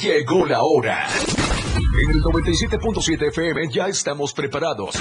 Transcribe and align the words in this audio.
Llegó 0.00 0.46
la 0.46 0.62
hora. 0.62 1.06
En 2.02 2.10
el 2.10 2.22
97.7 2.22 3.28
FM 3.28 3.68
ya 3.70 3.86
estamos 3.86 4.32
preparados. 4.32 4.94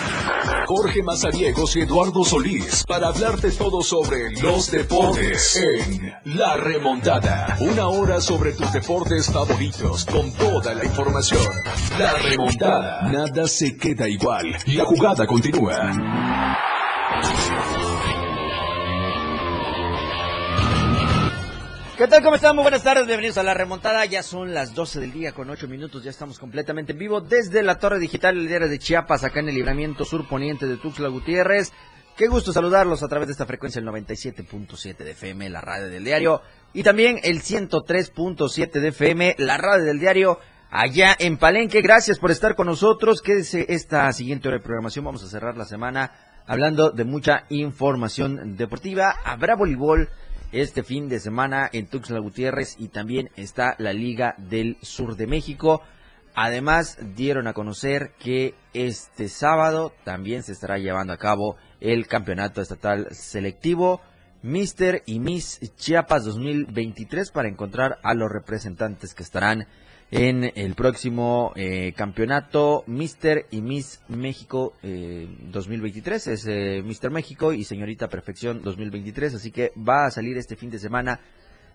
Jorge 0.68 1.02
Mazariegos 1.04 1.78
y 1.78 1.82
Eduardo 1.82 2.26
Solís 2.26 2.84
para 2.86 3.08
hablarte 3.08 3.52
todo 3.52 3.82
sobre 3.82 4.32
los 4.42 4.70
deportes 4.70 5.56
en 5.56 6.14
La 6.26 6.58
Remontada. 6.58 7.58
Una 7.62 7.88
hora 7.88 8.20
sobre 8.20 8.52
tus 8.52 8.74
deportes 8.74 9.32
favoritos 9.32 10.04
con 10.06 10.34
toda 10.34 10.74
la 10.74 10.84
información. 10.84 11.48
La 11.98 12.14
Remontada. 12.16 13.10
Nada 13.10 13.48
se 13.48 13.78
queda 13.78 14.10
igual. 14.10 14.58
La 14.68 14.84
jugada 14.84 15.26
continúa. 15.26 16.68
¿Qué 22.00 22.08
tal? 22.08 22.24
¿Cómo 22.24 22.36
están? 22.36 22.56
Muy 22.56 22.64
buenas 22.64 22.82
tardes, 22.82 23.08
bienvenidos 23.08 23.38
a 23.40 23.44
la 23.44 23.54
remontada. 23.54 24.06
Ya 24.06 24.24
son 24.24 24.54
las 24.54 24.74
12 24.74 25.02
del 25.02 25.12
día 25.12 25.34
con 25.34 25.50
8 25.50 25.68
minutos, 25.68 26.02
ya 26.02 26.12
estamos 26.12 26.40
completamente 26.40 26.94
en 26.94 26.98
vivo 26.98 27.20
desde 27.20 27.62
la 27.62 27.78
Torre 27.78 28.00
Digital 28.00 28.38
el 28.38 28.48
diario 28.48 28.70
de 28.70 28.80
Chiapas, 28.80 29.26
acá 29.26 29.42
en 29.42 29.50
el 29.50 29.56
libramiento 29.56 30.06
sur 30.06 30.26
poniente 30.26 30.66
de 30.66 30.78
Tuxtla 30.78 31.10
Gutiérrez. 31.10 31.74
Qué 32.16 32.28
gusto 32.28 32.54
saludarlos 32.54 33.04
a 33.04 33.10
través 33.10 33.28
de 33.28 33.34
esta 33.34 33.46
frecuencia, 33.46 33.80
el 33.82 33.88
97.7 33.88 34.96
de 34.96 35.12
FM, 35.12 35.50
la 35.50 35.60
radio 35.60 35.90
del 35.90 36.06
diario, 36.06 36.42
y 36.72 36.84
también 36.84 37.20
el 37.22 37.42
103.7 37.42 38.72
de 38.80 38.88
FM, 38.88 39.36
la 39.38 39.58
radio 39.58 39.84
del 39.84 40.00
diario, 40.00 40.40
allá 40.72 41.14
en 41.20 41.36
Palenque. 41.36 41.82
Gracias 41.82 42.18
por 42.18 42.32
estar 42.32 42.56
con 42.56 42.68
nosotros. 42.68 43.22
Quédese 43.22 43.66
esta 43.68 44.10
siguiente 44.14 44.48
hora 44.48 44.60
de 44.60 44.64
programación. 44.64 45.04
Vamos 45.04 45.26
a 45.26 45.28
cerrar 45.28 45.58
la 45.58 45.66
semana 45.66 46.14
hablando 46.48 46.92
de 46.92 47.04
mucha 47.04 47.44
información 47.50 48.56
deportiva. 48.56 49.16
Habrá 49.26 49.58
voleibol 49.58 50.08
este 50.52 50.84
fin 50.84 51.10
de 51.10 51.20
semana 51.20 51.70
en 51.72 51.88
Tuxtla 51.88 52.20
Gutiérrez 52.20 52.76
y 52.80 52.88
también 52.88 53.30
está 53.36 53.76
la 53.78 53.94
Liga 53.94 54.36
del 54.38 54.78
Sur 54.82 55.16
de 55.16 55.28
México. 55.28 55.82
Además, 56.36 56.98
dieron 57.16 57.48
a 57.48 57.54
conocer 57.54 58.14
que 58.20 58.56
este 58.74 59.30
sábado 59.30 59.94
también 60.04 60.44
se 60.44 60.54
estará 60.54 60.78
llevando 60.78 61.14
a 61.14 61.18
cabo 61.18 61.58
el 61.80 62.08
campeonato 62.08 62.62
estatal 62.62 63.08
selectivo 63.12 64.02
Mister 64.42 65.04
y 65.06 65.20
Miss 65.20 65.60
Chiapas 65.76 66.24
2023 66.24 67.32
para 67.32 67.50
encontrar 67.50 68.00
a 68.04 68.14
los 68.14 68.32
representantes 68.32 69.14
que 69.14 69.24
estarán 69.24 69.68
en 70.12 70.52
el 70.56 70.74
próximo 70.74 71.54
eh, 71.56 71.94
campeonato 71.96 72.84
Mister 72.88 73.46
y 73.52 73.62
Miss 73.62 74.02
México 74.08 74.74
2023. 74.82 76.28
Eh, 76.28 76.34
es 76.34 76.46
eh, 76.48 76.82
Mister 76.84 77.12
México 77.12 77.54
y 77.54 77.64
Señorita 77.64 78.10
Perfección 78.10 78.62
2023. 78.62 79.36
Así 79.36 79.52
que 79.52 79.72
va 79.78 80.06
a 80.06 80.12
salir 80.12 80.38
este 80.38 80.56
fin 80.56 80.70
de 80.70 80.80
semana 80.80 81.20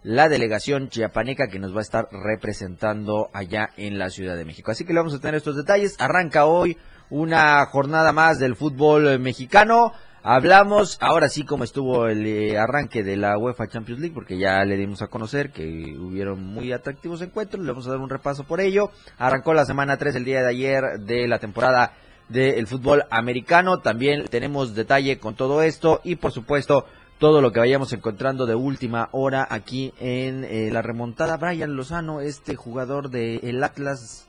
la 0.02 0.28
delegación 0.28 0.88
chiapaneca 0.88 1.48
que 1.48 1.58
nos 1.58 1.74
va 1.74 1.78
a 1.78 1.82
estar 1.82 2.08
representando 2.10 3.30
allá 3.32 3.70
en 3.76 3.98
la 3.98 4.10
Ciudad 4.10 4.36
de 4.36 4.44
México. 4.44 4.70
Así 4.70 4.84
que 4.84 4.92
le 4.92 5.00
vamos 5.00 5.14
a 5.14 5.20
tener 5.20 5.36
estos 5.36 5.56
detalles. 5.56 5.96
Arranca 5.98 6.44
hoy 6.44 6.76
una 7.10 7.64
jornada 7.66 8.12
más 8.12 8.38
del 8.38 8.56
fútbol 8.56 9.18
mexicano. 9.20 9.92
Hablamos 10.26 10.96
ahora 11.02 11.28
sí 11.28 11.44
como 11.44 11.64
estuvo 11.64 12.06
el 12.06 12.24
eh, 12.24 12.56
arranque 12.58 13.02
de 13.02 13.18
la 13.18 13.36
UEFA 13.36 13.68
Champions 13.68 14.00
League, 14.00 14.14
porque 14.14 14.38
ya 14.38 14.64
le 14.64 14.78
dimos 14.78 15.02
a 15.02 15.08
conocer 15.08 15.50
que 15.50 15.98
hubieron 15.98 16.42
muy 16.42 16.72
atractivos 16.72 17.20
encuentros, 17.20 17.62
le 17.62 17.70
vamos 17.70 17.86
a 17.86 17.90
dar 17.90 17.98
un 17.98 18.08
repaso 18.08 18.44
por 18.44 18.62
ello. 18.62 18.90
Arrancó 19.18 19.52
la 19.52 19.66
semana 19.66 19.98
3 19.98 20.14
el 20.14 20.24
día 20.24 20.40
de 20.40 20.48
ayer 20.48 21.00
de 21.00 21.28
la 21.28 21.40
temporada 21.40 21.92
del 22.30 22.66
fútbol 22.66 23.04
americano, 23.10 23.80
también 23.80 24.24
tenemos 24.28 24.74
detalle 24.74 25.18
con 25.18 25.34
todo 25.34 25.60
esto 25.60 26.00
y 26.04 26.16
por 26.16 26.32
supuesto 26.32 26.86
todo 27.18 27.42
lo 27.42 27.52
que 27.52 27.60
vayamos 27.60 27.92
encontrando 27.92 28.46
de 28.46 28.54
última 28.54 29.10
hora 29.12 29.46
aquí 29.50 29.92
en 30.00 30.44
eh, 30.44 30.70
la 30.72 30.80
remontada. 30.80 31.36
Brian 31.36 31.76
Lozano, 31.76 32.22
este 32.22 32.56
jugador 32.56 33.10
del 33.10 33.62
Atlas 33.62 34.26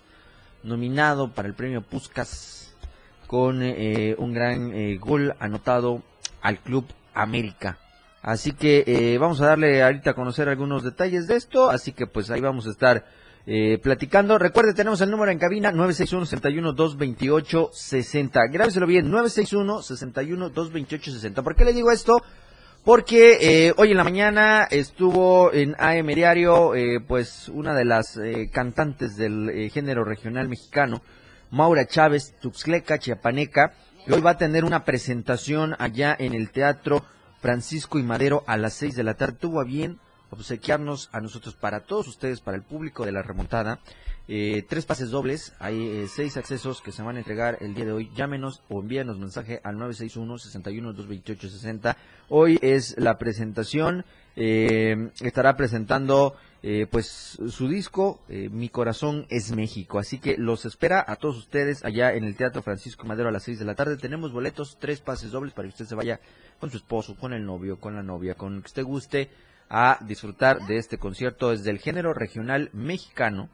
nominado 0.62 1.32
para 1.32 1.48
el 1.48 1.54
premio 1.54 1.82
Puskas 1.82 2.65
con 3.28 3.62
eh, 3.62 4.16
un 4.18 4.34
gran 4.34 4.74
eh, 4.74 4.98
gol 4.98 5.36
anotado 5.40 6.02
al 6.42 6.60
Club 6.60 6.86
América. 7.14 7.78
Así 8.22 8.54
que 8.54 8.84
eh, 8.88 9.18
vamos 9.18 9.42
a 9.42 9.48
darle 9.48 9.84
ahorita 9.84 10.12
a 10.12 10.16
conocer 10.16 10.48
algunos 10.50 10.84
detalles 10.84 11.28
de 11.28 11.36
esto, 11.36 11.70
así 11.70 11.92
que 11.92 12.08
pues 12.08 12.32
ahí 12.32 12.40
vamos 12.42 12.68
a 12.68 12.72
estar 12.72 13.06
platicando. 13.84 14.40
Recuerde, 14.40 14.74
tenemos 14.74 15.02
el 15.02 15.12
número 15.12 15.32
en 15.32 15.38
cabina 15.38 15.72
961-61-228-60. 15.72 18.52
Grábeselo 18.52 18.88
bien, 18.88 19.12
961-61-228-60. 19.12 21.44
¿Por 21.44 21.56
qué 21.56 21.64
le 21.64 21.74
digo 21.74 21.92
esto? 21.92 22.24
Porque 22.84 23.72
hoy 23.78 23.92
en 23.92 23.98
la 23.98 24.04
mañana 24.04 24.64
estuvo 24.64 25.54
en 25.54 25.76
AM 25.78 26.08
Diario, 26.08 26.72
pues 27.08 27.48
una 27.50 27.76
de 27.76 27.86
las 27.86 28.20
cantantes 28.52 29.16
del 29.16 29.70
género 29.72 30.04
regional 30.04 30.50
mexicano, 30.50 31.04
Maura 31.56 31.88
Chávez, 31.88 32.36
Tuxleca, 32.42 33.00
Chiapaneca, 33.00 33.72
y 34.06 34.12
hoy 34.12 34.20
va 34.20 34.32
a 34.32 34.38
tener 34.38 34.66
una 34.66 34.84
presentación 34.84 35.74
allá 35.80 36.14
en 36.20 36.34
el 36.34 36.50
Teatro 36.50 37.06
Francisco 37.40 37.98
y 37.98 38.04
Madero 38.04 38.44
a 38.46 38.58
las 38.58 38.74
seis 38.74 38.94
de 38.94 39.06
la 39.06 39.14
tarde. 39.14 39.38
Tuvo 39.40 39.62
a 39.62 39.64
bien 39.64 39.98
obsequiarnos 40.36 41.10
a 41.12 41.22
nosotros, 41.22 41.56
para 41.56 41.82
todos 41.82 42.08
ustedes, 42.08 42.42
para 42.42 42.58
el 42.58 42.64
público 42.64 43.06
de 43.06 43.12
la 43.12 43.22
remontada, 43.22 43.80
eh, 44.28 44.66
tres 44.68 44.86
pases 44.86 45.12
dobles, 45.12 45.54
hay 45.60 45.88
eh, 45.88 46.08
seis 46.08 46.36
accesos 46.38 46.82
que 46.82 46.92
se 46.92 47.04
van 47.04 47.16
a 47.16 47.20
entregar 47.20 47.60
el 47.62 47.76
día 47.76 47.86
de 47.86 47.92
hoy. 47.92 48.10
Llámenos 48.16 48.64
o 48.70 48.82
envíenos 48.82 49.20
mensaje 49.20 49.62
al 49.64 49.76
961-61-228-60. 49.78 51.96
Hoy 52.30 52.58
es 52.62 52.96
la 52.98 53.18
presentación, 53.18 54.06
eh, 54.36 55.12
estará 55.22 55.56
presentando 55.56 56.36
eh, 56.68 56.88
pues 56.90 57.38
su 57.48 57.68
disco 57.68 58.22
eh, 58.28 58.50
Mi 58.50 58.70
Corazón 58.70 59.28
es 59.30 59.52
México. 59.52 60.00
Así 60.00 60.18
que 60.18 60.36
los 60.36 60.66
espera 60.66 61.06
a 61.08 61.16
todos 61.16 61.38
ustedes 61.38 61.86
allá 61.86 62.16
en 62.16 62.24
el 62.24 62.36
Teatro 62.36 62.64
Francisco 62.64 63.06
Madero 63.06 63.30
a 63.30 63.32
las 63.32 63.44
6 63.44 63.60
de 63.60 63.66
la 63.66 63.76
tarde. 63.76 63.98
Tenemos 63.98 64.32
boletos, 64.32 64.80
tres 64.80 65.00
pases 65.00 65.30
dobles 65.30 65.54
para 65.54 65.68
que 65.68 65.74
usted 65.74 65.86
se 65.86 65.94
vaya 65.94 66.20
con 66.60 66.72
su 66.72 66.78
esposo, 66.78 67.16
con 67.16 67.34
el 67.34 67.46
novio, 67.46 67.80
con 67.80 67.94
la 67.94 68.02
novia, 68.02 68.34
con 68.34 68.64
que 68.64 68.66
usted 68.66 68.84
guste 68.84 69.30
a 69.70 70.00
disfrutar 70.02 70.66
de 70.68 70.78
este 70.78 70.98
concierto 70.98 71.52
desde 71.52 71.72
el 71.72 71.80
género 71.80 72.14
regional 72.14 72.70
mexicano 72.74 73.50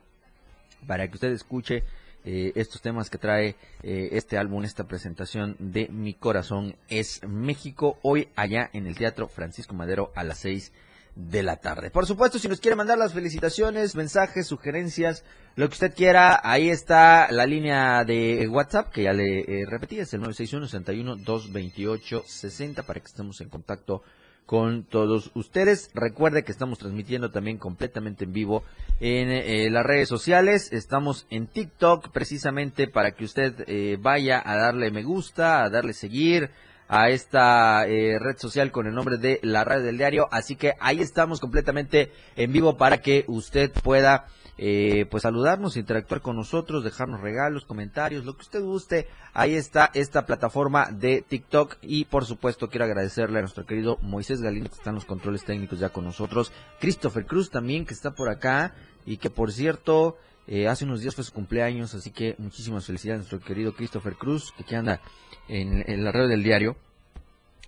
para 0.88 1.08
que 1.08 1.16
usted 1.16 1.32
escuche 1.32 1.84
eh, 2.24 2.52
estos 2.56 2.82
temas 2.82 3.10
que 3.10 3.18
trae 3.18 3.56
este 3.82 4.38
álbum, 4.38 4.64
esta 4.64 4.88
presentación 4.88 5.56
de 5.60 5.88
Mi 5.90 6.14
Corazón 6.14 6.76
es 6.88 7.22
México, 7.28 7.98
hoy 8.04 8.30
allá 8.36 8.70
en 8.74 8.86
el 8.86 8.96
Teatro 8.96 9.28
Francisco 9.28 9.74
Madero 9.74 10.12
a 10.16 10.24
las 10.24 10.40
6 10.40 10.72
de 11.16 11.44
la 11.44 11.58
tarde. 11.58 11.92
Por 11.92 12.06
supuesto, 12.06 12.40
si 12.40 12.48
nos 12.48 12.62
quiere 12.62 12.78
mandar 12.78 12.98
las 12.98 13.14
felicitaciones, 13.14 13.96
mensajes, 13.96 14.48
sugerencias, 14.48 15.26
lo 15.56 15.68
que 15.68 15.74
usted 15.74 15.94
quiera, 15.94 16.40
ahí 16.44 16.70
está 16.70 17.30
la 17.32 17.46
línea 17.46 18.06
de 18.06 18.48
WhatsApp, 18.48 18.90
que 18.92 19.04
ya 19.04 19.12
le 19.14 19.42
eh, 19.42 19.66
repetí, 19.68 20.00
es 20.00 20.12
el 20.14 20.22
961-61-228-60 20.22 22.86
para 22.86 23.00
que 23.00 23.08
estemos 23.08 23.42
en 23.42 23.50
contacto 23.50 24.04
con 24.52 24.84
todos 24.84 25.32
ustedes. 25.34 25.92
Recuerde 25.94 26.44
que 26.44 26.52
estamos 26.52 26.78
transmitiendo 26.78 27.32
también 27.32 27.58
completamente 27.58 28.26
en 28.26 28.34
vivo 28.34 28.66
en 29.00 29.30
eh, 29.30 29.70
las 29.70 29.86
redes 29.86 30.10
sociales. 30.10 30.74
Estamos 30.74 31.26
en 31.30 31.48
TikTok 31.48 32.12
precisamente 32.12 32.90
para 32.90 33.12
que 33.12 33.24
usted 33.24 33.64
eh, 33.68 33.98
vaya 33.98 34.44
a 34.46 34.58
darle 34.58 34.92
me 34.92 35.04
gusta, 35.04 35.64
a 35.64 35.70
darle 35.70 35.94
seguir, 35.94 36.50
a 36.90 37.12
esta 37.12 37.88
eh, 37.88 38.20
red 38.20 38.36
social 38.40 38.74
con 38.74 38.88
el 38.88 38.94
nombre 38.94 39.16
de 39.16 39.40
la 39.42 39.64
radio 39.64 39.86
del 39.86 39.98
diario. 39.98 40.28
Así 40.32 40.58
que 40.58 40.74
ahí 40.82 41.00
estamos 41.00 41.40
completamente 41.40 42.12
en 42.36 42.52
vivo 42.52 42.76
para 42.76 42.98
que 42.98 43.24
usted 43.30 43.72
pueda 43.72 44.26
eh, 44.64 45.08
pues 45.10 45.24
saludarnos, 45.24 45.76
interactuar 45.76 46.22
con 46.22 46.36
nosotros, 46.36 46.84
dejarnos 46.84 47.22
regalos, 47.22 47.66
comentarios, 47.66 48.26
lo 48.26 48.36
que 48.36 48.44
usted 48.44 48.62
guste. 48.62 49.08
Ahí 49.34 49.56
está 49.56 49.90
esta 49.96 50.28
plataforma 50.28 50.92
de 50.92 51.24
TikTok 51.28 51.78
y 51.82 52.06
por 52.06 52.26
supuesto 52.26 52.70
quiero 52.70 52.86
agradecerle 52.86 53.40
a 53.40 53.42
nuestro 53.42 53.66
querido 53.66 53.98
Moisés 54.04 54.40
Galindo 54.40 54.70
que 54.70 54.76
está 54.76 54.92
en 54.92 54.98
los 54.98 55.06
controles 55.06 55.46
técnicos 55.46 55.80
ya 55.80 55.90
con 55.90 56.06
nosotros. 56.06 56.54
Christopher 56.80 57.26
Cruz 57.26 57.50
también 57.50 57.88
que 57.88 57.96
está 57.96 58.12
por 58.12 58.30
acá 58.30 58.76
y 59.04 59.18
que 59.18 59.32
por 59.32 59.52
cierto 59.52 60.18
eh, 60.46 60.68
hace 60.68 60.86
unos 60.86 61.02
días 61.02 61.16
fue 61.16 61.24
su 61.24 61.34
cumpleaños, 61.34 61.96
así 61.96 62.12
que 62.12 62.36
muchísimas 62.38 62.86
felicidades 62.86 63.18
a 63.18 63.30
nuestro 63.30 63.40
querido 63.40 63.74
Christopher 63.74 64.14
Cruz, 64.14 64.54
que 64.56 64.62
aquí 64.62 64.76
anda 64.76 65.02
en, 65.48 66.04
la 66.04 66.12
red 66.12 66.30
del 66.30 66.44
diario. 66.44 66.76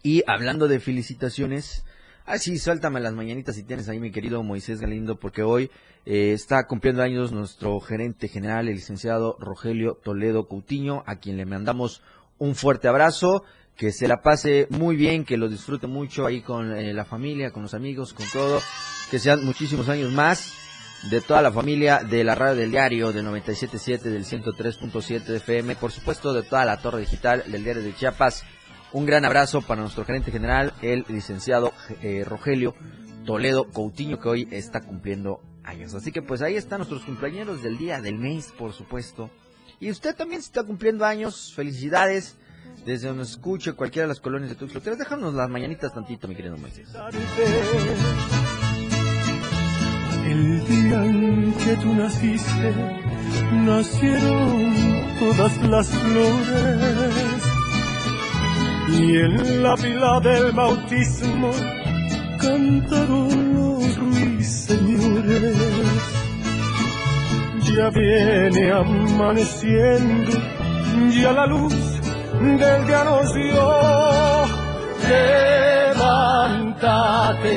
Y 0.04 0.22
hablando 0.28 0.68
de 0.68 0.80
felicitaciones, 0.80 1.86
ah, 2.25 2.38
suéltame 2.38 3.00
las 3.00 3.14
mañanitas 3.14 3.56
si 3.56 3.64
tienes 3.64 3.90
ahí 3.90 4.00
mi 4.00 4.12
querido 4.12 4.44
Moisés 4.44 4.80
Galindo, 4.80 5.20
porque 5.20 5.44
hoy 5.44 5.70
eh, 6.06 6.34
está 6.34 6.68
cumpliendo 6.68 7.02
años 7.02 7.31
nuestro 7.31 7.80
gerente 7.80 8.28
general, 8.28 8.68
el 8.68 8.75
licenciado 8.75 9.38
Rogelio 9.40 9.96
Toledo 10.04 10.48
Coutinho, 10.48 11.04
a 11.06 11.16
quien 11.18 11.38
le 11.38 11.46
mandamos 11.46 12.02
un 12.38 12.56
fuerte 12.56 12.88
abrazo, 12.88 13.44
que 13.75 13.92
se 13.92 14.08
la 14.08 14.22
pase 14.22 14.68
muy 14.70 14.96
bien, 14.96 15.25
que 15.25 15.38
lo 15.38 15.50
disfrute 15.50 15.88
mucho 15.88 16.25
ahí 16.25 16.42
con 16.42 16.75
eh, 16.75 16.94
la 16.94 17.06
familia, 17.06 17.52
con 17.52 17.64
los 17.64 17.74
amigos, 17.74 18.14
con 18.14 18.25
todo, 18.31 18.62
que 19.10 19.20
sean 19.20 19.44
muchísimos 19.46 19.90
años 19.90 20.12
más 20.12 20.54
de 21.10 21.22
toda 21.22 21.42
la 21.42 21.52
familia 21.52 22.00
de 22.00 22.24
la 22.24 22.36
radio 22.36 22.56
del 22.56 22.72
diario 22.72 23.12
del 23.12 23.25
97.7, 23.25 24.02
del 24.02 24.25
103.7 24.25 25.24
de 25.24 25.38
FM, 25.38 25.75
por 25.75 25.92
supuesto 25.92 26.34
de 26.34 26.44
toda 26.44 26.66
la 26.66 26.78
torre 26.78 27.02
digital 27.02 27.44
del 27.52 27.64
diario 27.64 27.84
de 27.84 27.96
Chiapas. 27.96 28.46
Un 28.94 29.07
gran 29.07 29.25
abrazo 29.25 29.63
para 29.63 29.81
nuestro 29.81 30.06
gerente 30.06 30.31
general, 30.31 30.72
el 30.84 31.04
licenciado 31.07 31.74
eh, 32.04 32.24
Rogelio 32.24 32.75
Toledo 33.25 33.68
Coutinho, 33.68 34.19
que 34.19 34.30
hoy 34.30 34.48
está 34.51 34.81
cumpliendo 34.81 35.42
años. 35.63 35.95
Así 35.95 36.12
que 36.12 36.22
pues 36.22 36.44
ahí 36.44 36.56
están 36.56 36.78
nuestros 36.78 37.04
cumpleaños 37.04 37.63
del 37.63 37.80
día, 37.80 38.01
del 38.01 38.19
mes, 38.19 38.54
por 38.56 38.72
supuesto. 38.72 39.31
Y 39.80 39.90
usted 39.90 40.16
también 40.16 40.42
se 40.42 40.48
está 40.48 40.63
cumpliendo 40.63 41.06
años, 41.06 41.54
felicidades. 41.56 42.38
Desde 42.86 43.07
donde 43.07 43.24
escuche 43.24 43.74
cualquiera 43.74 44.04
de 44.04 44.10
las 44.10 44.19
colonias 44.19 44.51
de 44.51 44.56
Tuxtla 44.56 44.96
déjanos 44.96 45.34
las 45.34 45.50
mañanitas 45.50 45.94
tantito, 45.94 46.28
mi 46.28 46.36
querido 46.36 46.56
Moisés. 46.57 46.89
El 50.25 50.68
día 50.68 51.06
en 51.06 51.54
que 51.54 51.75
tú 51.78 51.94
naciste, 51.96 52.74
nacieron 53.54 54.74
todas 55.19 55.57
las 55.63 55.89
flores. 55.89 57.53
Y 58.90 59.18
en 59.18 59.64
la 59.64 59.76
pila 59.76 60.20
del 60.20 60.52
bautismo 60.52 61.50
cantaron 62.40 63.54
los 63.54 63.98
ruiseñores. 63.98 65.58
Ya 67.76 67.90
viene 67.90 68.72
amaneciendo, 68.72 70.32
ya 71.10 71.32
la 71.32 71.48
luz 71.48 71.74
del 72.42 72.86
día 72.86 73.04
nos 73.04 73.34
dio. 73.34 74.46
Levántate 75.94 77.54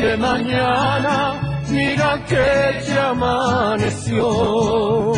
de 0.00 0.16
mañana 0.16 1.34
mira 1.70 2.18
que 2.26 2.80
ya 2.88 3.10
amaneció. 3.10 5.12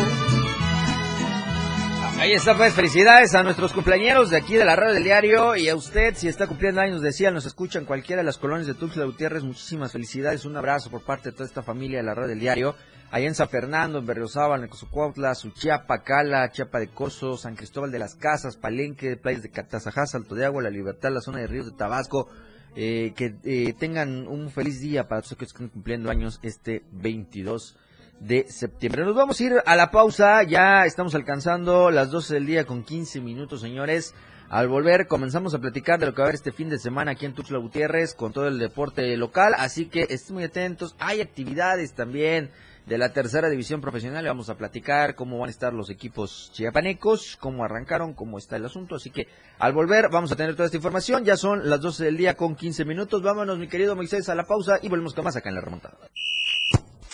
Ahí 2.23 2.31
está, 2.31 2.55
pues, 2.55 2.73
felicidades 2.73 3.35
a 3.35 3.43
nuestros 3.43 3.73
cumpleaños 3.73 4.29
de 4.29 4.37
aquí 4.37 4.55
de 4.55 4.63
la 4.63 4.77
radio 4.77 4.93
del 4.93 5.03
diario. 5.03 5.57
Y 5.57 5.67
a 5.67 5.75
usted, 5.75 6.15
si 6.15 6.29
está 6.29 6.47
cumpliendo 6.47 6.79
años, 6.79 7.01
decía, 7.01 7.31
nos 7.31 7.45
escuchan 7.45 7.83
cualquiera 7.83 8.21
de 8.21 8.25
las 8.25 8.37
colonias 8.37 8.65
de 8.65 8.75
Tuxtla 8.75 9.03
Gutiérrez, 9.03 9.43
muchísimas 9.43 9.91
felicidades, 9.91 10.45
un 10.45 10.55
abrazo 10.55 10.89
por 10.89 11.01
parte 11.01 11.29
de 11.29 11.33
toda 11.33 11.47
esta 11.49 11.63
familia 11.63 11.97
de 11.97 12.05
la 12.05 12.13
radio 12.13 12.29
del 12.29 12.39
diario, 12.39 12.75
allá 13.11 13.27
en 13.27 13.35
San 13.35 13.49
Fernando, 13.49 13.99
en 13.99 14.05
Berriozábal, 14.05 14.63
en 14.63 14.69
Cozucuautla, 14.69 15.35
Suchiapa, 15.35 16.01
Cala, 16.03 16.49
Chiapa 16.49 16.79
de 16.79 16.87
Coso, 16.87 17.35
San 17.35 17.57
Cristóbal 17.57 17.91
de 17.91 17.99
las 17.99 18.15
Casas, 18.15 18.55
Palenque, 18.55 19.17
Playas 19.17 19.43
de 19.43 19.51
Catazajá, 19.51 20.05
Salto 20.05 20.33
de 20.33 20.45
Agua, 20.45 20.63
La 20.63 20.69
Libertad, 20.69 21.11
la 21.11 21.19
zona 21.19 21.39
de 21.39 21.47
Ríos 21.47 21.65
de 21.65 21.77
Tabasco, 21.77 22.29
eh, 22.77 23.11
que 23.17 23.35
eh, 23.43 23.73
tengan 23.77 24.29
un 24.29 24.49
feliz 24.49 24.79
día 24.79 25.09
para 25.09 25.19
todos 25.19 25.31
los 25.31 25.39
que 25.39 25.45
están 25.45 25.67
cumpliendo 25.67 26.09
años 26.09 26.39
este 26.41 26.83
22 26.93 27.75
de 28.19 28.45
septiembre. 28.49 29.03
Nos 29.03 29.15
vamos 29.15 29.39
a 29.39 29.43
ir 29.43 29.53
a 29.65 29.75
la 29.75 29.91
pausa, 29.91 30.43
ya 30.43 30.85
estamos 30.85 31.15
alcanzando 31.15 31.91
las 31.91 32.11
12 32.11 32.35
del 32.35 32.45
día 32.45 32.65
con 32.65 32.83
15 32.83 33.21
minutos, 33.21 33.61
señores. 33.61 34.13
Al 34.49 34.67
volver 34.67 35.07
comenzamos 35.07 35.53
a 35.53 35.59
platicar 35.59 35.99
de 35.99 36.05
lo 36.05 36.13
que 36.13 36.21
va 36.21 36.25
a 36.25 36.27
haber 36.27 36.35
este 36.35 36.51
fin 36.51 36.69
de 36.69 36.77
semana 36.77 37.11
aquí 37.11 37.25
en 37.25 37.33
Tuxtla 37.33 37.57
Gutiérrez 37.57 38.13
con 38.13 38.33
todo 38.33 38.47
el 38.47 38.59
deporte 38.59 39.17
local, 39.17 39.53
así 39.57 39.87
que 39.87 40.05
estén 40.09 40.35
muy 40.35 40.43
atentos. 40.43 40.95
Hay 40.99 41.21
actividades 41.21 41.93
también 41.93 42.51
de 42.85 42.97
la 42.97 43.13
tercera 43.13 43.49
división 43.49 43.81
profesional. 43.81 44.25
Vamos 44.25 44.49
a 44.49 44.55
platicar 44.55 45.15
cómo 45.15 45.39
van 45.39 45.47
a 45.47 45.51
estar 45.51 45.73
los 45.73 45.89
equipos 45.89 46.51
chiapanecos, 46.53 47.37
cómo 47.39 47.63
arrancaron, 47.63 48.13
cómo 48.13 48.37
está 48.37 48.57
el 48.57 48.65
asunto. 48.65 48.95
Así 48.95 49.09
que 49.09 49.27
al 49.59 49.73
volver 49.73 50.09
vamos 50.09 50.31
a 50.31 50.35
tener 50.35 50.55
toda 50.55 50.65
esta 50.65 50.77
información. 50.77 51.23
Ya 51.23 51.37
son 51.37 51.69
las 51.69 51.81
12 51.81 52.05
del 52.05 52.17
día 52.17 52.35
con 52.35 52.55
15 52.55 52.85
minutos. 52.85 53.21
Vámonos, 53.21 53.57
mi 53.57 53.67
querido 53.67 53.95
Moisés, 53.95 54.29
a 54.29 54.35
la 54.35 54.43
pausa 54.43 54.79
y 54.81 54.89
volvemos 54.89 55.13
con 55.13 55.23
más 55.23 55.35
acá 55.35 55.49
en 55.49 55.55
la 55.55 55.61
remontada. 55.61 55.97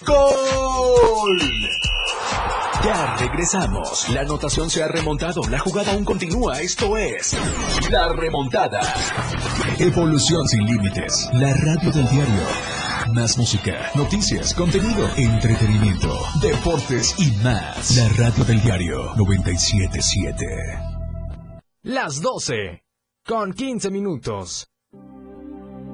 ¡Gol! 0.06 1.40
Ya 2.86 3.18
regresamos. 3.18 4.08
La 4.10 4.22
anotación 4.22 4.70
se 4.70 4.82
ha 4.82 4.88
remontado. 4.88 5.42
La 5.50 5.60
jugada 5.60 5.92
aún 5.92 6.06
continúa. 6.06 6.62
Esto 6.62 6.96
es 6.98 7.36
La 7.92 8.14
Remontada. 8.14 8.80
Evolución 9.78 10.48
sin 10.48 10.66
límites. 10.66 11.30
La 11.34 11.54
radio 11.54 11.92
del 11.92 12.08
diario. 12.10 12.44
Más 13.14 13.38
música, 13.38 13.92
noticias, 13.96 14.54
contenido, 14.54 15.10
entretenimiento, 15.18 16.18
deportes 16.42 17.16
y 17.20 17.32
más. 17.44 17.98
La 17.98 18.08
radio 18.10 18.46
del 18.46 18.62
diario 18.62 19.14
977. 19.18 20.46
Las 21.84 22.22
12. 22.22 22.84
Con 23.26 23.52
15 23.54 23.92
minutos. 23.92 24.70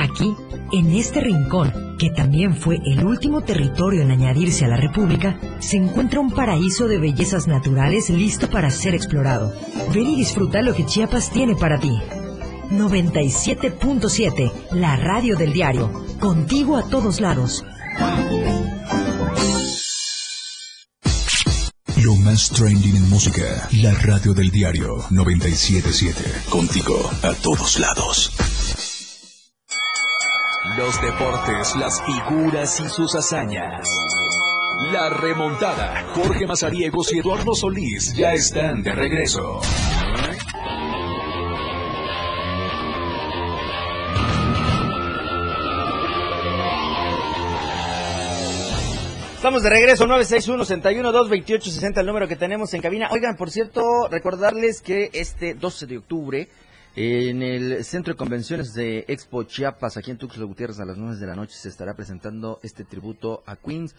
Aquí, 0.00 0.34
en 0.72 0.94
este 0.94 1.20
rincón, 1.20 1.96
que 1.98 2.08
también 2.08 2.56
fue 2.56 2.80
el 2.86 3.04
último 3.04 3.42
territorio 3.42 4.00
en 4.00 4.10
añadirse 4.10 4.64
a 4.64 4.68
la 4.68 4.78
República, 4.78 5.38
se 5.58 5.76
encuentra 5.76 6.20
un 6.20 6.30
paraíso 6.30 6.88
de 6.88 6.98
bellezas 6.98 7.46
naturales 7.46 8.08
listo 8.08 8.48
para 8.48 8.70
ser 8.70 8.94
explorado. 8.94 9.52
Ven 9.92 10.06
y 10.06 10.16
disfruta 10.16 10.62
lo 10.62 10.74
que 10.74 10.86
Chiapas 10.86 11.30
tiene 11.30 11.54
para 11.54 11.78
ti. 11.78 11.92
97.7, 12.70 14.50
la 14.72 14.96
radio 14.96 15.36
del 15.36 15.52
diario. 15.52 15.92
Contigo 16.18 16.78
a 16.78 16.88
todos 16.88 17.20
lados. 17.20 17.62
Lo 21.96 22.16
más 22.16 22.48
trending 22.48 22.96
en 22.96 23.10
música. 23.10 23.68
La 23.82 23.92
radio 23.92 24.32
del 24.32 24.50
diario 24.50 24.96
977. 25.10 26.48
Contigo 26.48 26.96
a 27.22 27.34
todos 27.34 27.78
lados. 27.78 28.32
Los 30.62 31.00
deportes, 31.00 31.74
las 31.76 32.02
figuras 32.02 32.80
y 32.80 32.88
sus 32.90 33.14
hazañas. 33.14 33.88
La 34.92 35.08
remontada. 35.08 36.04
Jorge 36.14 36.46
Mazariegos 36.46 37.14
y 37.14 37.20
Eduardo 37.20 37.54
Solís 37.54 38.12
ya 38.14 38.34
están 38.34 38.82
de 38.82 38.92
regreso. 38.92 39.62
Estamos 49.34 49.62
de 49.62 49.70
regreso, 49.70 50.06
961-61-228-60, 50.06 52.00
el 52.00 52.06
número 52.06 52.28
que 52.28 52.36
tenemos 52.36 52.74
en 52.74 52.82
cabina. 52.82 53.08
Oigan, 53.10 53.34
por 53.36 53.50
cierto, 53.50 54.08
recordarles 54.10 54.82
que 54.82 55.08
este 55.14 55.54
12 55.54 55.86
de 55.86 55.96
octubre, 55.96 56.48
en 56.96 57.42
el 57.42 57.84
Centro 57.84 58.14
de 58.14 58.18
Convenciones 58.18 58.74
de 58.74 59.04
Expo 59.06 59.44
Chiapas, 59.44 59.96
aquí 59.96 60.10
en 60.10 60.18
Tuxtla 60.18 60.44
Gutiérrez, 60.44 60.80
a 60.80 60.84
las 60.84 60.96
9 60.96 61.16
de 61.16 61.26
la 61.26 61.36
noche, 61.36 61.54
se 61.56 61.68
estará 61.68 61.94
presentando 61.94 62.58
este 62.62 62.84
tributo 62.84 63.42
a 63.46 63.56
Queens. 63.56 63.94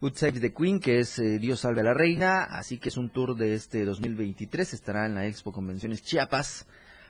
Good 0.00 0.14
Save 0.14 0.40
the 0.40 0.52
Queen, 0.52 0.78
que 0.78 1.00
es 1.00 1.18
eh, 1.18 1.38
Dios 1.38 1.60
salve 1.60 1.80
a 1.80 1.84
la 1.84 1.94
reina, 1.94 2.44
así 2.44 2.78
que 2.78 2.90
es 2.90 2.98
un 2.98 3.08
tour 3.08 3.34
de 3.34 3.54
este 3.54 3.84
2023, 3.84 4.74
estará 4.74 5.06
en 5.06 5.14
la 5.14 5.26
Expo 5.26 5.52
Convenciones 5.52 6.02
Chiapas 6.02 6.66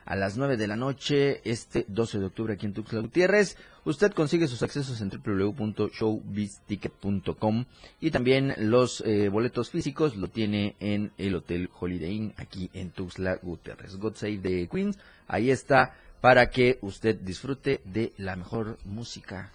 a 0.07 0.17
las 0.17 0.39
9 0.39 0.57
de 0.57 0.69
la 0.69 0.77
noche 0.77 1.43
este 1.45 1.85
12 1.89 2.21
de 2.21 2.27
octubre 2.27 2.55
aquí 2.55 2.67
en 2.67 2.73
Tuxtla 2.73 3.01
Gutiérrez. 3.01 3.57
Usted 3.85 4.13
consigue 4.13 4.47
sus 4.47 4.63
accesos 4.63 5.01
en 5.01 5.11
www.showbizticket.com 5.11 7.65
y 8.01 8.13
también 8.13 8.55
los 8.57 9.01
eh, 9.03 9.29
boletos 9.29 9.71
físicos 9.71 10.17
lo 10.17 10.29
tiene 10.29 10.77
en 10.81 11.13
el 11.19 11.35
Hotel 11.35 11.69
Holiday 11.79 12.15
Inn 12.15 12.33
aquí 12.37 12.71
en 12.73 12.91
Tuxtla 12.91 13.37
Gutiérrez. 13.43 13.97
God 13.97 14.15
Save 14.15 14.39
the 14.39 14.69
Queens, 14.69 14.97
ahí 15.27 15.51
está 15.51 15.97
para 16.21 16.51
que 16.51 16.79
usted 16.83 17.17
disfrute 17.17 17.81
de 17.85 18.13
la 18.17 18.37
mejor 18.37 18.79
música 18.85 19.51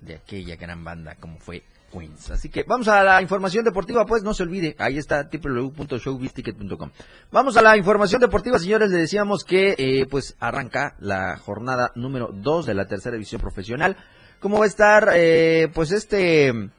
de 0.00 0.14
aquella 0.14 0.54
gran 0.56 0.84
banda 0.84 1.16
como 1.16 1.38
fue 1.38 1.64
Así 2.30 2.48
que 2.48 2.62
vamos 2.62 2.86
a 2.88 3.02
la 3.02 3.20
información 3.20 3.64
deportiva, 3.64 4.06
pues 4.06 4.22
no 4.22 4.32
se 4.32 4.44
olvide, 4.44 4.76
ahí 4.78 4.96
está 4.96 5.28
www.showbizticket.com. 5.32 6.90
Vamos 7.32 7.56
a 7.56 7.62
la 7.62 7.76
información 7.76 8.20
deportiva, 8.20 8.58
señores, 8.58 8.90
le 8.90 8.98
decíamos 8.98 9.44
que 9.44 9.74
eh, 9.76 10.06
pues 10.08 10.36
arranca 10.38 10.94
la 11.00 11.36
jornada 11.36 11.90
número 11.96 12.30
2 12.32 12.66
de 12.66 12.74
la 12.74 12.86
tercera 12.86 13.14
división 13.14 13.40
profesional. 13.40 13.96
¿Cómo 14.38 14.58
va 14.58 14.64
a 14.64 14.68
estar 14.68 15.10
eh, 15.14 15.68
pues 15.74 15.90
este 15.90 16.70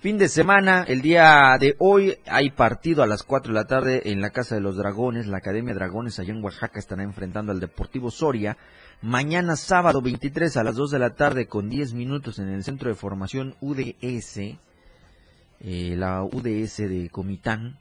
fin 0.00 0.18
de 0.18 0.28
semana? 0.28 0.84
El 0.86 1.00
día 1.00 1.56
de 1.58 1.74
hoy 1.78 2.18
hay 2.26 2.50
partido 2.50 3.02
a 3.02 3.06
las 3.06 3.22
4 3.22 3.52
de 3.52 3.58
la 3.58 3.66
tarde 3.66 4.02
en 4.10 4.20
la 4.20 4.30
Casa 4.30 4.54
de 4.54 4.60
los 4.60 4.76
Dragones, 4.76 5.26
la 5.26 5.38
Academia 5.38 5.74
Dragones 5.74 6.18
allá 6.18 6.32
en 6.32 6.44
Oaxaca 6.44 6.78
estará 6.78 7.02
enfrentando 7.02 7.52
al 7.52 7.60
Deportivo 7.60 8.10
Soria. 8.10 8.56
Mañana 9.02 9.56
sábado 9.56 10.02
23 10.02 10.56
a 10.56 10.64
las 10.64 10.74
2 10.74 10.90
de 10.90 10.98
la 10.98 11.14
tarde 11.14 11.46
con 11.46 11.68
10 11.68 11.94
minutos 11.94 12.38
en 12.38 12.48
el 12.48 12.64
Centro 12.64 12.88
de 12.88 12.94
Formación 12.94 13.54
UDS, 13.60 14.36
eh, 14.38 14.58
la 15.96 16.22
UDS 16.22 16.76
de 16.88 17.08
Comitán 17.10 17.78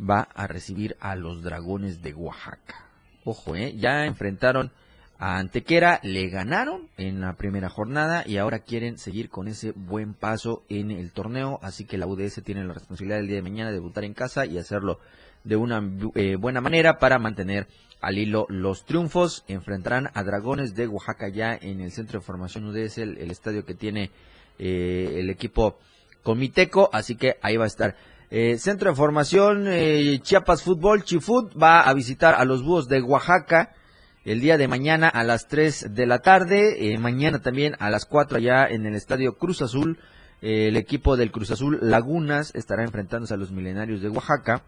va 0.00 0.28
a 0.34 0.46
recibir 0.46 0.96
a 1.00 1.16
los 1.16 1.42
Dragones 1.42 2.02
de 2.02 2.14
Oaxaca. 2.14 2.86
Ojo, 3.24 3.56
eh, 3.56 3.74
ya 3.76 4.06
enfrentaron 4.06 4.70
a 5.18 5.38
Antequera, 5.38 6.00
le 6.02 6.28
ganaron 6.28 6.88
en 6.96 7.20
la 7.20 7.34
primera 7.34 7.68
jornada 7.68 8.22
y 8.26 8.36
ahora 8.36 8.60
quieren 8.60 8.98
seguir 8.98 9.30
con 9.30 9.48
ese 9.48 9.72
buen 9.72 10.14
paso 10.14 10.62
en 10.68 10.90
el 10.90 11.12
torneo, 11.12 11.58
así 11.62 11.84
que 11.84 11.98
la 11.98 12.06
UDS 12.06 12.42
tiene 12.44 12.64
la 12.64 12.74
responsabilidad 12.74 13.20
el 13.20 13.28
día 13.28 13.36
de 13.36 13.42
mañana 13.42 13.70
de 13.70 13.76
debutar 13.76 14.04
en 14.04 14.14
casa 14.14 14.44
y 14.46 14.58
hacerlo 14.58 14.98
de 15.44 15.56
una 15.56 15.82
eh, 16.14 16.36
buena 16.36 16.60
manera 16.60 16.98
para 16.98 17.18
mantener 17.18 17.66
al 18.00 18.18
hilo 18.18 18.46
los 18.48 18.84
triunfos. 18.84 19.44
Enfrentarán 19.48 20.10
a 20.12 20.22
Dragones 20.22 20.74
de 20.74 20.86
Oaxaca 20.86 21.28
ya 21.28 21.54
en 21.54 21.80
el 21.80 21.92
centro 21.92 22.20
de 22.20 22.26
formación 22.26 22.64
UDS, 22.66 22.98
el, 22.98 23.30
estadio 23.30 23.64
que 23.64 23.74
tiene 23.74 24.10
eh, 24.58 25.14
el 25.16 25.30
equipo 25.30 25.78
Comiteco, 26.22 26.90
así 26.92 27.14
que 27.14 27.36
ahí 27.40 27.56
va 27.56 27.64
a 27.64 27.68
estar. 27.68 27.96
Eh, 28.30 28.58
centro 28.58 28.90
de 28.90 28.96
formación 28.96 29.66
eh, 29.68 30.18
Chiapas 30.20 30.64
Fútbol, 30.64 31.04
Chifut, 31.04 31.52
va 31.60 31.82
a 31.82 31.94
visitar 31.94 32.34
a 32.34 32.44
los 32.44 32.64
búhos 32.64 32.88
de 32.88 33.00
Oaxaca 33.00 33.72
el 34.26 34.40
día 34.40 34.58
de 34.58 34.66
mañana 34.66 35.08
a 35.08 35.22
las 35.22 35.46
3 35.46 35.94
de 35.94 36.04
la 36.04 36.18
tarde, 36.18 36.98
mañana 36.98 37.38
también 37.38 37.76
a 37.78 37.90
las 37.90 38.06
4 38.06 38.38
allá 38.38 38.66
en 38.66 38.84
el 38.84 38.96
estadio 38.96 39.38
Cruz 39.38 39.62
Azul. 39.62 40.00
el 40.42 40.76
equipo 40.76 41.16
del 41.16 41.30
Cruz 41.30 41.52
Azul 41.52 41.78
Lagunas 41.80 42.52
estará 42.56 42.82
enfrentándose 42.82 43.34
a 43.34 43.36
los 43.36 43.52
milenarios 43.52 44.02
de 44.02 44.08
Oaxaca. 44.08 44.62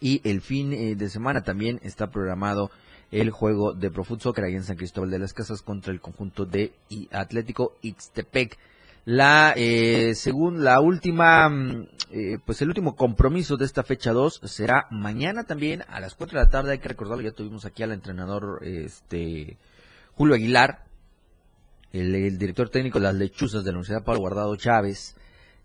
Y 0.00 0.26
el 0.26 0.40
fin 0.40 0.72
eh, 0.72 0.94
de 0.94 1.10
semana 1.10 1.42
también 1.42 1.78
está 1.82 2.10
programado 2.10 2.70
el 3.10 3.30
juego 3.30 3.74
de 3.74 3.90
Profut 3.90 4.22
Soccer 4.22 4.44
ahí 4.44 4.54
en 4.54 4.64
San 4.64 4.76
Cristóbal 4.76 5.10
de 5.10 5.18
las 5.18 5.34
Casas 5.34 5.60
contra 5.60 5.92
el 5.92 6.00
conjunto 6.00 6.46
de 6.46 6.72
Atlético 7.12 7.76
Ixtepec. 7.82 8.56
La, 9.04 9.52
eh, 9.56 10.14
según 10.14 10.64
la 10.64 10.80
última, 10.80 11.50
mm, 11.50 11.86
eh, 12.12 12.38
pues 12.44 12.60
el 12.62 12.68
último 12.68 12.96
compromiso 12.96 13.56
de 13.56 13.64
esta 13.64 13.82
fecha 13.82 14.12
2 14.12 14.40
será 14.44 14.86
mañana 14.90 15.44
también 15.44 15.84
a 15.88 16.00
las 16.00 16.14
4 16.14 16.38
de 16.38 16.44
la 16.44 16.50
tarde. 16.50 16.72
Hay 16.72 16.78
que 16.78 16.88
recordarlo, 16.88 17.22
ya 17.22 17.32
tuvimos 17.32 17.64
aquí 17.64 17.82
al 17.82 17.92
entrenador 17.92 18.60
este 18.62 19.56
Julio 20.14 20.34
Aguilar, 20.34 20.84
el, 21.92 22.38
director 22.38 22.68
técnico 22.68 22.98
de 22.98 23.04
las 23.04 23.14
lechuzas 23.14 23.64
de 23.64 23.70
la 23.70 23.78
Universidad 23.78 24.04
Pablo 24.04 24.20
Guardado 24.20 24.56
Chávez 24.56 25.16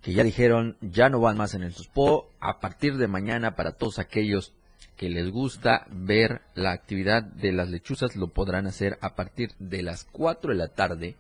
que 0.06 0.14
ya 0.14 0.24
dijeron 0.24 0.78
ya 0.82 1.10
no 1.10 1.20
van 1.20 1.36
más 1.36 1.56
en 1.56 1.64
el 1.64 1.74
SUSPO. 1.74 2.30
A 2.40 2.60
partir 2.60 2.98
de 2.98 3.08
mañana, 3.08 3.56
para 3.56 3.72
todos 3.72 3.98
aquellos 3.98 4.54
que 4.98 5.10
les 5.10 5.32
gusta 5.32 5.88
ver 5.90 6.42
la 6.54 6.74
actividad 6.74 7.24
de 7.24 7.52
las 7.52 7.70
lechuzas, 7.70 8.16
lo 8.16 8.28
podrán 8.28 8.68
hacer 8.68 9.00
a 9.02 9.16
partir 9.16 9.54
de 9.58 9.82
las 9.82 10.04
4 10.04 10.52
de 10.52 10.58
la 10.58 10.68
tarde 10.68 11.16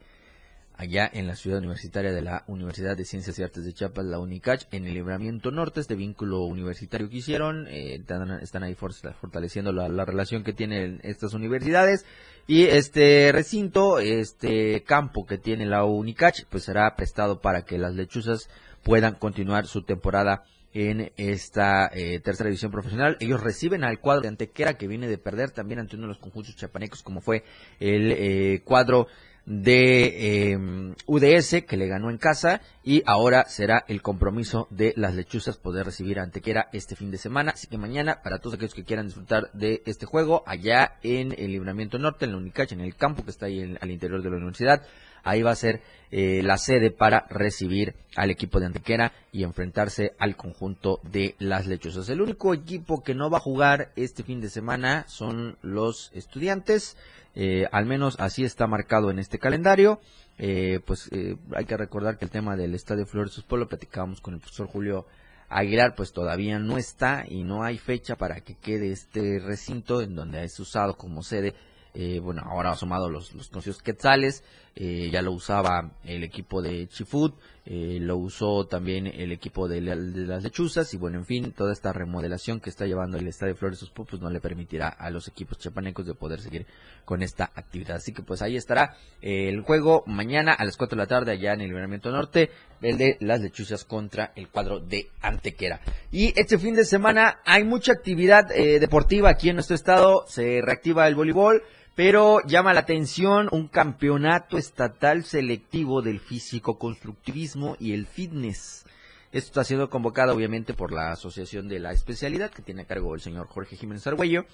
allá 0.77 1.09
en 1.11 1.27
la 1.27 1.35
ciudad 1.35 1.59
universitaria 1.59 2.11
de 2.11 2.21
la 2.21 2.43
Universidad 2.47 2.97
de 2.97 3.05
Ciencias 3.05 3.37
y 3.39 3.43
Artes 3.43 3.65
de 3.65 3.73
Chiapas, 3.73 4.05
la 4.05 4.19
UNICACH, 4.19 4.67
en 4.71 4.85
el 4.85 4.93
Libramiento 4.93 5.51
Norte, 5.51 5.79
este 5.79 5.95
vínculo 5.95 6.43
universitario 6.43 7.09
que 7.09 7.17
hicieron, 7.17 7.67
eh, 7.67 8.01
están, 8.41 8.63
ahí 8.63 8.75
fortaleciendo 8.75 9.71
la, 9.71 9.89
la, 9.89 10.05
relación 10.05 10.43
que 10.43 10.53
tienen 10.53 10.99
estas 11.03 11.33
universidades 11.33 12.05
y 12.47 12.63
este 12.63 13.31
recinto, 13.31 13.99
este 13.99 14.83
campo 14.83 15.25
que 15.25 15.37
tiene 15.37 15.65
la 15.65 15.85
UNICACH, 15.85 16.45
pues 16.49 16.63
será 16.63 16.95
prestado 16.95 17.41
para 17.41 17.63
que 17.63 17.77
las 17.77 17.95
lechuzas 17.95 18.49
puedan 18.83 19.15
continuar 19.15 19.67
su 19.67 19.83
temporada 19.83 20.43
en 20.75 21.13
esta 21.15 21.89
eh, 21.93 22.19
tercera 22.19 22.49
división 22.49 22.69
profesional. 22.69 23.15
Ellos 23.21 23.41
reciben 23.41 23.85
al 23.85 23.99
cuadro 24.01 24.23
de 24.23 24.27
Antequera 24.27 24.73
que 24.73 24.89
viene 24.89 25.07
de 25.07 25.17
perder 25.17 25.51
también 25.51 25.79
ante 25.79 25.95
uno 25.95 26.03
de 26.03 26.09
los 26.09 26.17
conjuntos 26.17 26.55
chapanecos 26.57 27.01
como 27.01 27.21
fue 27.21 27.45
el 27.79 28.11
eh, 28.11 28.61
cuadro 28.65 29.07
de 29.45 30.51
eh, 30.51 30.57
UDS 31.05 31.63
que 31.67 31.77
le 31.77 31.87
ganó 31.87 32.09
en 32.09 32.17
casa 32.17 32.61
y 32.83 33.03
ahora 33.05 33.45
será 33.45 33.85
el 33.87 34.01
compromiso 34.01 34.67
de 34.71 34.93
las 34.95 35.13
lechuzas 35.15 35.57
poder 35.57 35.85
recibir 35.85 36.19
a 36.19 36.23
Antequera 36.23 36.69
este 36.73 36.95
fin 36.95 37.11
de 37.11 37.17
semana. 37.17 37.51
Así 37.51 37.67
que 37.67 37.77
mañana, 37.77 38.21
para 38.23 38.39
todos 38.39 38.55
aquellos 38.55 38.73
que 38.73 38.83
quieran 38.83 39.05
disfrutar 39.05 39.51
de 39.53 39.83
este 39.85 40.05
juego, 40.05 40.43
allá 40.47 40.97
en 41.03 41.33
el 41.37 41.51
Libramiento 41.51 41.99
Norte, 41.99 42.25
en 42.25 42.31
la 42.31 42.37
Unicacha, 42.37 42.75
en 42.75 42.81
el 42.81 42.95
campo 42.95 43.23
que 43.23 43.31
está 43.31 43.45
ahí 43.45 43.77
al 43.79 43.91
interior 43.91 44.21
de 44.21 44.29
la 44.29 44.37
universidad, 44.37 44.83
ahí 45.23 45.41
va 45.41 45.51
a 45.51 45.55
ser 45.55 45.81
eh, 46.11 46.41
la 46.43 46.57
sede 46.57 46.91
para 46.91 47.25
recibir 47.29 47.95
al 48.15 48.29
equipo 48.29 48.59
de 48.59 48.67
Antequera 48.67 49.11
y 49.31 49.43
enfrentarse 49.43 50.13
al 50.17 50.37
conjunto 50.37 51.01
de 51.03 51.35
las 51.39 51.67
lechuzas. 51.67 52.07
El 52.09 52.21
único 52.21 52.53
equipo 52.53 53.03
que 53.03 53.15
no 53.15 53.29
va 53.29 53.39
a 53.39 53.41
jugar 53.41 53.91
este 53.95 54.23
fin 54.23 54.39
de 54.39 54.49
semana 54.49 55.05
son 55.07 55.57
los 55.61 56.11
estudiantes, 56.13 56.95
eh, 57.35 57.67
al 57.71 57.85
menos 57.85 58.15
así 58.19 58.43
está 58.43 58.67
marcado 58.67 59.11
en 59.11 59.19
este 59.19 59.39
calendario. 59.39 59.99
Eh, 60.37 60.79
pues 60.85 61.09
hay 61.55 61.65
que 61.65 61.77
recordar 61.77 62.17
que 62.17 62.25
el 62.25 62.31
tema 62.31 62.55
del 62.55 62.73
Estadio 62.73 63.05
Flores 63.05 63.41
Polo 63.47 63.67
platicábamos 63.67 64.19
con 64.21 64.33
el 64.33 64.39
profesor 64.39 64.67
Julio 64.67 65.05
Aguilar, 65.47 65.95
pues 65.95 66.11
todavía 66.11 66.59
no 66.59 66.77
está 66.77 67.23
y 67.27 67.43
no 67.43 67.63
hay 67.63 67.77
fecha 67.77 68.15
para 68.15 68.41
que 68.41 68.55
quede 68.55 68.91
este 68.91 69.39
recinto 69.39 70.01
en 70.01 70.15
donde 70.15 70.43
es 70.43 70.59
usado 70.59 70.97
como 70.97 71.23
sede 71.23 71.53
eh, 71.97 72.19
bueno, 72.19 72.43
ahora 72.45 72.71
ha 72.71 72.75
sumado 72.75 73.09
los, 73.09 73.33
los 73.33 73.81
quetzales, 73.81 74.43
eh, 74.77 75.09
ya 75.09 75.21
lo 75.21 75.31
usaba 75.31 75.91
el 76.03 76.25
equipo 76.25 76.61
de 76.61 76.89
Chifut, 76.89 77.33
eh, 77.65 77.97
lo 78.01 78.17
usó 78.17 78.67
también 78.67 79.07
el 79.07 79.31
equipo 79.31 79.69
de, 79.69 79.79
las 79.79 80.43
lechuzas 80.43 80.93
y 80.93 80.97
bueno, 80.97 81.17
en 81.17 81.25
fin, 81.25 81.53
toda 81.53 81.71
esta 81.71 81.93
remodelación 81.93 82.59
que 82.59 82.69
está 82.69 82.85
llevando 82.85 83.17
el 83.17 83.25
Estadio 83.25 83.55
Flores 83.55 83.89
pues 83.95 84.21
no 84.21 84.29
le 84.29 84.41
permitirá 84.41 84.89
a 84.89 85.09
los 85.11 85.29
equipos 85.29 85.59
chapanecos 85.59 86.05
de 86.05 86.13
poder 86.13 86.41
seguir 86.41 86.65
con 87.05 87.23
esta 87.23 87.45
actividad. 87.55 87.95
Así 87.95 88.11
que 88.11 88.21
pues 88.21 88.41
ahí 88.41 88.57
estará 88.57 88.97
el 89.21 89.61
juego 89.61 90.03
mañana 90.07 90.51
a 90.51 90.65
las 90.65 90.75
4 90.75 90.97
de 90.97 91.01
la 91.03 91.07
tarde 91.07 91.31
allá 91.31 91.53
en 91.53 91.61
el 91.61 91.69
Libramiento 91.69 92.11
Norte, 92.11 92.49
el 92.81 92.97
de 92.97 93.15
las 93.21 93.39
lechuzas 93.39 93.85
contra 93.85 94.33
el 94.35 94.49
cuadro 94.49 94.81
de 94.81 95.07
Antequera. 95.21 95.79
Y 96.11 96.37
este 96.37 96.57
fin 96.57 96.75
de 96.75 96.83
semana 96.83 97.39
hay 97.45 97.63
mucha 97.63 97.93
actividad 97.93 98.49
deportiva 98.49 99.29
aquí 99.29 99.47
en 99.47 99.55
nuestro 99.55 99.75
estado, 99.75 100.25
se 100.27 100.59
reactiva 100.61 101.07
el 101.07 101.15
voleibol, 101.15 101.63
pero 101.95 102.41
llama 102.45 102.73
la 102.73 102.81
atención 102.81 103.47
un 103.51 103.69
campeonato 103.69 104.57
estatal 104.57 105.23
selectivo 105.23 106.01
del 106.01 106.19
físico-constructivismo 106.19 107.77
y 107.79 107.93
el 107.93 108.05
fitness. 108.05 108.85
Esto 109.31 109.47
está 109.47 109.63
siendo 109.63 109.89
convocado 109.89 110.33
obviamente 110.33 110.73
por 110.73 110.91
la 110.91 111.11
Asociación 111.11 111.67
de 111.69 111.79
la 111.79 111.93
Especialidad 111.93 112.51
que 112.51 112.61
tiene 112.61 112.83
a 112.83 112.85
cargo 112.85 113.15
el 113.15 113.21
señor 113.21 113.47
Jorge 113.47 113.77
Jiménez 113.77 114.05
Argüello, 114.07 114.45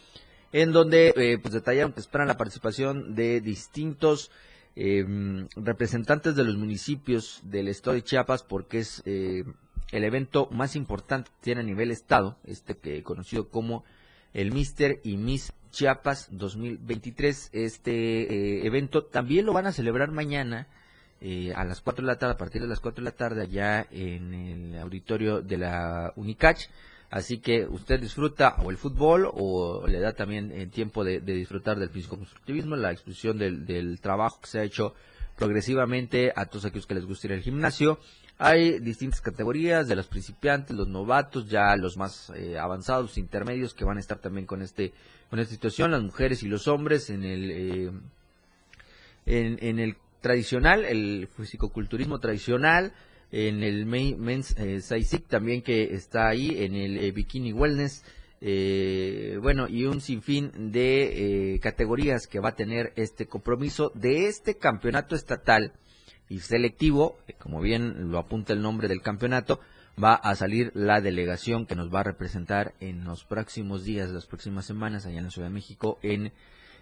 en 0.51 0.71
donde 0.71 1.13
eh, 1.15 1.39
pues 1.39 1.53
detallaron 1.53 1.93
que 1.93 1.99
esperan 1.99 2.27
la 2.27 2.37
participación 2.37 3.15
de 3.15 3.41
distintos 3.41 4.31
em, 4.75 5.47
representantes 5.55 6.35
de 6.35 6.43
los 6.43 6.57
municipios 6.57 7.41
del 7.43 7.67
estado 7.67 7.95
de 7.95 8.03
Chiapas 8.03 8.43
porque 8.43 8.79
es 8.79 9.01
eh, 9.05 9.45
el 9.91 10.03
evento 10.03 10.47
más 10.51 10.75
importante 10.75 11.31
que 11.31 11.43
tiene 11.43 11.61
a 11.61 11.63
nivel 11.65 11.89
estado, 11.89 12.37
este 12.43 12.77
que 12.77 13.01
conocido 13.01 13.49
como 13.49 13.83
el 14.33 14.51
Mister 14.51 14.99
y 15.03 15.17
Miss 15.17 15.53
Chiapas 15.71 16.29
2023. 16.31 17.49
Este 17.53 17.91
eh, 17.91 18.65
evento 18.65 19.05
también 19.05 19.45
lo 19.45 19.53
van 19.53 19.67
a 19.67 19.71
celebrar 19.71 20.11
mañana 20.11 20.67
eh, 21.19 21.53
a 21.55 21.63
las 21.63 21.81
4 21.81 22.03
de 22.03 22.07
la 22.07 22.17
tarde, 22.17 22.33
a 22.33 22.37
partir 22.37 22.61
de 22.61 22.67
las 22.67 22.79
4 22.79 23.03
de 23.03 23.09
la 23.09 23.15
tarde, 23.15 23.41
allá 23.43 23.87
en 23.91 24.33
el 24.33 24.79
auditorio 24.79 25.41
de 25.41 25.57
la 25.57 26.13
Unicach. 26.15 26.67
Así 27.09 27.39
que 27.39 27.65
usted 27.65 27.99
disfruta 27.99 28.55
o 28.63 28.71
el 28.71 28.77
fútbol 28.77 29.29
o 29.33 29.85
le 29.85 29.99
da 29.99 30.13
también 30.13 30.51
el 30.51 30.69
tiempo 30.69 31.03
de, 31.03 31.19
disfrutar 31.19 31.77
del 31.77 31.89
físico-constructivismo, 31.89 32.77
la 32.77 32.91
exposición 32.91 33.37
del 33.37 33.99
trabajo 33.99 34.39
que 34.39 34.47
se 34.47 34.59
ha 34.59 34.63
hecho 34.63 34.93
progresivamente 35.41 36.31
a 36.35 36.45
todos 36.45 36.65
aquellos 36.65 36.85
que 36.85 36.93
les 36.93 37.03
gusta 37.03 37.25
ir 37.25 37.33
al 37.33 37.41
gimnasio. 37.41 37.97
Hay 38.37 38.77
distintas 38.79 39.21
categorías 39.21 39.87
de 39.87 39.95
los 39.95 40.05
principiantes, 40.05 40.77
los 40.77 40.87
novatos, 40.87 41.49
ya 41.49 41.75
los 41.77 41.97
más 41.97 42.31
eh, 42.35 42.59
avanzados, 42.59 43.17
intermedios 43.17 43.73
que 43.73 43.83
van 43.83 43.97
a 43.97 44.01
estar 44.01 44.19
también 44.19 44.45
con 44.45 44.61
este 44.61 44.93
con 45.31 45.39
esta 45.39 45.51
situación, 45.51 45.89
las 45.89 46.03
mujeres 46.03 46.43
y 46.43 46.47
los 46.47 46.67
hombres 46.67 47.09
en 47.09 47.23
el 47.23 47.51
eh, 47.51 47.91
en, 49.25 49.79
el 49.79 49.95
tradicional, 50.21 50.85
el 50.85 51.27
fisicoculturismo 51.35 52.19
tradicional, 52.19 52.93
en 53.31 53.63
el 53.63 53.87
men's 53.87 54.55
eh, 54.59 54.79
también 55.27 55.63
que 55.63 55.95
está 55.95 56.27
ahí, 56.27 56.63
en 56.63 56.75
el 56.75 56.97
eh, 56.99 57.11
bikini 57.11 57.51
wellness, 57.51 58.03
bueno, 58.41 59.67
y 59.67 59.85
un 59.85 60.01
sinfín 60.01 60.71
de 60.71 61.59
categorías 61.61 62.27
que 62.27 62.39
va 62.39 62.49
a 62.49 62.55
tener 62.55 62.91
este 62.95 63.27
compromiso 63.27 63.91
de 63.93 64.27
este 64.27 64.57
campeonato 64.57 65.15
estatal 65.15 65.73
y 66.27 66.39
selectivo, 66.39 67.17
como 67.39 67.61
bien 67.61 68.09
lo 68.09 68.17
apunta 68.17 68.53
el 68.53 68.61
nombre 68.61 68.87
del 68.87 69.01
campeonato, 69.01 69.59
va 70.01 70.15
a 70.15 70.35
salir 70.35 70.71
la 70.73 71.01
delegación 71.01 71.65
que 71.65 71.75
nos 71.75 71.93
va 71.93 71.99
a 71.99 72.03
representar 72.03 72.73
en 72.79 73.03
los 73.03 73.25
próximos 73.25 73.83
días, 73.83 74.09
las 74.09 74.25
próximas 74.25 74.65
semanas 74.65 75.05
allá 75.05 75.19
en 75.19 75.25
la 75.25 75.31
Ciudad 75.31 75.49
de 75.49 75.53
México 75.53 75.99
en 76.01 76.31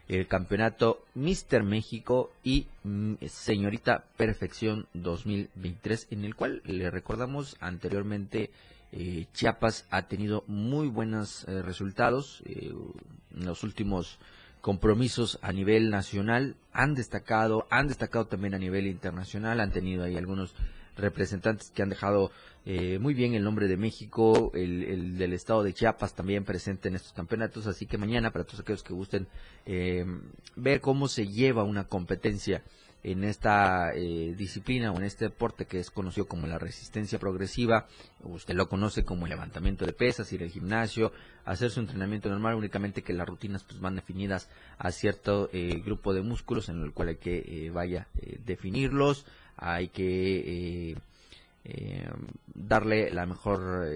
el 0.07 0.27
campeonato 0.27 1.03
Mister 1.13 1.63
México 1.63 2.31
y 2.43 2.67
mm, 2.83 3.15
Señorita 3.27 4.05
Perfección 4.17 4.87
2023, 4.93 6.07
en 6.11 6.25
el 6.25 6.35
cual 6.35 6.61
le 6.65 6.89
recordamos 6.89 7.57
anteriormente 7.59 8.49
eh, 8.91 9.27
Chiapas 9.33 9.85
ha 9.89 10.07
tenido 10.07 10.43
muy 10.47 10.87
buenos 10.87 11.47
eh, 11.47 11.61
resultados 11.61 12.41
eh, 12.45 12.73
en 13.35 13.45
los 13.45 13.63
últimos 13.63 14.19
compromisos 14.61 15.39
a 15.41 15.51
nivel 15.53 15.89
nacional 15.89 16.55
han 16.73 16.95
destacado, 16.95 17.67
han 17.69 17.87
destacado 17.87 18.27
también 18.27 18.53
a 18.53 18.59
nivel 18.59 18.87
internacional, 18.87 19.59
han 19.59 19.71
tenido 19.71 20.03
ahí 20.03 20.17
algunos 20.17 20.53
representantes 20.97 21.71
que 21.71 21.81
han 21.81 21.89
dejado 21.89 22.31
eh, 22.65 22.99
muy 22.99 23.13
bien 23.13 23.33
el 23.33 23.43
nombre 23.43 23.67
de 23.67 23.77
México, 23.77 24.51
el, 24.53 25.17
del 25.17 25.33
estado 25.33 25.63
de 25.63 25.73
Chiapas 25.73 26.13
también 26.13 26.43
presente 26.43 26.89
en 26.89 26.95
estos 26.95 27.13
campeonatos, 27.13 27.67
así 27.67 27.85
que 27.85 27.97
mañana 27.97 28.31
para 28.31 28.45
todos 28.45 28.59
aquellos 28.59 28.83
que 28.83 28.93
gusten 28.93 29.27
eh, 29.65 30.05
ver 30.55 30.81
cómo 30.81 31.07
se 31.07 31.27
lleva 31.27 31.63
una 31.63 31.85
competencia 31.85 32.63
en 33.03 33.23
esta 33.23 33.93
eh, 33.93 34.33
disciplina 34.37 34.91
o 34.91 34.97
en 34.97 35.03
este 35.03 35.25
deporte 35.25 35.65
que 35.65 35.79
es 35.79 35.89
conocido 35.89 36.27
como 36.27 36.47
la 36.47 36.59
resistencia 36.59 37.17
progresiva, 37.17 37.87
usted 38.23 38.55
lo 38.55 38.67
conoce 38.67 39.05
como 39.05 39.25
el 39.25 39.29
levantamiento 39.29 39.85
de 39.85 39.93
pesas, 39.93 40.31
ir 40.33 40.43
al 40.43 40.49
gimnasio, 40.49 41.13
hacer 41.45 41.71
su 41.71 41.79
entrenamiento 41.79 42.29
normal, 42.29 42.55
únicamente 42.55 43.01
que 43.01 43.13
las 43.13 43.27
rutinas 43.27 43.63
pues 43.63 43.79
van 43.79 43.95
definidas 43.95 44.49
a 44.77 44.91
cierto 44.91 45.49
eh, 45.53 45.81
grupo 45.85 46.13
de 46.13 46.21
músculos 46.21 46.67
en 46.67 46.81
el 46.81 46.91
cual 46.91 47.09
hay 47.09 47.15
que 47.15 47.37
eh, 47.37 47.69
vaya 47.69 48.07
definirlos, 48.45 49.25
hay 49.55 49.89
que 49.89 50.95
darle 52.55 53.11
la 53.11 53.25
mejor 53.25 53.87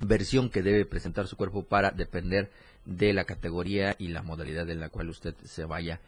versión 0.00 0.48
que 0.48 0.62
debe 0.62 0.86
presentar 0.86 1.28
su 1.28 1.36
cuerpo 1.36 1.62
para 1.62 1.90
depender 1.90 2.50
de 2.86 3.12
la 3.12 3.24
categoría 3.24 3.94
y 3.98 4.08
la 4.08 4.22
modalidad 4.22 4.68
en 4.70 4.80
la 4.80 4.88
cual 4.88 5.10
usted 5.10 5.34
se 5.44 5.66
vaya 5.66 6.00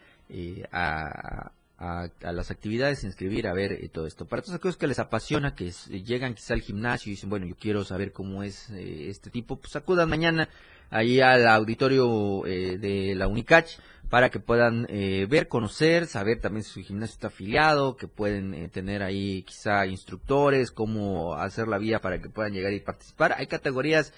a, 0.73 1.53
a, 1.79 2.09
las 2.33 2.51
actividades, 2.51 3.05
inscribir, 3.05 3.47
a 3.47 3.53
ver 3.53 3.89
todo 3.91 4.07
esto. 4.07 4.27
Para 4.27 4.43
todos 4.43 4.55
aquellos 4.55 4.77
que 4.77 4.87
les 4.87 4.99
apasiona, 4.99 5.55
que 5.55 5.71
llegan 5.91 6.35
quizá 6.35 6.55
al 6.55 6.61
gimnasio 6.61 7.11
y 7.11 7.15
dicen, 7.15 7.31
bueno, 7.31 7.47
yo 7.47 7.57
quiero 7.57 7.85
saber 7.85 8.13
cómo 8.13 8.43
es 8.43 8.71
eh, 8.71 9.09
este 9.09 9.31
tipo, 9.31 9.57
pues 9.57 9.75
acudan 9.77 10.09
mañana 10.09 10.49
ahí 10.91 11.21
al 11.21 11.47
auditorio 11.49 12.47
eh, 12.47 12.79
de 12.79 13.15
la 13.15 13.27
Unicach 13.27 13.69
para 14.11 14.29
que 14.31 14.41
puedan 14.41 14.87
eh, 14.91 15.27
ver, 15.29 15.49
conocer, 15.49 16.07
saber 16.07 16.39
también 16.41 16.65
si 16.65 16.71
su 16.71 16.83
gimnasio 16.83 17.15
está 17.15 17.29
afiliado, 17.29 17.97
que 17.97 18.07
pueden 18.07 18.69
tener 18.71 19.03
ahí 19.03 19.43
quizá 19.43 19.87
instructores, 19.87 20.71
cómo 20.71 21.35
hacer 21.35 21.67
la 21.67 21.79
vía 21.79 21.99
para 22.01 22.21
que 22.21 22.29
puedan 22.29 22.53
llegar 22.53 22.75
y 22.75 22.81
participar. 22.81 23.35
Hay 23.39 23.47
categorías 23.47 24.13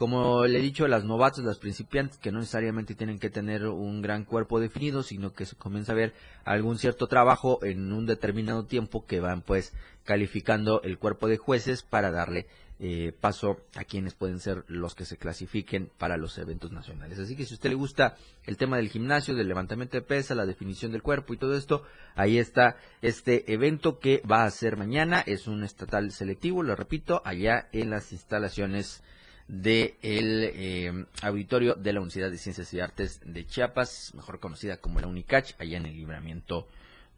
como 0.00 0.46
le 0.46 0.60
he 0.60 0.62
dicho, 0.62 0.88
las 0.88 1.04
novatos, 1.04 1.44
las 1.44 1.58
principiantes, 1.58 2.16
que 2.16 2.32
no 2.32 2.38
necesariamente 2.38 2.94
tienen 2.94 3.18
que 3.18 3.28
tener 3.28 3.66
un 3.66 4.00
gran 4.00 4.24
cuerpo 4.24 4.58
definido, 4.58 5.02
sino 5.02 5.34
que 5.34 5.44
se 5.44 5.56
comienza 5.56 5.92
a 5.92 5.94
ver 5.94 6.14
algún 6.46 6.78
cierto 6.78 7.06
trabajo 7.06 7.62
en 7.62 7.92
un 7.92 8.06
determinado 8.06 8.64
tiempo 8.64 9.04
que 9.04 9.20
van 9.20 9.42
pues 9.42 9.74
calificando 10.04 10.80
el 10.84 10.96
cuerpo 10.96 11.28
de 11.28 11.36
jueces 11.36 11.82
para 11.82 12.10
darle 12.10 12.46
eh, 12.78 13.12
paso 13.20 13.58
a 13.76 13.84
quienes 13.84 14.14
pueden 14.14 14.40
ser 14.40 14.64
los 14.68 14.94
que 14.94 15.04
se 15.04 15.18
clasifiquen 15.18 15.90
para 15.98 16.16
los 16.16 16.38
eventos 16.38 16.72
nacionales. 16.72 17.18
Así 17.18 17.36
que 17.36 17.44
si 17.44 17.52
a 17.52 17.56
usted 17.56 17.68
le 17.68 17.76
gusta 17.76 18.16
el 18.44 18.56
tema 18.56 18.78
del 18.78 18.88
gimnasio, 18.88 19.34
del 19.34 19.48
levantamiento 19.48 19.98
de 19.98 20.02
pesa, 20.02 20.34
la 20.34 20.46
definición 20.46 20.92
del 20.92 21.02
cuerpo 21.02 21.34
y 21.34 21.36
todo 21.36 21.54
esto, 21.54 21.82
ahí 22.14 22.38
está 22.38 22.78
este 23.02 23.52
evento 23.52 23.98
que 23.98 24.22
va 24.22 24.44
a 24.44 24.50
ser 24.50 24.78
mañana. 24.78 25.20
Es 25.26 25.46
un 25.46 25.62
estatal 25.62 26.10
selectivo, 26.10 26.62
lo 26.62 26.74
repito, 26.74 27.20
allá 27.26 27.68
en 27.72 27.90
las 27.90 28.12
instalaciones 28.12 29.02
del 29.50 29.94
eh, 30.02 31.06
auditorio 31.22 31.74
de 31.74 31.92
la 31.92 31.98
Universidad 31.98 32.30
de 32.30 32.38
Ciencias 32.38 32.72
y 32.72 32.78
Artes 32.78 33.20
de 33.24 33.44
Chiapas, 33.46 34.12
mejor 34.14 34.38
conocida 34.38 34.76
como 34.76 35.00
la 35.00 35.08
UNICACH, 35.08 35.56
allá 35.58 35.76
en 35.76 35.86
el 35.86 35.96
libramiento 35.96 36.68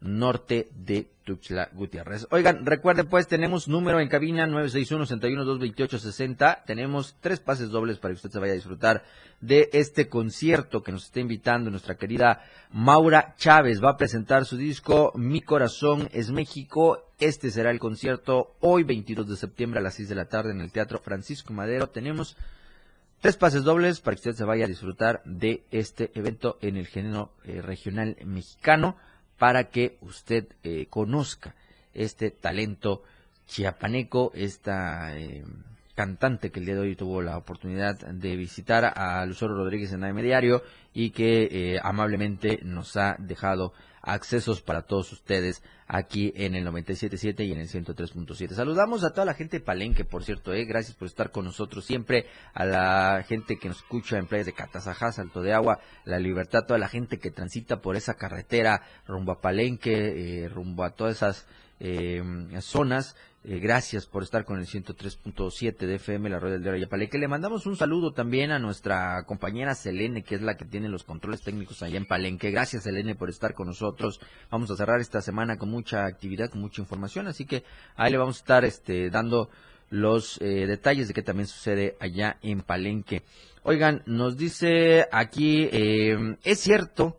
norte 0.01 0.67
de 0.75 1.11
Tuxtla 1.23 1.69
Gutiérrez. 1.73 2.25
Oigan, 2.31 2.65
recuerden 2.65 3.05
pues, 3.07 3.27
tenemos 3.27 3.67
número 3.67 3.99
en 3.99 4.09
cabina 4.09 4.47
961-61-228-60. 4.47 6.63
Tenemos 6.65 7.15
tres 7.21 7.39
pases 7.39 7.69
dobles 7.69 7.99
para 7.99 8.13
que 8.13 8.17
usted 8.17 8.31
se 8.31 8.39
vaya 8.39 8.53
a 8.53 8.55
disfrutar 8.55 9.03
de 9.39 9.69
este 9.71 10.09
concierto 10.09 10.81
que 10.81 10.91
nos 10.91 11.05
está 11.05 11.19
invitando 11.19 11.69
nuestra 11.69 11.97
querida 11.97 12.41
Maura 12.71 13.35
Chávez. 13.37 13.79
Va 13.81 13.91
a 13.91 13.97
presentar 13.97 14.45
su 14.45 14.57
disco 14.57 15.11
Mi 15.15 15.41
Corazón 15.41 16.09
es 16.11 16.31
México. 16.31 17.12
Este 17.23 17.51
será 17.51 17.71
el 17.71 17.79
concierto 17.79 18.57
hoy, 18.59 18.83
22 18.83 19.29
de 19.29 19.37
septiembre 19.37 19.79
a 19.79 19.81
las 19.81 19.93
6 19.93 20.09
de 20.09 20.15
la 20.15 20.25
tarde 20.25 20.51
en 20.51 20.59
el 20.59 20.73
Teatro 20.73 20.99
Francisco 20.99 21.53
Madero. 21.53 21.87
Tenemos 21.87 22.35
Tres 23.21 23.37
pases 23.37 23.63
dobles 23.63 24.01
para 24.01 24.15
que 24.15 24.19
usted 24.19 24.33
se 24.33 24.43
vaya 24.43 24.65
a 24.65 24.67
disfrutar 24.67 25.21
de 25.23 25.63
este 25.71 26.11
evento 26.15 26.57
en 26.59 26.75
el 26.75 26.85
género 26.85 27.31
eh, 27.45 27.61
regional 27.61 28.17
mexicano 28.25 28.97
para 29.37 29.69
que 29.69 29.97
usted 30.01 30.49
eh, 30.63 30.87
conozca 30.89 31.55
este 31.93 32.29
talento 32.29 33.03
chiapaneco, 33.47 34.33
esta 34.35 35.17
eh, 35.17 35.45
cantante 35.95 36.51
que 36.51 36.59
el 36.59 36.65
día 36.65 36.75
de 36.75 36.81
hoy 36.81 36.95
tuvo 36.95 37.21
la 37.21 37.37
oportunidad 37.37 37.97
de 37.99 38.35
visitar 38.35 38.85
a 38.95 39.25
Lucero 39.25 39.55
Rodríguez 39.55 39.93
en 39.93 40.03
AM 40.03 40.21
Diario 40.21 40.63
y 40.93 41.11
que 41.11 41.47
eh, 41.51 41.79
amablemente 41.81 42.59
nos 42.63 42.97
ha 42.97 43.15
dejado 43.19 43.73
accesos 44.03 44.61
para 44.61 44.83
todos 44.83 45.11
ustedes 45.13 45.63
aquí 45.87 46.33
en 46.35 46.55
el 46.55 46.67
97.7 46.67 47.45
y 47.47 47.53
en 47.53 47.59
el 47.59 47.69
103.7. 47.69 48.53
Saludamos 48.53 49.03
a 49.03 49.11
toda 49.11 49.25
la 49.25 49.33
gente 49.33 49.59
de 49.59 49.65
Palenque, 49.65 50.05
por 50.05 50.23
cierto, 50.23 50.53
eh, 50.53 50.65
gracias 50.65 50.95
por 50.95 51.07
estar 51.07 51.31
con 51.31 51.45
nosotros 51.45 51.85
siempre, 51.85 52.27
a 52.53 52.65
la 52.65 53.23
gente 53.27 53.57
que 53.57 53.69
nos 53.69 53.77
escucha 53.77 54.17
en 54.17 54.27
playas 54.27 54.45
de 54.45 54.53
Catazajá, 54.53 55.11
Salto 55.13 55.41
de 55.41 55.53
Agua, 55.53 55.79
La 56.03 56.19
Libertad, 56.19 56.65
toda 56.67 56.79
la 56.79 56.89
gente 56.89 57.17
que 57.17 57.31
transita 57.31 57.81
por 57.81 57.95
esa 57.95 58.15
carretera 58.15 58.83
rumbo 59.07 59.31
a 59.31 59.41
Palenque, 59.41 60.43
eh, 60.43 60.49
rumbo 60.49 60.83
a 60.83 60.91
todas 60.91 61.15
esas 61.15 61.47
eh, 61.79 62.21
zonas 62.59 63.15
eh, 63.45 63.59
gracias 63.59 64.05
por 64.05 64.23
estar 64.23 64.45
con 64.45 64.57
el 64.57 64.65
103.7 64.65 65.77
de 65.77 65.95
FM, 65.95 66.29
la 66.29 66.39
Rueda 66.39 66.53
del 66.53 66.63
Diario 66.63 67.09
que 67.09 67.17
Le 67.17 67.27
mandamos 67.27 67.65
un 67.65 67.75
saludo 67.75 68.13
también 68.13 68.51
a 68.51 68.59
nuestra 68.59 69.23
compañera 69.25 69.75
Selene, 69.75 70.23
que 70.23 70.35
es 70.35 70.41
la 70.41 70.55
que 70.55 70.63
tiene 70.63 70.87
los 70.87 71.03
controles 71.03 71.41
técnicos 71.41 71.83
allá 71.83 71.97
en 71.97 72.05
Palenque. 72.05 72.51
Gracias, 72.51 72.83
Selene, 72.83 73.15
por 73.15 73.29
estar 73.29 73.53
con 73.53 73.67
nosotros. 73.67 74.21
Vamos 74.49 74.71
a 74.71 74.77
cerrar 74.77 75.01
esta 75.01 75.21
semana 75.21 75.57
con 75.57 75.69
mucha 75.69 76.05
actividad, 76.05 76.49
con 76.49 76.61
mucha 76.61 76.81
información, 76.81 77.27
así 77.27 77.45
que 77.45 77.63
ahí 77.95 78.11
le 78.11 78.17
vamos 78.17 78.37
a 78.37 78.39
estar 78.39 78.65
este, 78.65 79.09
dando 79.09 79.49
los 79.89 80.41
eh, 80.41 80.65
detalles 80.65 81.09
de 81.09 81.13
qué 81.13 81.21
también 81.21 81.47
sucede 81.47 81.97
allá 81.99 82.37
en 82.41 82.61
Palenque. 82.61 83.23
Oigan, 83.63 84.03
nos 84.05 84.37
dice 84.37 85.07
aquí, 85.11 85.67
eh, 85.71 86.37
es 86.43 86.59
cierto 86.59 87.17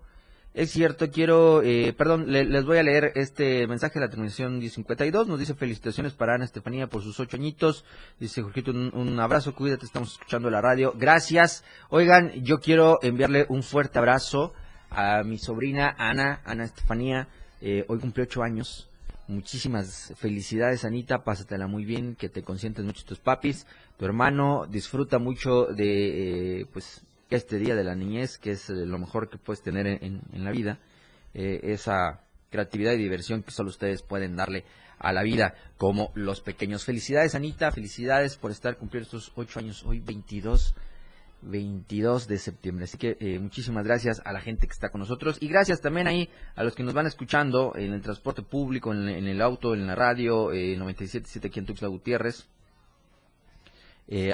es 0.54 0.70
cierto, 0.70 1.10
quiero, 1.10 1.62
eh, 1.62 1.92
perdón, 1.98 2.30
les 2.30 2.64
voy 2.64 2.78
a 2.78 2.84
leer 2.84 3.10
este 3.16 3.66
mensaje 3.66 3.98
de 3.98 4.06
la 4.06 4.08
terminación 4.08 4.60
1052. 4.60 5.26
Nos 5.26 5.40
dice 5.40 5.54
felicitaciones 5.54 6.12
para 6.12 6.36
Ana 6.36 6.44
Estefanía 6.44 6.86
por 6.86 7.02
sus 7.02 7.18
ocho 7.18 7.36
añitos. 7.36 7.84
Dice 8.20 8.40
Jorgito, 8.40 8.70
un, 8.70 9.18
abrazo, 9.18 9.52
cuídate, 9.52 9.84
estamos 9.84 10.12
escuchando 10.12 10.50
la 10.50 10.60
radio. 10.60 10.94
Gracias. 10.96 11.64
Oigan, 11.90 12.30
yo 12.44 12.60
quiero 12.60 13.00
enviarle 13.02 13.46
un 13.48 13.64
fuerte 13.64 13.98
abrazo 13.98 14.52
a 14.90 15.24
mi 15.24 15.38
sobrina 15.38 15.92
Ana, 15.98 16.40
Ana 16.44 16.66
Estefanía. 16.66 17.26
Eh, 17.60 17.84
hoy 17.88 17.98
cumple 17.98 18.22
ocho 18.22 18.44
años. 18.44 18.88
Muchísimas 19.26 20.12
felicidades, 20.16 20.84
Anita. 20.84 21.24
Pásatela 21.24 21.66
muy 21.66 21.84
bien, 21.84 22.14
que 22.14 22.28
te 22.28 22.44
consientes 22.44 22.84
mucho 22.84 23.04
tus 23.04 23.18
papis. 23.18 23.66
Tu 23.98 24.04
hermano 24.04 24.66
disfruta 24.68 25.18
mucho 25.18 25.64
de, 25.64 26.60
eh, 26.60 26.66
pues, 26.72 27.02
este 27.30 27.58
día 27.58 27.74
de 27.74 27.84
la 27.84 27.94
niñez, 27.94 28.38
que 28.38 28.52
es 28.52 28.70
eh, 28.70 28.86
lo 28.86 28.98
mejor 28.98 29.28
que 29.28 29.38
puedes 29.38 29.62
tener 29.62 29.86
en, 29.86 30.22
la 30.32 30.50
vida, 30.50 30.78
eh, 31.32 31.60
esa 31.64 32.20
creatividad 32.50 32.92
y 32.92 32.98
diversión 32.98 33.42
que 33.42 33.50
solo 33.50 33.70
ustedes 33.70 34.02
pueden 34.02 34.36
darle 34.36 34.64
a 34.98 35.12
la 35.12 35.22
vida 35.22 35.54
como 35.76 36.12
los 36.14 36.40
pequeños. 36.40 36.84
Felicidades 36.84 37.34
Anita, 37.34 37.72
felicidades 37.72 38.36
por 38.36 38.50
estar 38.50 38.76
cumpliendo 38.76 39.06
estos 39.06 39.32
ocho 39.34 39.58
años, 39.58 39.84
hoy 39.84 40.00
22, 40.00 40.74
22 41.42 42.28
de 42.28 42.38
septiembre. 42.38 42.84
Así 42.84 42.96
que 42.96 43.16
eh, 43.18 43.38
muchísimas 43.40 43.84
gracias 43.84 44.22
a 44.24 44.32
la 44.32 44.40
gente 44.40 44.66
que 44.66 44.72
está 44.72 44.90
con 44.90 45.00
nosotros 45.00 45.38
y 45.40 45.48
gracias 45.48 45.80
también 45.80 46.06
ahí 46.06 46.28
a 46.54 46.62
los 46.62 46.74
que 46.74 46.84
nos 46.84 46.94
van 46.94 47.06
escuchando 47.06 47.72
en 47.74 47.92
el 47.92 48.02
transporte 48.02 48.42
público, 48.42 48.92
en, 48.92 49.08
el 49.08 49.42
auto, 49.42 49.74
en 49.74 49.86
la 49.86 49.96
radio, 49.96 50.52
eh, 50.52 50.76
97.7 50.78 51.46
aquí 51.46 51.58
en 51.58 51.66
Tuxtla 51.66 51.88
Gutiérrez. 51.88 52.46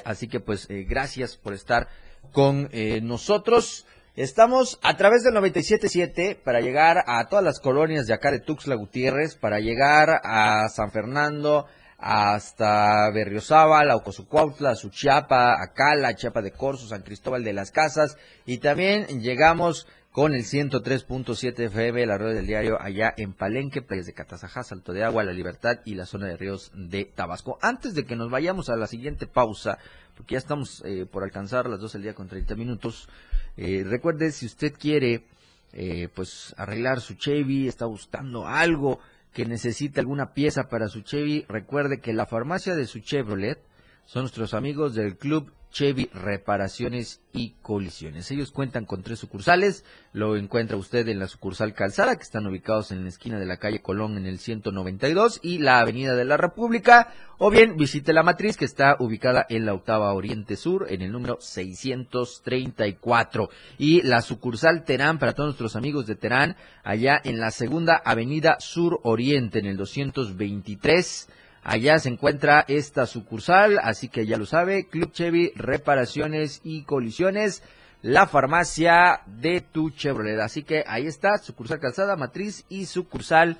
así 0.05 0.27
que 0.27 0.41
pues 0.41 0.67
gracias 0.69 1.37
por 1.37 1.53
estar 1.53 1.87
con 2.31 2.69
eh, 2.71 3.01
nosotros. 3.01 3.85
Estamos 4.15 4.79
a 4.83 4.97
través 4.97 5.23
del 5.23 5.33
97.7 5.35 6.37
para 6.43 6.59
llegar 6.59 7.03
a 7.07 7.27
todas 7.27 7.45
las 7.45 7.59
colonias 7.59 8.07
de 8.07 8.13
acá 8.13 8.31
de 8.31 8.39
Tuxtla 8.39 8.75
Gutiérrez, 8.75 9.35
para 9.35 9.59
llegar 9.59 10.19
a 10.23 10.67
San 10.69 10.91
Fernando, 10.91 11.65
hasta 12.01 13.09
Berriozábal, 13.11 13.91
Ocosucuautla, 13.91 14.75
Suchiapa, 14.75 15.53
a 15.61 15.71
Cala, 15.73 16.15
Chiapa 16.15 16.41
de 16.41 16.51
Corzo, 16.51 16.87
San 16.87 17.03
Cristóbal 17.03 17.43
de 17.43 17.53
las 17.53 17.71
Casas 17.71 18.17
y 18.45 18.57
también 18.57 19.05
llegamos 19.21 19.87
con 20.11 20.33
el 20.33 20.43
103.7 20.43 21.67
FM, 21.67 22.05
la 22.05 22.17
red 22.17 22.35
del 22.35 22.45
diario 22.45 22.81
allá 22.81 23.13
en 23.15 23.33
Palenque, 23.33 23.81
playas 23.81 24.05
de 24.05 24.13
Catazajá, 24.13 24.63
Salto 24.63 24.91
de 24.91 25.05
Agua, 25.05 25.23
La 25.23 25.31
Libertad 25.31 25.79
y 25.85 25.95
la 25.95 26.05
zona 26.05 26.27
de 26.27 26.35
ríos 26.35 26.71
de 26.75 27.05
Tabasco. 27.05 27.57
Antes 27.61 27.93
de 27.95 28.05
que 28.05 28.17
nos 28.17 28.29
vayamos 28.29 28.69
a 28.69 28.75
la 28.75 28.87
siguiente 28.87 29.25
pausa, 29.25 29.77
porque 30.15 30.33
ya 30.33 30.39
estamos 30.39 30.83
eh, 30.85 31.05
por 31.09 31.23
alcanzar 31.23 31.69
las 31.69 31.79
12 31.79 31.97
del 31.97 32.03
día 32.03 32.13
con 32.13 32.27
30 32.27 32.55
minutos. 32.55 33.07
Eh, 33.55 33.85
recuerde, 33.87 34.31
si 34.31 34.45
usted 34.45 34.73
quiere 34.77 35.23
eh, 35.71 36.09
pues 36.13 36.53
arreglar 36.57 36.99
su 36.99 37.13
Chevy, 37.13 37.69
está 37.69 37.85
buscando 37.85 38.45
algo 38.45 38.99
que 39.31 39.45
necesite 39.45 40.01
alguna 40.01 40.33
pieza 40.33 40.67
para 40.67 40.89
su 40.89 41.01
Chevy, 41.01 41.45
recuerde 41.47 42.01
que 42.01 42.11
la 42.11 42.25
farmacia 42.25 42.75
de 42.75 42.85
su 42.85 42.99
Chevrolet 42.99 43.59
son 44.05 44.23
nuestros 44.23 44.53
amigos 44.53 44.93
del 44.93 45.15
Club 45.15 45.53
Chevy 45.71 46.09
Reparaciones 46.13 47.21
y 47.33 47.55
Colisiones. 47.61 48.29
Ellos 48.29 48.51
cuentan 48.51 48.85
con 48.85 49.03
tres 49.03 49.19
sucursales. 49.19 49.85
Lo 50.13 50.35
encuentra 50.35 50.77
usted 50.77 51.07
en 51.07 51.19
la 51.19 51.27
sucursal 51.27 51.73
Calzada, 51.73 52.17
que 52.17 52.23
están 52.23 52.45
ubicados 52.45 52.91
en 52.91 53.03
la 53.03 53.09
esquina 53.09 53.39
de 53.39 53.45
la 53.45 53.57
calle 53.57 53.81
Colón 53.81 54.17
en 54.17 54.25
el 54.25 54.39
192 54.39 55.39
y 55.41 55.59
la 55.59 55.79
Avenida 55.79 56.15
de 56.15 56.25
la 56.25 56.37
República. 56.37 57.13
O 57.37 57.49
bien 57.49 57.77
visite 57.77 58.13
la 58.13 58.23
matriz, 58.23 58.57
que 58.57 58.65
está 58.65 58.97
ubicada 58.99 59.45
en 59.49 59.65
la 59.65 59.73
octava 59.73 60.13
Oriente 60.13 60.57
Sur, 60.57 60.87
en 60.89 61.01
el 61.01 61.11
número 61.11 61.37
634. 61.39 63.49
Y 63.77 64.01
la 64.01 64.21
sucursal 64.21 64.83
Terán, 64.83 65.19
para 65.19 65.33
todos 65.33 65.47
nuestros 65.47 65.75
amigos 65.75 66.05
de 66.05 66.15
Terán, 66.15 66.57
allá 66.83 67.19
en 67.23 67.39
la 67.39 67.51
segunda 67.51 68.01
Avenida 68.03 68.57
Sur 68.59 68.99
Oriente, 69.03 69.59
en 69.59 69.65
el 69.65 69.77
223 69.77 71.29
Allá 71.63 71.99
se 71.99 72.09
encuentra 72.09 72.65
esta 72.67 73.05
sucursal, 73.05 73.77
así 73.83 74.09
que 74.09 74.25
ya 74.25 74.37
lo 74.37 74.47
sabe, 74.47 74.87
Club 74.87 75.11
Chevy, 75.11 75.51
reparaciones 75.55 76.59
y 76.63 76.81
colisiones, 76.83 77.61
la 78.01 78.25
farmacia 78.25 79.21
de 79.27 79.61
tu 79.61 79.91
Chevrolet. 79.91 80.39
Así 80.39 80.63
que 80.63 80.83
ahí 80.87 81.05
está, 81.05 81.37
sucursal 81.37 81.79
Calzada, 81.79 82.15
Matriz 82.15 82.65
y 82.67 82.87
sucursal 82.87 83.59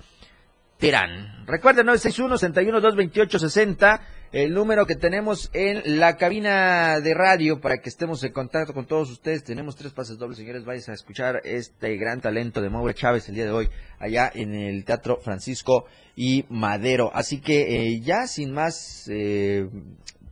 Terán. 0.80 1.46
Recuerden, 1.46 1.86
961-61-228-60 1.88 4.02
el 4.32 4.54
número 4.54 4.86
que 4.86 4.96
tenemos 4.96 5.50
en 5.54 6.00
la 6.00 6.15
cabina 6.15 7.02
de 7.02 7.13
radio 7.13 7.60
para 7.60 7.80
que 7.80 7.89
estemos 7.89 8.24
en 8.24 8.32
contacto 8.32 8.74
con 8.74 8.86
todos 8.86 9.12
ustedes. 9.12 9.44
Tenemos 9.44 9.76
tres 9.76 9.91
pases 9.91 10.17
dobles, 10.17 10.38
señores. 10.38 10.63
Vais 10.63 10.88
a 10.88 10.94
escuchar 10.94 11.41
este 11.44 11.98
gran 11.98 12.22
talento 12.22 12.62
de 12.62 12.70
Maure 12.70 12.94
Chávez 12.94 13.28
el 13.28 13.36
día 13.36 13.44
de 13.44 13.52
hoy 13.52 13.70
allá 14.00 14.32
en 14.34 14.56
el 14.56 14.86
Teatro 14.86 15.17
Francisco 15.17 15.86
y 16.15 16.46
Madero. 16.48 17.12
Así 17.13 17.41
que 17.41 17.76
eh, 17.76 18.00
ya 18.00 18.26
sin 18.26 18.54
más 18.54 19.10
eh, 19.12 19.67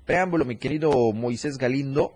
preámbulo, 0.06 0.46
mi 0.46 0.56
querido 0.56 1.12
Moisés 1.12 1.58
Galindo, 1.58 2.16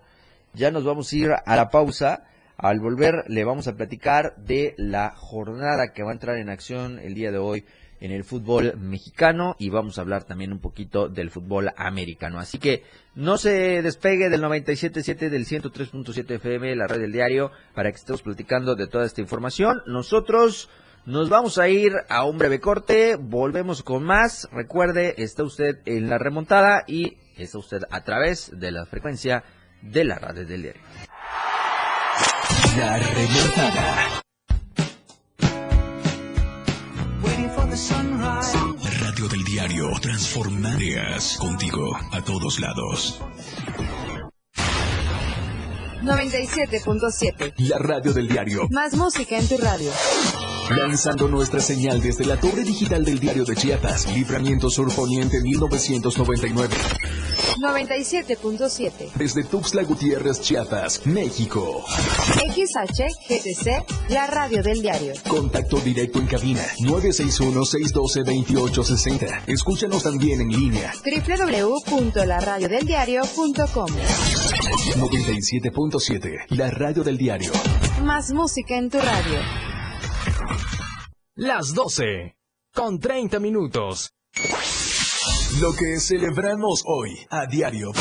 ya 0.53 0.71
nos 0.71 0.85
vamos 0.85 1.11
a 1.11 1.15
ir 1.17 1.31
a 1.45 1.55
la 1.57 1.69
pausa. 1.69 2.23
Al 2.55 2.79
volver 2.79 3.25
le 3.27 3.43
vamos 3.43 3.67
a 3.67 3.75
platicar 3.75 4.37
de 4.37 4.73
la 4.77 5.09
jornada 5.17 5.91
que 5.93 6.03
va 6.03 6.11
a 6.11 6.13
entrar 6.13 6.37
en 6.37 6.49
acción 6.49 6.99
el 6.99 7.13
día 7.13 7.31
de 7.31 7.39
hoy 7.39 7.65
en 8.03 8.11
el 8.11 8.25
fútbol 8.25 8.73
mexicano 8.77 9.55
y 9.57 9.69
vamos 9.69 9.97
a 9.97 10.01
hablar 10.01 10.25
también 10.25 10.51
un 10.51 10.59
poquito 10.59 11.07
del 11.07 11.29
fútbol 11.29 11.71
americano. 11.77 12.37
Así 12.37 12.59
que 12.59 12.83
no 13.15 13.37
se 13.37 13.81
despegue 13.81 14.29
del 14.29 14.43
97.7 14.43 15.29
del 15.29 15.45
103.7 15.45 16.31
FM, 16.31 16.75
la 16.75 16.87
red 16.87 16.99
del 16.99 17.13
diario, 17.13 17.51
para 17.73 17.89
que 17.91 17.95
estemos 17.95 18.21
platicando 18.21 18.75
de 18.75 18.87
toda 18.87 19.05
esta 19.05 19.21
información. 19.21 19.81
Nosotros 19.87 20.69
nos 21.05 21.29
vamos 21.29 21.57
a 21.57 21.69
ir 21.69 21.93
a 22.09 22.25
un 22.25 22.37
breve 22.37 22.59
corte, 22.59 23.15
volvemos 23.15 23.83
con 23.83 24.03
más. 24.03 24.49
Recuerde, 24.51 25.15
está 25.17 25.43
usted 25.43 25.77
en 25.85 26.09
la 26.09 26.17
remontada 26.17 26.83
y 26.85 27.15
está 27.37 27.57
usted 27.57 27.83
a 27.89 28.03
través 28.03 28.51
de 28.59 28.71
la 28.73 28.85
frecuencia 28.85 29.45
de 29.81 30.03
la 30.03 30.19
red 30.19 30.45
del 30.45 30.61
diario. 30.61 30.81
La 32.77 32.97
remontada. 32.97 34.23
Radio 37.73 39.27
del 39.27 39.43
diario 39.43 39.89
Transformarías 39.99 41.37
contigo 41.39 41.97
a 42.11 42.21
todos 42.23 42.59
lados. 42.59 43.19
97.7. 46.03 47.55
La 47.57 47.79
radio 47.79 48.13
del 48.13 48.27
diario. 48.27 48.67
Más 48.69 48.93
música 48.93 49.39
en 49.39 49.47
tu 49.47 49.57
radio. 49.57 49.89
Lanzando 50.69 51.27
nuestra 51.27 51.59
señal 51.59 51.99
desde 52.01 52.25
la 52.25 52.39
torre 52.39 52.63
digital 52.63 53.03
del 53.03 53.19
diario 53.19 53.43
de 53.43 53.55
Chiapas, 53.55 54.07
Libramiento 54.13 54.69
Sur 54.69 54.93
Poniente 54.93 55.41
1999. 55.41 56.75
97.7. 57.59 59.11
Desde 59.15 59.43
Tuxtla 59.43 59.83
Gutiérrez, 59.83 60.39
Chiapas, 60.41 61.05
México. 61.05 61.83
XHGTC, 62.53 64.09
la 64.09 64.27
radio 64.27 64.61
del 64.63 64.81
diario. 64.81 65.13
Contacto 65.27 65.77
directo 65.77 66.19
en 66.19 66.27
cabina 66.27 66.61
961-612-2860. 66.79 69.43
Escúchanos 69.47 70.03
también 70.03 70.41
en 70.41 70.49
línea. 70.49 70.93
www.laradiodeldiario.com 71.03 73.87
97.7, 74.95 76.45
la 76.49 76.69
radio 76.71 77.03
del 77.03 77.17
diario. 77.17 77.51
Más 78.03 78.31
música 78.31 78.77
en 78.77 78.89
tu 78.89 78.99
radio. 78.99 79.39
Las 81.35 81.73
12, 81.73 82.35
con 82.75 82.99
30 82.99 83.39
minutos. 83.39 84.13
Lo 85.59 85.73
que 85.73 85.99
celebramos 85.99 86.83
hoy 86.85 87.25
a 87.31 87.47
diario. 87.47 87.91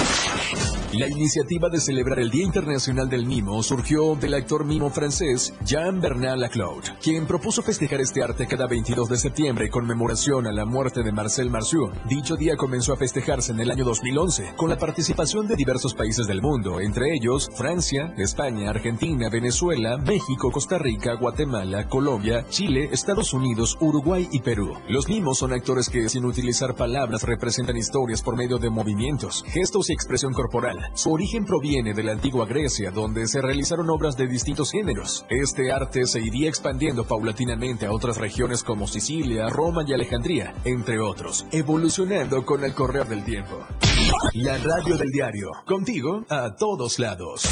La 0.93 1.09
iniciativa 1.09 1.71
de 1.71 1.81
celebrar 1.81 2.19
el 2.19 2.31
Día 2.31 2.45
Internacional 2.45 3.09
del 3.09 3.25
Mimo 3.25 3.63
surgió 3.63 4.15
del 4.15 4.35
actor 4.35 4.67
mimo 4.67 4.91
francés 4.91 5.55
Jean-Bernard 5.65 6.37
Laclaude, 6.37 6.91
quien 7.03 7.27
propuso 7.27 7.63
festejar 7.63 8.03
este 8.03 8.23
arte 8.23 8.47
cada 8.47 8.67
22 8.67 9.09
de 9.09 9.17
septiembre 9.17 9.65
en 9.65 9.71
conmemoración 9.71 10.47
a 10.47 10.53
la 10.53 10.67
muerte 10.67 11.03
de 11.03 11.11
Marcel 11.11 11.49
Marceau. 11.49 11.91
Dicho 12.11 12.37
día 12.37 12.59
comenzó 12.59 12.93
a 12.93 12.99
festejarse 12.99 13.53
en 13.53 13.61
el 13.61 13.71
año 13.71 13.87
2011, 13.87 14.53
con 14.55 14.69
la 14.69 14.77
participación 14.77 15.49
de 15.49 15.57
diversos 15.57 15.95
países 15.95 16.27
del 16.27 16.43
mundo, 16.43 16.79
entre 16.79 17.15
ellos 17.15 17.49
Francia, 17.57 18.13
España, 18.19 18.69
Argentina, 18.69 19.31
Venezuela, 19.31 19.97
México, 19.97 20.51
Costa 20.51 20.77
Rica, 20.77 21.15
Guatemala, 21.15 21.89
Colombia, 21.89 22.45
Chile, 22.51 22.91
Estados 22.93 23.33
Unidos, 23.33 23.79
Uruguay 23.81 24.29
y 24.31 24.41
Perú. 24.41 24.75
Los 24.91 25.09
mimos 25.09 25.39
son 25.39 25.55
actores 25.55 25.89
que, 25.89 26.11
sin 26.11 26.27
utilizar 26.27 26.75
palabras, 26.75 27.23
representan 27.23 27.79
historias 27.79 28.21
por 28.21 28.37
medio 28.37 28.59
de 28.59 28.69
movimientos, 28.69 29.43
gestos 29.49 29.89
y 29.89 29.95
expresión 29.95 30.35
corporal. 30.35 30.82
Su 30.95 31.13
origen 31.13 31.45
proviene 31.45 31.95
de 31.95 32.03
la 32.03 32.13
antigua 32.13 32.47
Grecia, 32.47 32.91
donde 32.91 33.27
se 33.27 33.41
realizaron 33.41 33.91
obras 33.91 34.17
de 34.17 34.27
distintos 34.27 34.71
géneros. 34.71 35.25
Este 35.31 35.73
arte 35.73 36.07
se 36.07 36.21
iría 36.21 36.49
expandiendo 36.49 37.05
paulatinamente 37.05 37.87
a 37.87 37.93
otras 37.93 38.19
regiones 38.19 38.63
como 38.63 38.87
Sicilia, 38.87 39.49
Roma 39.49 39.85
y 39.87 39.93
Alejandría, 39.93 40.55
entre 40.65 41.01
otros, 41.01 41.47
evolucionando 41.51 42.45
con 42.45 42.65
el 42.65 42.75
correr 42.75 43.07
del 43.07 43.25
tiempo. 43.25 43.65
La 44.35 44.59
radio 44.59 44.97
del 44.97 45.11
diario, 45.11 45.51
contigo 45.67 46.25
a 46.29 46.55
todos 46.57 46.99
lados. 46.99 47.49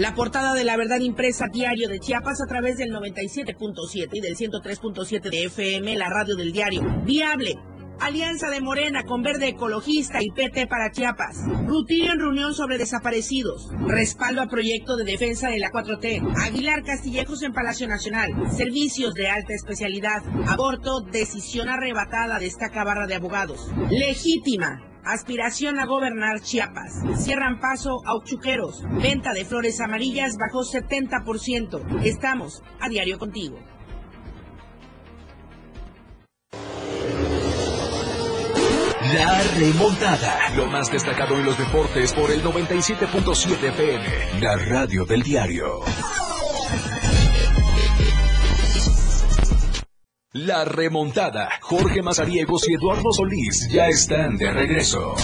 La 0.00 0.14
portada 0.14 0.54
de 0.54 0.64
la 0.64 0.78
verdad 0.78 1.00
impresa 1.00 1.46
diario 1.52 1.86
de 1.86 2.00
Chiapas 2.00 2.40
a 2.40 2.46
través 2.46 2.78
del 2.78 2.90
97.7 2.90 4.08
y 4.12 4.20
del 4.20 4.34
103.7 4.34 5.20
de 5.28 5.44
FM, 5.44 5.94
la 5.96 6.08
radio 6.08 6.36
del 6.36 6.52
diario. 6.52 6.82
Viable. 7.04 7.58
Alianza 8.00 8.48
de 8.48 8.62
Morena 8.62 9.04
con 9.04 9.22
Verde 9.22 9.48
Ecologista 9.48 10.22
y 10.22 10.30
PT 10.30 10.66
para 10.66 10.90
Chiapas. 10.90 11.44
Rutilio 11.66 12.12
en 12.12 12.18
reunión 12.18 12.54
sobre 12.54 12.78
desaparecidos. 12.78 13.68
Respaldo 13.86 14.40
a 14.40 14.46
proyecto 14.46 14.96
de 14.96 15.04
defensa 15.04 15.50
de 15.50 15.58
la 15.58 15.70
4T. 15.70 16.34
Aguilar 16.46 16.82
Castillejos 16.82 17.42
en 17.42 17.52
Palacio 17.52 17.86
Nacional. 17.88 18.30
Servicios 18.50 19.12
de 19.12 19.28
alta 19.28 19.52
especialidad. 19.52 20.22
Aborto, 20.48 21.02
decisión 21.02 21.68
arrebatada, 21.68 22.38
destaca 22.38 22.84
barra 22.84 23.06
de 23.06 23.16
abogados. 23.16 23.70
Legítima. 23.90 24.82
Aspiración 25.04 25.78
a 25.78 25.86
gobernar 25.86 26.40
Chiapas. 26.40 27.02
Cierran 27.16 27.60
paso 27.60 28.00
a 28.06 28.16
Uchuqueros. 28.16 28.82
Venta 29.02 29.34
de 29.34 29.44
flores 29.44 29.78
amarillas 29.80 30.36
bajó 30.38 30.62
70%. 30.62 32.02
Estamos 32.04 32.62
a 32.80 32.88
diario 32.88 33.18
contigo. 33.18 33.58
La 39.12 39.42
remontada. 39.58 40.50
Lo 40.56 40.66
más 40.66 40.92
destacado 40.92 41.36
en 41.36 41.44
los 41.44 41.58
deportes 41.58 42.12
por 42.12 42.30
el 42.30 42.42
97.7 42.44 43.68
FM. 43.70 44.40
La 44.40 44.56
radio 44.56 45.04
del 45.04 45.22
diario. 45.22 45.80
La 50.32 50.64
remontada. 50.64 51.48
Jorge 51.60 52.02
Mazariegos 52.02 52.68
y 52.68 52.74
Eduardo 52.74 53.10
Solís 53.12 53.68
ya 53.70 53.88
están 53.88 54.36
de 54.36 54.52
regreso. 54.52 55.16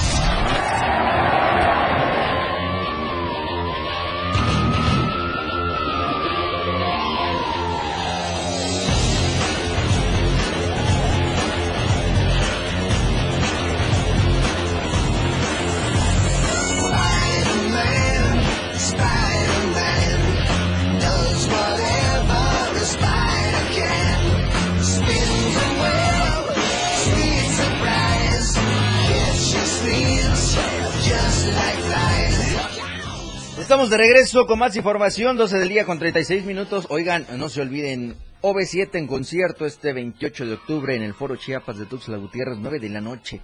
Estamos 33.67 33.91
de 33.91 33.97
regreso 33.97 34.47
con 34.47 34.61
más 34.61 34.77
información, 34.77 35.37
12 35.37 35.59
del 35.59 35.69
día 35.69 35.85
con 35.85 35.99
36 35.99 36.45
minutos. 36.45 36.87
Oigan, 36.89 37.27
no 37.37 37.49
se 37.49 37.63
olviden, 37.63 38.15
OV7 38.41 38.95
en 38.95 39.09
concierto 39.09 39.67
este 39.67 39.93
28 39.93 40.47
de 40.47 40.55
octubre 40.55 40.95
en 40.95 41.03
el 41.03 41.15
Foro 41.15 41.35
Chiapas 41.35 41.77
de 41.77 41.87
Tuxtla 41.87 42.17
Gutiérrez, 42.17 42.59
9 42.61 42.79
de 42.79 42.91
la 42.91 43.01
noche. 43.01 43.41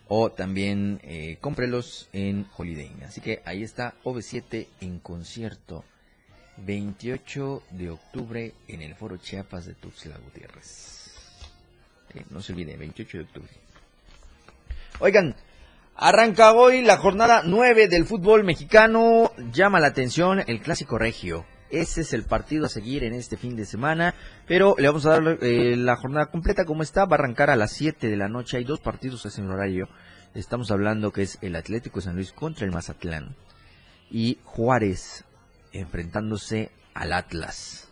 o 0.07 0.31
también 0.31 0.99
eh, 1.01 1.39
cómprelos 1.41 2.09
en 2.13 2.45
Holiday. 2.55 2.91
Así 3.07 3.21
que 3.21 3.41
ahí 3.45 3.63
está 3.63 3.95
OV7 4.03 4.67
en 4.81 4.99
concierto 4.99 5.83
28 6.65 7.63
de 7.71 7.89
octubre 7.89 8.53
en 8.67 8.81
el 8.81 8.95
Foro 8.95 9.17
Chiapas 9.17 9.65
de 9.65 9.73
Tuxtla 9.75 10.17
Gutiérrez. 10.17 11.15
Eh, 12.13 12.25
no 12.29 12.41
se 12.41 12.53
olvide, 12.53 12.77
28 12.77 13.17
de 13.17 13.23
octubre. 13.23 13.49
Oigan, 14.99 15.35
arranca 15.95 16.53
hoy 16.53 16.81
la 16.81 16.97
jornada 16.97 17.43
9 17.45 17.87
del 17.87 18.05
fútbol 18.05 18.43
mexicano. 18.43 19.31
Llama 19.51 19.79
la 19.79 19.87
atención 19.87 20.43
el 20.45 20.61
clásico 20.61 20.97
regio. 20.97 21.45
Ese 21.69 22.01
es 22.01 22.13
el 22.13 22.23
partido 22.23 22.65
a 22.65 22.69
seguir 22.69 23.03
en 23.03 23.13
este 23.13 23.37
fin 23.37 23.55
de 23.55 23.65
semana, 23.65 24.15
pero 24.47 24.75
le 24.79 24.87
vamos 24.87 25.05
a 25.05 25.19
dar 25.19 25.37
eh, 25.41 25.75
la 25.77 25.95
jornada 25.95 26.25
completa 26.31 26.65
como 26.65 26.81
está. 26.81 27.05
Va 27.05 27.15
a 27.15 27.19
arrancar 27.19 27.51
a 27.51 27.55
las 27.55 27.71
7 27.73 28.07
de 28.07 28.17
la 28.17 28.27
noche. 28.27 28.57
Hay 28.57 28.63
dos 28.63 28.79
partidos 28.79 29.25
en 29.37 29.45
el 29.45 29.51
horario. 29.51 29.87
Estamos 30.33 30.71
hablando 30.71 31.11
que 31.11 31.21
es 31.21 31.37
el 31.41 31.55
Atlético 31.55 31.99
de 31.99 32.05
San 32.05 32.15
Luis 32.15 32.31
contra 32.31 32.65
el 32.65 32.71
Mazatlán 32.71 33.35
y 34.11 34.39
Juárez 34.43 35.25
enfrentándose 35.73 36.71
al 36.93 37.13
Atlas. 37.13 37.89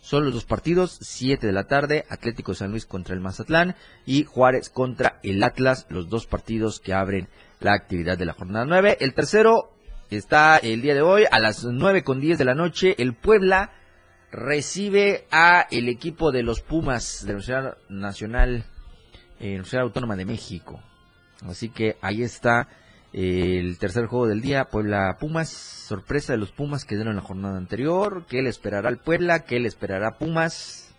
Son 0.00 0.24
los 0.24 0.32
dos 0.32 0.46
partidos, 0.46 0.98
7 1.02 1.46
de 1.46 1.52
la 1.52 1.64
tarde, 1.64 2.06
Atlético 2.08 2.54
San 2.54 2.70
Luis 2.70 2.86
contra 2.86 3.14
el 3.14 3.20
Mazatlán 3.20 3.76
y 4.06 4.24
Juárez 4.24 4.70
contra 4.70 5.20
el 5.22 5.42
Atlas, 5.42 5.86
los 5.90 6.08
dos 6.08 6.26
partidos 6.26 6.80
que 6.80 6.94
abren 6.94 7.28
la 7.60 7.74
actividad 7.74 8.16
de 8.16 8.24
la 8.24 8.32
jornada 8.32 8.64
9. 8.64 8.96
El 9.00 9.12
tercero 9.12 9.70
está 10.10 10.56
el 10.56 10.80
día 10.80 10.94
de 10.94 11.02
hoy 11.02 11.24
a 11.30 11.38
las 11.38 11.64
9 11.64 12.04
con 12.04 12.20
10 12.20 12.38
de 12.38 12.44
la 12.46 12.54
noche, 12.54 12.94
el 12.98 13.14
Puebla 13.14 13.72
recibe 14.30 15.26
a 15.30 15.66
el 15.70 15.88
equipo 15.88 16.32
de 16.32 16.42
los 16.42 16.60
Pumas 16.60 17.20
de 17.22 17.26
la 17.26 17.32
Universidad 17.32 17.78
Nacional, 17.88 18.64
eh, 19.40 19.48
Universidad 19.48 19.82
Autónoma 19.82 20.16
de 20.16 20.24
México. 20.24 20.82
Así 21.46 21.68
que 21.68 21.96
ahí 22.00 22.22
está 22.22 22.68
el 23.12 23.78
tercer 23.78 24.06
juego 24.06 24.26
del 24.26 24.40
día, 24.40 24.66
Puebla 24.66 25.16
Pumas, 25.18 25.48
sorpresa 25.48 26.32
de 26.32 26.38
los 26.38 26.52
Pumas 26.52 26.84
que 26.84 26.94
dieron 26.96 27.16
la 27.16 27.22
jornada 27.22 27.56
anterior, 27.56 28.26
¿qué 28.28 28.42
le 28.42 28.50
esperará 28.50 28.88
al 28.88 28.98
Puebla? 28.98 29.44
¿Qué 29.44 29.58
le 29.60 29.68
esperará 29.68 30.18
Pumas? 30.18 30.94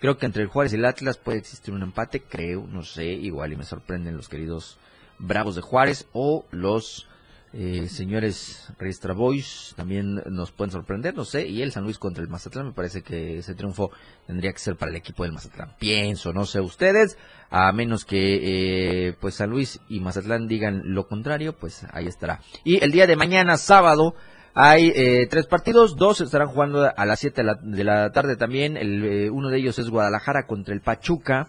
Creo 0.00 0.18
que 0.18 0.26
entre 0.26 0.42
el 0.42 0.48
Juárez 0.48 0.72
y 0.72 0.76
el 0.76 0.84
Atlas 0.84 1.18
puede 1.18 1.38
existir 1.38 1.72
un 1.72 1.82
empate, 1.82 2.20
creo, 2.20 2.66
no 2.66 2.82
sé, 2.82 3.04
igual 3.06 3.52
y 3.52 3.56
me 3.56 3.64
sorprenden 3.64 4.16
los 4.16 4.28
queridos 4.28 4.78
Bravos 5.18 5.54
de 5.54 5.62
Juárez 5.62 6.06
o 6.12 6.44
los 6.50 7.08
eh, 7.58 7.88
señores 7.88 8.68
Registra 8.78 9.14
Boys 9.14 9.72
también 9.76 10.22
nos 10.26 10.52
pueden 10.52 10.70
sorprender, 10.70 11.14
no 11.14 11.24
sé, 11.24 11.46
y 11.46 11.62
el 11.62 11.72
San 11.72 11.84
Luis 11.84 11.98
contra 11.98 12.22
el 12.22 12.28
Mazatlán, 12.28 12.66
me 12.66 12.72
parece 12.72 13.02
que 13.02 13.38
ese 13.38 13.54
triunfo 13.54 13.90
tendría 14.26 14.52
que 14.52 14.58
ser 14.58 14.76
para 14.76 14.90
el 14.90 14.96
equipo 14.96 15.22
del 15.22 15.32
Mazatlán, 15.32 15.74
pienso, 15.78 16.32
no 16.32 16.44
sé 16.44 16.60
ustedes, 16.60 17.16
a 17.48 17.72
menos 17.72 18.04
que 18.04 19.08
eh, 19.08 19.16
pues 19.20 19.36
San 19.36 19.50
Luis 19.50 19.80
y 19.88 20.00
Mazatlán 20.00 20.48
digan 20.48 20.82
lo 20.84 21.08
contrario, 21.08 21.54
pues 21.54 21.86
ahí 21.92 22.06
estará. 22.06 22.40
Y 22.62 22.84
el 22.84 22.92
día 22.92 23.06
de 23.06 23.16
mañana, 23.16 23.56
sábado, 23.56 24.14
hay 24.58 24.92
eh, 24.94 25.26
tres 25.28 25.46
partidos, 25.46 25.96
dos 25.96 26.20
estarán 26.22 26.48
jugando 26.48 26.90
a 26.96 27.06
las 27.06 27.20
7 27.20 27.42
de 27.62 27.84
la, 27.84 28.10
tarde 28.12 28.36
también, 28.36 28.76
el, 28.76 29.04
eh, 29.04 29.30
uno 29.30 29.50
de 29.50 29.58
ellos 29.58 29.78
es 29.78 29.90
Guadalajara 29.90 30.46
contra 30.46 30.74
el 30.74 30.80
Pachuca, 30.80 31.48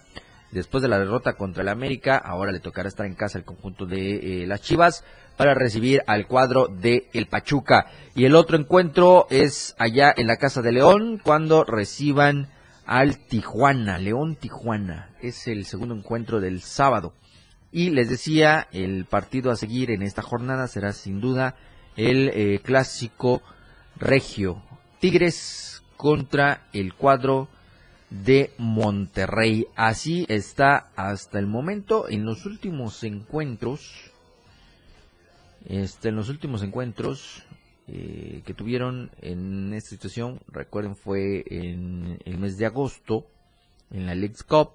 después 0.51 0.81
de 0.81 0.89
la 0.89 0.99
derrota 0.99 1.33
contra 1.33 1.63
el 1.63 1.69
América, 1.69 2.17
ahora 2.17 2.51
le 2.51 2.59
tocará 2.59 2.87
estar 2.87 3.05
en 3.05 3.15
casa 3.15 3.37
el 3.37 3.45
conjunto 3.45 3.85
de 3.85 4.45
las 4.47 4.61
Chivas 4.61 5.03
para 5.37 5.53
recibir 5.53 6.01
al 6.07 6.27
cuadro 6.27 6.67
de 6.67 7.09
el 7.13 7.27
Pachuca. 7.27 7.87
Y 8.15 8.25
el 8.25 8.35
otro 8.35 8.57
encuentro 8.57 9.27
es 9.29 9.75
allá 9.77 10.13
en 10.15 10.27
la 10.27 10.37
Casa 10.37 10.61
de 10.61 10.71
León, 10.71 11.21
cuando 11.23 11.63
reciban 11.63 12.49
al 12.85 13.17
Tijuana, 13.17 13.97
León 13.99 14.35
Tijuana. 14.35 15.11
Es 15.21 15.47
el 15.47 15.65
segundo 15.65 15.93
encuentro 15.95 16.39
del 16.39 16.61
sábado. 16.61 17.13
Y 17.71 17.91
les 17.91 18.09
decía, 18.09 18.67
el 18.71 19.05
partido 19.05 19.51
a 19.51 19.55
seguir 19.55 19.91
en 19.91 20.01
esta 20.01 20.21
jornada 20.21 20.67
será 20.67 20.93
sin 20.93 21.21
duda 21.21 21.55
el 21.95 22.29
eh, 22.29 22.59
clásico 22.63 23.41
regio. 23.97 24.63
Tigres 24.99 25.83
contra 25.97 26.67
el 26.73 26.93
cuadro 26.93 27.49
de 28.09 28.51
Monterrey. 28.57 29.67
Así 29.75 30.25
está 30.29 30.89
hasta 30.95 31.39
el 31.39 31.47
momento 31.47 32.09
en 32.09 32.25
los 32.25 32.45
últimos 32.45 33.03
encuentros. 33.03 34.11
Este, 35.65 36.09
en 36.09 36.15
los 36.15 36.29
últimos 36.29 36.63
encuentros 36.63 37.43
eh, 37.87 38.41
que 38.45 38.53
tuvieron 38.53 39.11
en 39.21 39.73
esta 39.73 39.91
situación, 39.91 40.39
recuerden, 40.47 40.95
fue 40.95 41.43
en 41.47 42.19
el 42.25 42.37
mes 42.37 42.57
de 42.57 42.65
agosto, 42.65 43.27
en 43.91 44.05
la 44.05 44.15
League 44.15 44.35
Cup, 44.47 44.71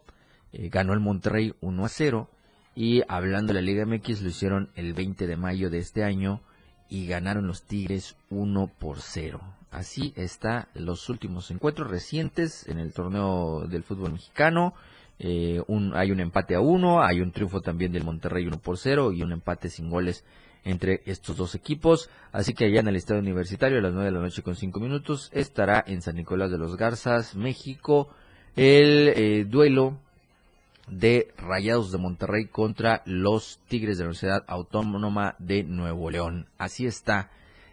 eh, 0.53 0.69
ganó 0.71 0.93
el 0.93 1.01
Monterrey 1.01 1.55
1 1.61 1.85
a 1.85 1.89
0, 1.89 2.31
y 2.75 3.03
hablando 3.09 3.53
de 3.53 3.61
la 3.61 3.67
Liga 3.67 3.85
MX, 3.85 4.23
lo 4.23 4.29
hicieron 4.31 4.71
el 4.77 4.95
20 4.95 5.27
de 5.27 5.37
mayo 5.37 5.69
de 5.69 5.79
este 5.79 6.05
año, 6.05 6.43
y 6.89 7.07
ganaron 7.07 7.47
los 7.47 7.65
Tigres 7.65 8.17
1 8.31 8.71
por 8.79 9.01
0. 9.01 9.41
Así 9.73 10.13
está 10.17 10.69
los 10.75 11.09
últimos 11.09 11.51
encuentros 11.51 11.91
recientes 11.91 12.69
en 12.69 12.79
el 12.79 12.93
torneo 12.93 13.67
del 13.67 13.83
fútbol 13.83 14.13
mexicano. 14.13 14.75
Eh, 15.19 15.63
un, 15.67 15.97
hay 15.97 16.11
un 16.11 16.21
empate 16.21 16.55
a 16.55 16.61
1, 16.61 17.03
hay 17.03 17.23
un 17.23 17.33
triunfo 17.33 17.63
también 17.63 17.91
del 17.91 18.05
Monterrey 18.05 18.47
1 18.47 18.59
por 18.59 18.77
0 18.77 19.13
y 19.13 19.23
un 19.23 19.33
empate 19.33 19.71
sin 19.71 19.89
goles 19.89 20.25
entre 20.63 21.01
estos 21.07 21.39
dos 21.39 21.55
equipos. 21.55 22.11
Así 22.33 22.53
que 22.53 22.67
allá 22.67 22.81
en 22.81 22.89
el 22.89 22.97
Estadio 22.97 23.23
Universitario 23.23 23.79
a 23.79 23.81
las 23.81 23.95
9 23.95 24.11
de 24.11 24.15
la 24.15 24.21
noche 24.21 24.43
con 24.43 24.57
5 24.57 24.79
minutos 24.79 25.31
estará 25.33 25.83
en 25.87 26.03
San 26.03 26.17
Nicolás 26.17 26.51
de 26.51 26.59
los 26.59 26.77
Garzas, 26.77 27.35
México, 27.35 28.11
el 28.57 29.09
eh, 29.09 29.47
duelo 29.49 29.97
de 30.87 31.33
Rayados 31.39 31.93
de 31.93 31.99
Monterrey 31.99 32.45
contra 32.45 33.03
los 33.07 33.59
Tigres 33.69 33.97
de 33.97 34.05
la 34.05 34.09
Universidad 34.09 34.45
Autónoma 34.49 35.35
de 35.39 35.65
Nuevo 35.65 36.11
León. 36.11 36.47
Así 36.59 36.85
está 36.85 37.31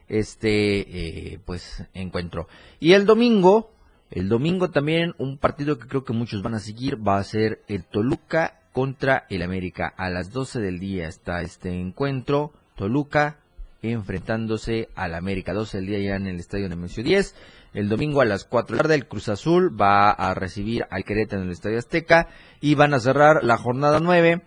este 0.09 1.33
eh, 1.33 1.39
pues 1.45 1.85
encuentro. 1.93 2.47
Y 2.79 2.93
el 2.93 3.05
domingo, 3.05 3.71
el 4.11 4.27
domingo 4.27 4.69
también 4.71 5.13
un 5.17 5.37
partido 5.37 5.77
que 5.77 5.87
creo 5.87 6.03
que 6.03 6.13
muchos 6.13 6.41
van 6.41 6.55
a 6.55 6.59
seguir 6.59 6.97
va 7.07 7.17
a 7.17 7.23
ser 7.23 7.61
el 7.67 7.85
Toluca 7.85 8.59
contra 8.73 9.25
el 9.29 9.41
América. 9.41 9.93
A 9.95 10.09
las 10.09 10.31
12 10.31 10.59
del 10.59 10.79
día 10.79 11.07
está 11.07 11.41
este 11.41 11.69
encuentro. 11.69 12.51
Toluca 12.75 13.37
enfrentándose 13.81 14.89
al 14.95 15.15
América. 15.15 15.53
12 15.53 15.77
del 15.77 15.87
día 15.87 15.99
ya 15.99 16.15
en 16.15 16.27
el 16.27 16.39
Estadio 16.39 16.69
Nemesio 16.69 17.03
10. 17.03 17.35
El 17.73 17.87
domingo 17.87 18.21
a 18.21 18.25
las 18.25 18.45
4 18.45 18.73
de 18.73 18.77
la 18.77 18.83
tarde 18.83 18.95
el 18.95 19.07
Cruz 19.07 19.29
Azul 19.29 19.79
va 19.79 20.11
a 20.11 20.33
recibir 20.33 20.85
al 20.89 21.03
Querétaro 21.03 21.41
en 21.41 21.47
el 21.47 21.53
Estadio 21.53 21.77
Azteca 21.77 22.29
y 22.61 22.75
van 22.75 22.93
a 22.93 22.99
cerrar 22.99 23.43
la 23.43 23.57
jornada 23.57 23.99
9. 23.99 24.41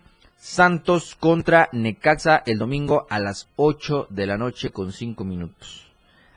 Santos 0.45 1.15
contra 1.15 1.69
Necaxa 1.71 2.43
el 2.45 2.57
domingo 2.57 3.07
a 3.09 3.17
las 3.17 3.49
8 3.55 4.07
de 4.09 4.25
la 4.25 4.37
noche 4.37 4.71
con 4.71 4.91
5 4.91 5.23
minutos. 5.23 5.89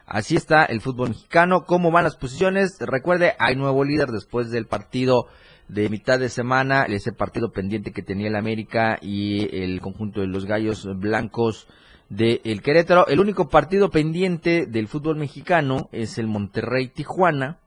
Así 0.06 0.36
está 0.36 0.64
el 0.64 0.80
fútbol 0.80 1.08
mexicano. 1.08 1.64
¿Cómo 1.64 1.90
van 1.90 2.04
las 2.04 2.14
posiciones? 2.14 2.78
Recuerde, 2.78 3.34
hay 3.40 3.56
nuevo 3.56 3.82
líder 3.82 4.10
después 4.10 4.52
del 4.52 4.66
partido 4.66 5.26
de 5.66 5.88
mitad 5.88 6.20
de 6.20 6.28
semana, 6.28 6.84
ese 6.84 7.10
partido 7.10 7.50
pendiente 7.50 7.90
que 7.90 8.02
tenía 8.02 8.28
el 8.28 8.36
América 8.36 8.96
y 9.02 9.52
el 9.60 9.80
conjunto 9.80 10.20
de 10.20 10.28
los 10.28 10.44
Gallos 10.46 10.86
Blancos 11.00 11.66
de 12.08 12.40
el 12.44 12.62
Querétaro. 12.62 13.08
El 13.08 13.18
único 13.18 13.48
partido 13.48 13.90
pendiente 13.90 14.66
del 14.66 14.86
fútbol 14.86 15.16
mexicano 15.16 15.88
es 15.90 16.16
el 16.18 16.28
Monterrey 16.28 16.86
Tijuana, 16.86 17.58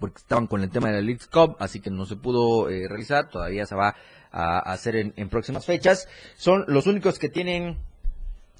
porque 0.00 0.18
estaban 0.18 0.48
con 0.48 0.62
el 0.62 0.70
tema 0.70 0.88
de 0.88 0.94
la 0.94 1.00
League 1.00 1.20
Cup, 1.32 1.54
así 1.60 1.78
que 1.78 1.90
no 1.90 2.06
se 2.06 2.16
pudo 2.16 2.68
eh, 2.68 2.88
realizar, 2.88 3.28
todavía 3.28 3.66
se 3.66 3.76
va 3.76 3.94
a 4.32 4.58
hacer 4.58 4.96
en, 4.96 5.28
próximas 5.28 5.66
fechas. 5.66 6.08
Son 6.36 6.64
los 6.68 6.86
únicos 6.86 7.18
que 7.18 7.28
tienen 7.28 7.76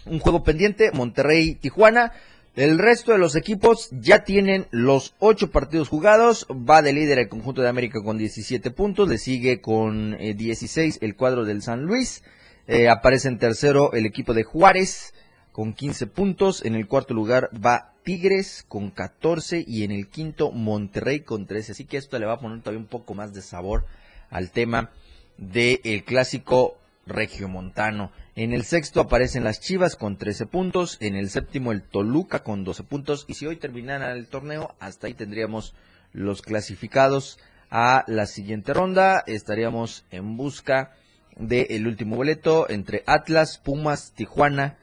un 0.07 0.21
juego 0.21 0.45
pendiente, 0.45 0.91
Monterrey 0.93 1.55
Tijuana. 1.55 2.13
El 2.57 2.79
resto 2.79 3.13
de 3.13 3.19
los 3.19 3.37
equipos 3.37 3.89
ya 3.93 4.25
tienen 4.25 4.67
los 4.71 5.15
ocho 5.21 5.51
partidos 5.51 5.89
jugados. 5.89 6.47
Va 6.51 6.83
de 6.83 6.93
líder 6.93 7.21
el 7.21 7.29
conjunto 7.29 7.63
de 7.63 7.69
América 7.69 8.03
con 8.03 8.19
17 8.19 8.71
puntos. 8.73 9.09
Le 9.09 9.19
sigue 9.19 9.61
con 9.61 10.17
16 10.19 10.97
eh, 10.97 10.99
el 11.03 11.15
cuadro 11.15 11.45
del 11.45 11.63
San 11.63 11.83
Luis. 11.83 12.25
Eh, 12.67 12.89
aparece 12.89 13.29
en 13.29 13.39
tercero 13.39 13.93
el 13.93 14.07
equipo 14.07 14.35
de 14.35 14.43
Juárez 14.43 15.15
con 15.53 15.73
15 15.73 16.09
puntos. 16.09 16.65
En 16.65 16.75
el 16.75 16.89
cuarto 16.89 17.15
lugar 17.15 17.49
va 17.55 17.93
Tigres 18.03 18.65
con 18.67 18.91
14 18.91 19.65
y 19.67 19.85
en 19.85 19.93
el 19.93 20.09
quinto 20.09 20.51
Monterrey 20.51 21.21
con 21.21 21.47
13. 21.47 21.73
Así 21.73 21.85
que 21.85 21.97
esto 21.97 22.19
le 22.19 22.27
va 22.27 22.35
a 22.35 22.41
poner 22.41 22.61
todavía 22.61 22.81
un 22.81 22.87
poco 22.87 23.15
más 23.15 23.35
de 23.35 23.43
sabor 23.43 23.85
al 24.31 24.51
tema 24.51 24.91
del 25.39 26.05
clásico 26.05 26.77
regiomontano. 27.07 28.13
En 28.35 28.53
el 28.53 28.65
sexto 28.65 29.01
aparecen 29.01 29.45
las 29.45 29.61
Chivas 29.61 29.97
con 29.97 30.19
13 30.19 30.47
puntos, 30.47 30.99
en 31.01 31.17
el 31.17 31.31
séptimo 31.31 31.73
el 31.73 31.83
Toluca 31.83 32.43
con 32.43 32.65
12 32.65 32.85
puntos 32.85 33.25
y 33.27 33.35
si 33.35 33.47
hoy 33.47 33.57
terminara 33.57 34.13
el 34.13 34.27
torneo, 34.27 34.75
hasta 34.79 35.07
ahí 35.07 35.15
tendríamos 35.15 35.75
los 36.13 36.43
clasificados 36.43 37.39
a 37.71 38.05
la 38.07 38.27
siguiente 38.27 38.75
ronda. 38.75 39.25
Estaríamos 39.27 40.05
en 40.11 40.37
busca 40.37 40.93
del 41.37 41.87
último 41.87 42.17
boleto 42.17 42.69
entre 42.69 43.03
Atlas, 43.07 43.59
Pumas, 43.59 44.13
Tijuana 44.13 44.77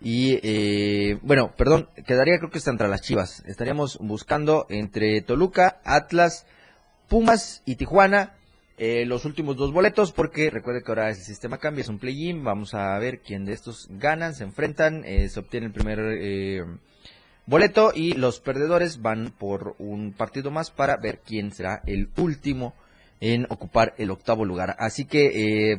y, 0.00 0.40
eh, 0.42 1.18
bueno, 1.22 1.54
perdón, 1.56 1.88
quedaría 2.06 2.38
creo 2.38 2.50
que 2.50 2.58
está 2.58 2.70
entre 2.70 2.88
las 2.88 3.02
Chivas. 3.02 3.42
Estaríamos 3.46 3.98
buscando 3.98 4.66
entre 4.68 5.20
Toluca, 5.22 5.80
Atlas, 5.84 6.46
Pumas 7.08 7.62
y 7.64 7.76
Tijuana. 7.76 8.34
Eh, 8.78 9.04
los 9.06 9.24
últimos 9.24 9.56
dos 9.56 9.72
boletos, 9.72 10.12
porque 10.12 10.50
recuerde 10.50 10.82
que 10.82 10.90
ahora 10.90 11.10
el 11.10 11.16
sistema 11.16 11.58
cambia, 11.58 11.82
es 11.82 11.88
un 11.88 11.98
play-in, 11.98 12.42
vamos 12.42 12.74
a 12.74 12.98
ver 12.98 13.20
quién 13.20 13.44
de 13.44 13.52
estos 13.52 13.86
ganan, 13.90 14.34
se 14.34 14.44
enfrentan, 14.44 15.04
eh, 15.04 15.28
se 15.28 15.40
obtiene 15.40 15.66
el 15.66 15.72
primer 15.72 15.98
eh, 16.00 16.64
boleto 17.46 17.92
y 17.94 18.14
los 18.14 18.40
perdedores 18.40 19.02
van 19.02 19.32
por 19.38 19.76
un 19.78 20.12
partido 20.12 20.50
más 20.50 20.70
para 20.70 20.96
ver 20.96 21.20
quién 21.24 21.52
será 21.52 21.82
el 21.86 22.08
último 22.16 22.74
en 23.22 23.46
ocupar 23.50 23.94
el 23.98 24.10
octavo 24.10 24.44
lugar. 24.44 24.74
Así 24.80 25.04
que 25.04 25.72
eh, 25.72 25.78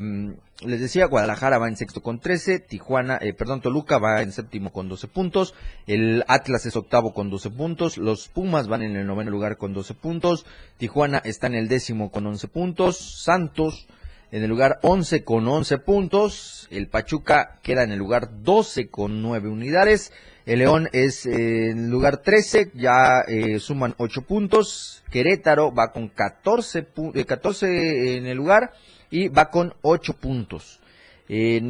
les 0.62 0.80
decía, 0.80 1.08
Guadalajara 1.08 1.58
va 1.58 1.68
en 1.68 1.76
sexto 1.76 2.02
con 2.02 2.20
13, 2.20 2.60
Tijuana, 2.60 3.20
eh, 3.22 3.34
perdón, 3.34 3.60
Toluca 3.60 3.98
va 3.98 4.22
en 4.22 4.32
séptimo 4.32 4.72
con 4.72 4.88
12 4.88 5.10
puntos, 5.10 5.54
el 5.86 6.24
Atlas 6.30 6.66
es 6.66 6.78
octavo 6.78 7.14
con 7.14 7.30
12 7.30 7.50
puntos, 7.50 7.98
los 7.98 8.30
Pumas 8.30 8.70
van 8.70 8.82
en 8.82 8.96
el 8.96 9.06
noveno 9.06 9.30
lugar 9.30 9.58
con 9.58 9.74
12 9.74 9.94
puntos, 9.94 10.46
Tijuana 10.78 11.18
está 11.18 11.48
en 11.48 11.56
el 11.56 11.68
décimo 11.68 12.12
con 12.12 12.26
11 12.26 12.48
puntos, 12.48 12.98
Santos 13.24 13.88
en 14.32 14.42
el 14.42 14.50
lugar 14.50 14.80
11 14.82 15.26
con 15.26 15.46
11 15.46 15.80
puntos, 15.80 16.70
el 16.72 16.88
Pachuca 16.88 17.60
queda 17.62 17.84
en 17.84 17.92
el 17.92 18.00
lugar 18.00 18.42
12 18.42 18.88
con 18.88 19.22
9 19.22 19.50
unidades, 19.50 20.14
el 20.46 20.60
León 20.60 20.90
es 20.92 21.26
eh, 21.26 21.70
en 21.70 21.90
lugar 21.90 22.18
13, 22.18 22.72
ya 22.74 23.22
eh, 23.28 23.60
suman 23.60 23.96
8 23.98 24.24
puntos. 24.24 25.04
Querétaro 25.10 25.74
va 25.74 25.94
con 25.94 26.10
14, 26.10 26.88
14 27.26 27.68
eh, 27.68 28.18
en 28.18 28.26
el 28.26 28.38
lugar 28.38 28.74
y 29.10 29.30
va 29.30 29.50
con 29.50 29.74
8 29.82 30.14
puntos. 30.14 30.82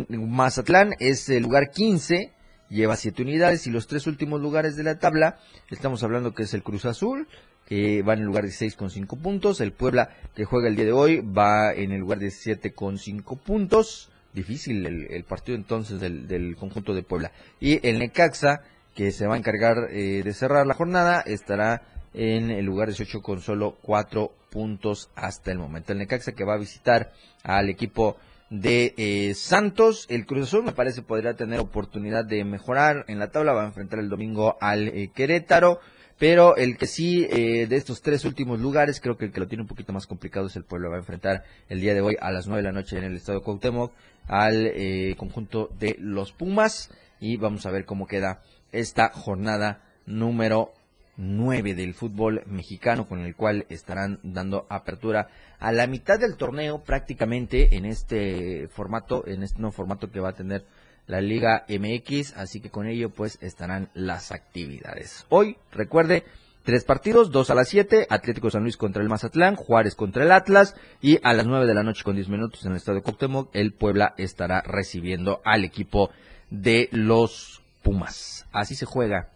Mazatlán 0.09 0.93
es 0.99 1.29
el 1.29 1.43
lugar 1.43 1.69
15, 1.69 2.33
lleva 2.69 2.95
7 2.95 3.21
unidades 3.21 3.67
y 3.67 3.69
los 3.69 3.85
tres 3.85 4.07
últimos 4.07 4.41
lugares 4.41 4.75
de 4.75 4.83
la 4.83 4.97
tabla, 4.97 5.37
estamos 5.69 6.01
hablando 6.01 6.33
que 6.33 6.43
es 6.43 6.53
el 6.55 6.63
Cruz 6.63 6.85
Azul, 6.85 7.27
que 7.67 8.01
va 8.01 8.13
en 8.13 8.21
el 8.21 8.25
lugar 8.25 8.43
16 8.43 8.75
con 8.75 8.89
5 8.89 9.17
puntos. 9.17 9.61
El 9.61 9.71
Puebla, 9.71 10.09
que 10.35 10.45
juega 10.45 10.67
el 10.67 10.75
día 10.75 10.85
de 10.85 10.91
hoy, 10.91 11.21
va 11.21 11.71
en 11.73 11.91
el 11.91 11.99
lugar 11.99 12.17
17 12.17 12.73
con 12.73 12.97
5 12.97 13.35
puntos 13.35 14.09
difícil 14.33 14.85
el, 14.85 15.23
partido 15.23 15.55
entonces 15.55 15.99
del, 15.99 16.55
conjunto 16.57 16.93
de 16.93 17.03
Puebla. 17.03 17.31
Y 17.59 17.85
el 17.87 17.99
Necaxa, 17.99 18.61
que 18.95 19.11
se 19.11 19.27
va 19.27 19.35
a 19.35 19.37
encargar 19.37 19.89
eh, 19.91 20.21
de 20.23 20.33
cerrar 20.33 20.67
la 20.67 20.73
jornada, 20.73 21.21
estará 21.21 21.83
en 22.13 22.51
el 22.51 22.65
lugar 22.65 22.89
18 22.89 23.21
con 23.21 23.41
solo 23.41 23.77
4 23.81 24.31
puntos 24.49 25.09
hasta 25.15 25.51
el 25.51 25.59
momento. 25.59 25.91
El 25.91 25.99
Necaxa 25.99 26.33
que 26.33 26.43
va 26.43 26.53
a 26.53 26.59
visitar 26.59 27.11
al 27.43 27.69
equipo 27.69 28.17
de 28.49 28.93
eh, 28.97 29.33
Santos. 29.33 30.05
El 30.09 30.25
Cruz 30.25 30.43
Azul 30.43 30.63
me 30.63 30.73
parece 30.73 31.01
podría 31.01 31.33
tener 31.33 31.59
oportunidad 31.59 32.23
de 32.23 32.43
mejorar 32.43 33.05
en 33.07 33.19
la 33.19 33.31
tabla. 33.31 33.53
Va 33.53 33.63
a 33.63 33.67
enfrentar 33.67 33.99
el 33.99 34.09
domingo 34.09 34.57
al 34.61 34.89
eh, 34.89 35.11
Querétaro. 35.13 35.79
Pero 36.19 36.55
el 36.55 36.77
que 36.77 36.87
sí, 36.87 37.27
eh, 37.29 37.67
de 37.67 37.75
estos 37.75 38.01
tres 38.01 38.23
últimos 38.25 38.59
lugares, 38.59 39.01
creo 39.01 39.17
que 39.17 39.25
el 39.25 39.31
que 39.31 39.39
lo 39.39 39.47
tiene 39.47 39.63
un 39.63 39.67
poquito 39.67 39.93
más 39.93 40.07
complicado 40.07 40.47
es 40.47 40.55
el 40.55 40.63
pueblo. 40.63 40.89
Va 40.89 40.97
a 40.97 40.99
enfrentar 40.99 41.43
el 41.69 41.81
día 41.81 41.93
de 41.93 42.01
hoy 42.01 42.15
a 42.21 42.31
las 42.31 42.47
9 42.47 42.61
de 42.61 42.67
la 42.67 42.71
noche 42.71 42.97
en 42.97 43.03
el 43.03 43.15
estado 43.15 43.39
de 43.39 43.45
Cuauhtémoc 43.45 43.93
al 44.27 44.67
eh, 44.67 45.15
conjunto 45.17 45.69
de 45.79 45.95
los 45.99 46.31
Pumas. 46.31 46.91
Y 47.19 47.37
vamos 47.37 47.65
a 47.65 47.71
ver 47.71 47.85
cómo 47.85 48.07
queda 48.07 48.41
esta 48.71 49.09
jornada 49.09 49.81
número 50.05 50.73
9 51.17 51.75
del 51.75 51.93
fútbol 51.93 52.43
mexicano 52.47 53.07
con 53.07 53.19
el 53.19 53.35
cual 53.35 53.65
estarán 53.69 54.19
dando 54.23 54.65
apertura 54.69 55.29
a 55.59 55.71
la 55.71 55.87
mitad 55.87 56.19
del 56.19 56.37
torneo 56.37 56.83
prácticamente 56.83 57.75
en 57.75 57.85
este 57.85 58.67
formato, 58.69 59.25
en 59.27 59.43
este 59.43 59.59
nuevo 59.59 59.73
formato 59.73 60.09
que 60.09 60.19
va 60.19 60.29
a 60.29 60.33
tener 60.33 60.65
la 61.07 61.21
Liga 61.21 61.65
MX, 61.67 62.37
así 62.37 62.61
que 62.61 62.69
con 62.69 62.87
ello 62.87 63.09
pues 63.09 63.37
estarán 63.41 63.89
las 63.93 64.31
actividades. 64.31 65.25
Hoy, 65.29 65.57
recuerde, 65.71 66.23
tres 66.63 66.83
partidos, 66.83 67.31
dos 67.31 67.49
a 67.49 67.55
las 67.55 67.69
siete, 67.69 68.07
Atlético 68.09 68.49
San 68.49 68.63
Luis 68.63 68.77
contra 68.77 69.03
el 69.03 69.09
Mazatlán, 69.09 69.55
Juárez 69.55 69.95
contra 69.95 70.23
el 70.23 70.31
Atlas 70.31 70.75
y 71.01 71.19
a 71.23 71.33
las 71.33 71.45
nueve 71.45 71.65
de 71.65 71.73
la 71.73 71.83
noche 71.83 72.03
con 72.03 72.15
diez 72.15 72.29
minutos 72.29 72.65
en 72.65 72.71
el 72.71 72.77
Estadio 72.77 73.03
Coctemoc, 73.03 73.49
el 73.53 73.73
Puebla 73.73 74.13
estará 74.17 74.61
recibiendo 74.61 75.41
al 75.43 75.63
equipo 75.63 76.09
de 76.49 76.89
los 76.91 77.61
Pumas. 77.81 78.47
Así 78.53 78.75
se 78.75 78.85
juega 78.85 79.29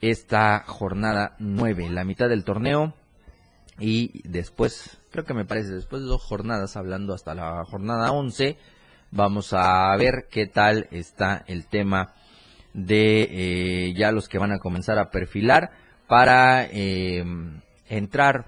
esta 0.00 0.62
jornada 0.66 1.34
nueve, 1.38 1.88
la 1.88 2.04
mitad 2.04 2.28
del 2.28 2.44
torneo 2.44 2.94
y 3.78 4.28
después, 4.28 4.98
creo 5.10 5.24
que 5.24 5.34
me 5.34 5.44
parece, 5.44 5.70
después 5.70 6.02
de 6.02 6.08
dos 6.08 6.22
jornadas, 6.22 6.76
hablando 6.76 7.14
hasta 7.14 7.34
la 7.34 7.64
jornada 7.64 8.12
once, 8.12 8.58
Vamos 9.10 9.54
a 9.54 9.96
ver 9.96 10.26
qué 10.30 10.46
tal 10.46 10.86
está 10.90 11.42
el 11.46 11.66
tema 11.66 12.12
de 12.74 13.22
eh, 13.22 13.94
ya 13.94 14.12
los 14.12 14.28
que 14.28 14.36
van 14.36 14.52
a 14.52 14.58
comenzar 14.58 14.98
a 14.98 15.10
perfilar 15.10 15.70
para 16.06 16.66
eh, 16.66 17.24
entrar 17.88 18.46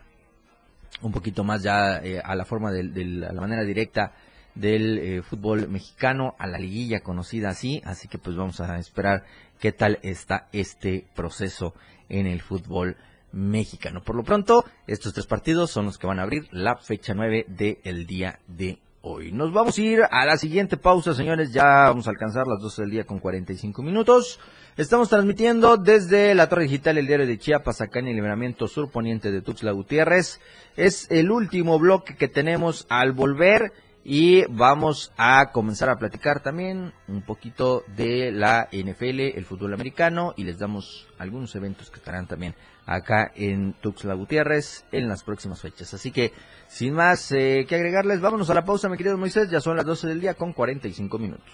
un 1.01 1.13
poquito 1.13 1.45
más 1.45 1.63
ya 1.63 1.97
eh, 2.05 2.21
a 2.23 2.35
la 2.35 2.45
forma 2.45 2.71
de, 2.73 2.85
la 2.85 3.33
manera 3.33 3.65
directa 3.65 4.13
del 4.55 5.23
fútbol 5.23 5.69
mexicano, 5.69 6.35
a 6.39 6.47
la 6.47 6.59
liguilla 6.59 7.01
conocida 7.01 7.49
así, 7.49 7.81
así 7.87 8.09
que 8.09 8.19
pues 8.19 8.37
vamos 8.37 8.61
a 8.61 8.79
esperar 8.79 9.25
qué 9.61 9.73
tal 9.73 9.99
está 10.03 10.49
este 10.53 11.07
proceso 11.15 11.75
en 12.11 12.27
el 12.27 12.43
fútbol 12.43 12.99
mexicano. 13.33 14.03
Por 14.03 14.17
lo 14.17 14.25
pronto, 14.25 14.67
estos 14.87 15.15
tres 15.15 15.27
partidos 15.27 15.71
son 15.71 15.87
los 15.87 15.97
que 15.97 16.07
van 16.07 16.19
a 16.19 16.25
abrir 16.25 16.49
la 16.51 16.77
fecha 16.77 17.15
9 17.15 17.47
del 17.49 18.07
día 18.07 18.41
de 18.47 18.79
hoy. 19.03 19.33
Nos 19.33 19.53
vamos 19.53 19.79
a 19.79 19.81
ir 19.81 20.01
a 20.11 20.27
la 20.27 20.37
siguiente 20.37 20.77
pausa, 20.77 21.15
señores. 21.15 21.53
Ya 21.53 21.65
vamos 21.65 22.07
a 22.07 22.11
alcanzar 22.11 22.47
las 22.47 22.61
12 22.61 22.83
del 22.83 22.91
día 22.91 23.05
con 23.05 23.19
45 23.19 23.83
minutos. 23.83 24.41
Estamos 24.77 25.09
transmitiendo 25.09 25.77
desde 25.77 26.35
la 26.35 26.49
Torre 26.49 26.65
Digital 26.65 26.99
el 26.99 27.07
diario 27.07 27.27
de 27.27 27.39
Chiapas, 27.39 27.81
acá 27.81 27.99
en 27.99 28.09
el 28.09 28.17
libramiento 28.17 28.69
sur 28.69 28.91
poniente 28.91 29.31
de 29.31 29.43
Tuxtla 29.43 29.73
Gutiérrez. 29.73 30.41
Es 30.77 31.11
el 31.11 31.31
último 31.31 31.79
bloque 31.79 32.17
que 32.17 32.29
tenemos 32.29 32.87
al 32.89 33.13
volver 33.13 33.73
y 34.05 34.45
vamos 34.47 35.13
a 35.17 35.51
comenzar 35.53 35.91
a 35.91 35.97
platicar 35.97 36.43
también 36.43 36.93
un 37.07 37.23
poquito 37.23 37.85
de 37.97 38.33
la 38.33 38.69
NFL, 38.73 39.21
el 39.37 39.45
fútbol 39.45 39.75
americano 39.75 40.33
y 40.37 40.45
les 40.45 40.59
damos 40.59 41.07
algunos 41.19 41.55
eventos 41.55 41.91
que 41.91 41.99
estarán 41.99 42.27
también 42.27 42.55
acá 42.87 43.31
en 43.35 43.75
Tuxtla 43.75 44.15
Gutiérrez 44.15 44.85
en 44.91 45.09
las 45.09 45.23
próximas 45.23 45.61
fechas. 45.61 45.93
Así 45.95 46.11
que 46.11 46.33
sin 46.67 46.95
más 46.95 47.31
eh, 47.33 47.67
que 47.69 47.75
agregarles, 47.75 48.21
vámonos 48.21 48.51
a 48.51 48.55
la 48.55 48.65
pausa, 48.65 48.89
mi 48.89 48.97
querido 48.97 49.19
Moisés. 49.19 49.51
Ya 49.51 49.61
son 49.61 49.77
las 49.77 49.87
12 49.87 50.09
del 50.09 50.21
día 50.21 50.35
con 50.35 50.53
45 50.53 51.19
minutos. 51.19 51.45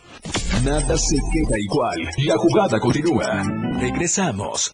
Nada 0.65 0.97
se 0.97 1.17
queda 1.33 1.59
igual. 1.59 1.99
La 2.27 2.37
jugada 2.37 2.81
continúa. 2.81 3.43
Regresamos. 3.79 4.73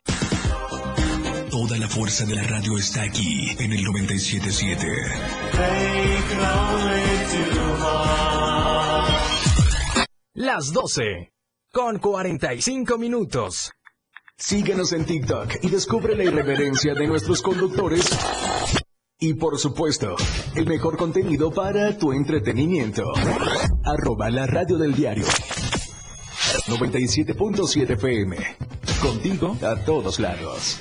Toda 1.52 1.76
la 1.76 1.86
fuerza 1.86 2.24
de 2.24 2.34
la 2.34 2.44
radio 2.44 2.78
está 2.78 3.02
aquí 3.02 3.50
en 3.58 3.74
el 3.74 3.84
977. 3.84 4.86
Las 10.32 10.72
12 10.72 11.30
con 11.70 11.98
45 11.98 12.96
minutos. 12.96 13.70
Síguenos 14.38 14.94
en 14.94 15.04
TikTok 15.04 15.56
y 15.60 15.68
descubre 15.68 16.16
la 16.16 16.24
irreverencia 16.24 16.94
de 16.94 17.06
nuestros 17.06 17.42
conductores 17.42 18.08
y 19.20 19.34
por 19.34 19.58
supuesto, 19.58 20.16
el 20.56 20.66
mejor 20.66 20.96
contenido 20.96 21.50
para 21.50 21.98
tu 21.98 22.14
entretenimiento. 22.14 23.12
Arroba 23.84 24.30
la 24.30 24.46
radio 24.46 24.78
del 24.78 24.94
diario. 24.94 25.26
97.7 26.66 27.90
FM. 27.90 28.36
Contigo 29.02 29.58
a 29.60 29.76
todos 29.84 30.18
lados. 30.18 30.80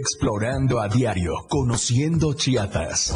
Explorando 0.00 0.78
a 0.78 0.88
diario, 0.88 1.46
conociendo 1.48 2.34
Chiapas. 2.34 3.14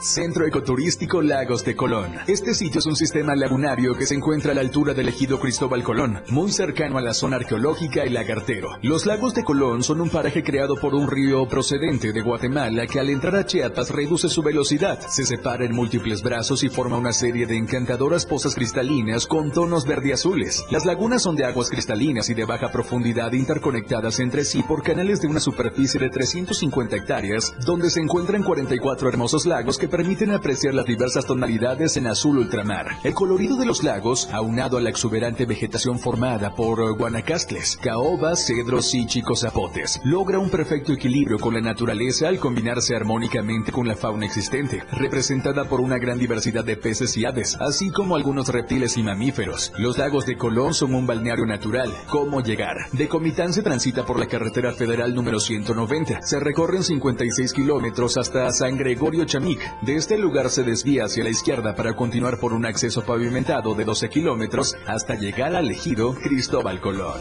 Centro 0.00 0.46
Ecoturístico 0.46 1.20
Lagos 1.20 1.62
de 1.62 1.76
Colón. 1.76 2.14
Este 2.26 2.54
sitio 2.54 2.78
es 2.78 2.86
un 2.86 2.96
sistema 2.96 3.36
lagunario 3.36 3.94
que 3.94 4.06
se 4.06 4.14
encuentra 4.14 4.52
a 4.52 4.54
la 4.54 4.62
altura 4.62 4.94
del 4.94 5.08
ejido 5.08 5.38
Cristóbal 5.38 5.82
Colón, 5.82 6.22
muy 6.28 6.50
cercano 6.50 6.96
a 6.96 7.02
la 7.02 7.12
zona 7.12 7.36
arqueológica 7.36 8.06
y 8.06 8.08
lagartero. 8.08 8.78
Los 8.80 9.04
lagos 9.04 9.34
de 9.34 9.44
Colón 9.44 9.82
son 9.82 10.00
un 10.00 10.08
paraje 10.08 10.42
creado 10.42 10.76
por 10.76 10.94
un 10.94 11.10
río 11.10 11.46
procedente 11.46 12.14
de 12.14 12.22
Guatemala 12.22 12.86
que 12.86 12.98
al 12.98 13.10
entrar 13.10 13.36
a 13.36 13.44
Chiapas 13.44 13.90
reduce 13.90 14.30
su 14.30 14.42
velocidad, 14.42 14.98
se 15.06 15.26
separa 15.26 15.66
en 15.66 15.74
múltiples 15.74 16.22
brazos 16.22 16.64
y 16.64 16.70
forma 16.70 16.96
una 16.96 17.12
serie 17.12 17.46
de 17.46 17.58
encantadoras 17.58 18.24
pozas 18.24 18.54
cristalinas 18.54 19.26
con 19.26 19.52
tonos 19.52 19.84
verde-azules. 19.84 20.64
Las 20.70 20.86
lagunas 20.86 21.22
son 21.22 21.36
de 21.36 21.44
aguas 21.44 21.68
cristalinas 21.68 22.30
y 22.30 22.34
de 22.34 22.46
baja 22.46 22.72
profundidad 22.72 23.32
interconectadas 23.32 24.18
entre 24.20 24.46
sí 24.46 24.62
por 24.62 24.82
canales 24.82 25.20
de 25.20 25.28
una 25.28 25.40
superficie 25.40 26.00
de 26.00 26.08
350 26.08 26.96
hectáreas, 26.96 27.52
donde 27.66 27.90
se 27.90 28.00
encuentran 28.00 28.42
44 28.42 29.06
hermosos 29.06 29.44
lagos 29.44 29.76
que 29.76 29.89
permiten 29.90 30.30
apreciar 30.30 30.74
las 30.74 30.86
diversas 30.86 31.26
tonalidades 31.26 31.96
en 31.96 32.06
azul 32.06 32.38
ultramar. 32.38 32.98
El 33.04 33.12
colorido 33.12 33.56
de 33.56 33.66
los 33.66 33.82
lagos, 33.82 34.28
aunado 34.32 34.78
a 34.78 34.80
la 34.80 34.90
exuberante 34.90 35.44
vegetación 35.44 35.98
formada 35.98 36.54
por 36.54 36.96
guanacastles, 36.96 37.76
caobas, 37.76 38.46
cedros 38.46 38.94
y 38.94 39.06
chicos 39.06 39.40
zapotes, 39.40 40.00
logra 40.04 40.38
un 40.38 40.50
perfecto 40.50 40.92
equilibrio 40.92 41.38
con 41.38 41.54
la 41.54 41.60
naturaleza 41.60 42.28
al 42.28 42.38
combinarse 42.38 42.94
armónicamente 42.96 43.72
con 43.72 43.86
la 43.86 43.96
fauna 43.96 44.26
existente, 44.26 44.82
representada 44.92 45.64
por 45.64 45.80
una 45.80 45.98
gran 45.98 46.18
diversidad 46.18 46.64
de 46.64 46.76
peces 46.76 47.16
y 47.16 47.24
aves, 47.24 47.56
así 47.60 47.90
como 47.90 48.16
algunos 48.16 48.48
reptiles 48.48 48.96
y 48.96 49.02
mamíferos. 49.02 49.72
Los 49.78 49.98
lagos 49.98 50.26
de 50.26 50.36
Colón 50.36 50.74
son 50.74 50.94
un 50.94 51.06
balneario 51.06 51.46
natural. 51.46 51.92
¿Cómo 52.08 52.40
llegar? 52.40 52.76
De 52.92 53.08
Comitán 53.08 53.52
se 53.52 53.62
transita 53.62 54.06
por 54.06 54.18
la 54.18 54.26
carretera 54.26 54.72
federal 54.72 55.14
número 55.14 55.40
190. 55.40 56.22
Se 56.22 56.38
recorren 56.38 56.82
56 56.82 57.52
kilómetros 57.52 58.16
hasta 58.16 58.50
San 58.52 58.76
Gregorio 58.76 59.24
Chamic. 59.24 59.60
De 59.82 59.96
este 59.96 60.18
lugar 60.18 60.50
se 60.50 60.62
desvía 60.62 61.06
hacia 61.06 61.24
la 61.24 61.30
izquierda 61.30 61.74
para 61.74 61.94
continuar 61.94 62.38
por 62.38 62.52
un 62.52 62.66
acceso 62.66 63.02
pavimentado 63.02 63.74
de 63.74 63.84
12 63.84 64.10
kilómetros 64.10 64.76
hasta 64.86 65.14
llegar 65.14 65.56
al 65.56 65.70
ejido 65.70 66.14
Cristóbal 66.14 66.80
Colón. 66.80 67.18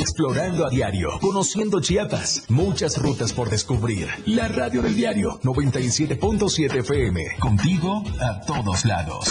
Explorando 0.00 0.66
a 0.66 0.70
diario, 0.70 1.10
conociendo 1.20 1.80
Chiapas, 1.80 2.44
muchas 2.48 3.00
rutas 3.00 3.34
por 3.34 3.50
descubrir. 3.50 4.08
La 4.24 4.48
radio 4.48 4.80
del 4.80 4.94
diario 4.94 5.38
97.7 5.42 6.80
FM, 6.80 7.36
contigo 7.38 8.02
a 8.20 8.40
todos 8.40 8.84
lados. 8.86 9.28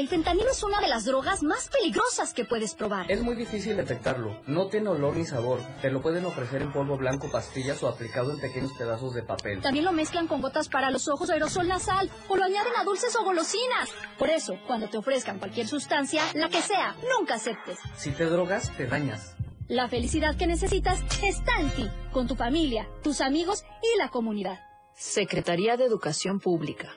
El 0.00 0.08
fentanilo 0.08 0.50
es 0.50 0.62
una 0.62 0.80
de 0.80 0.88
las 0.88 1.04
drogas 1.04 1.42
más 1.42 1.68
peligrosas 1.68 2.32
que 2.32 2.46
puedes 2.46 2.74
probar. 2.74 3.12
Es 3.12 3.20
muy 3.20 3.36
difícil 3.36 3.76
detectarlo. 3.76 4.40
No 4.46 4.68
tiene 4.68 4.88
olor 4.88 5.14
ni 5.14 5.26
sabor. 5.26 5.60
Te 5.82 5.90
lo 5.90 6.00
pueden 6.00 6.24
ofrecer 6.24 6.62
en 6.62 6.72
polvo 6.72 6.96
blanco, 6.96 7.30
pastillas 7.30 7.82
o 7.82 7.88
aplicado 7.88 8.32
en 8.32 8.40
pequeños 8.40 8.72
pedazos 8.72 9.12
de 9.12 9.22
papel. 9.22 9.60
También 9.60 9.84
lo 9.84 9.92
mezclan 9.92 10.26
con 10.26 10.40
gotas 10.40 10.70
para 10.70 10.90
los 10.90 11.06
ojos 11.06 11.28
o 11.28 11.34
aerosol 11.34 11.68
nasal 11.68 12.10
o 12.28 12.36
lo 12.38 12.44
añaden 12.44 12.72
a 12.78 12.84
dulces 12.84 13.14
o 13.14 13.24
golosinas. 13.24 13.90
Por 14.18 14.30
eso, 14.30 14.54
cuando 14.66 14.88
te 14.88 14.96
ofrezcan 14.96 15.38
cualquier 15.38 15.68
sustancia, 15.68 16.22
la 16.32 16.48
que 16.48 16.62
sea, 16.62 16.96
nunca 17.18 17.34
aceptes. 17.34 17.78
Si 17.94 18.10
te 18.12 18.24
drogas, 18.24 18.74
te 18.78 18.86
dañas. 18.86 19.36
La 19.68 19.86
felicidad 19.86 20.34
que 20.34 20.46
necesitas 20.46 21.02
está 21.22 21.60
en 21.60 21.68
ti, 21.72 21.90
con 22.10 22.26
tu 22.26 22.36
familia, 22.36 22.88
tus 23.02 23.20
amigos 23.20 23.64
y 23.82 23.98
la 23.98 24.08
comunidad. 24.08 24.60
Secretaría 24.94 25.76
de 25.76 25.84
Educación 25.84 26.40
Pública. 26.40 26.96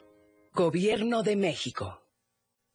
Gobierno 0.53 1.21
de 1.21 1.35
México. 1.35 2.02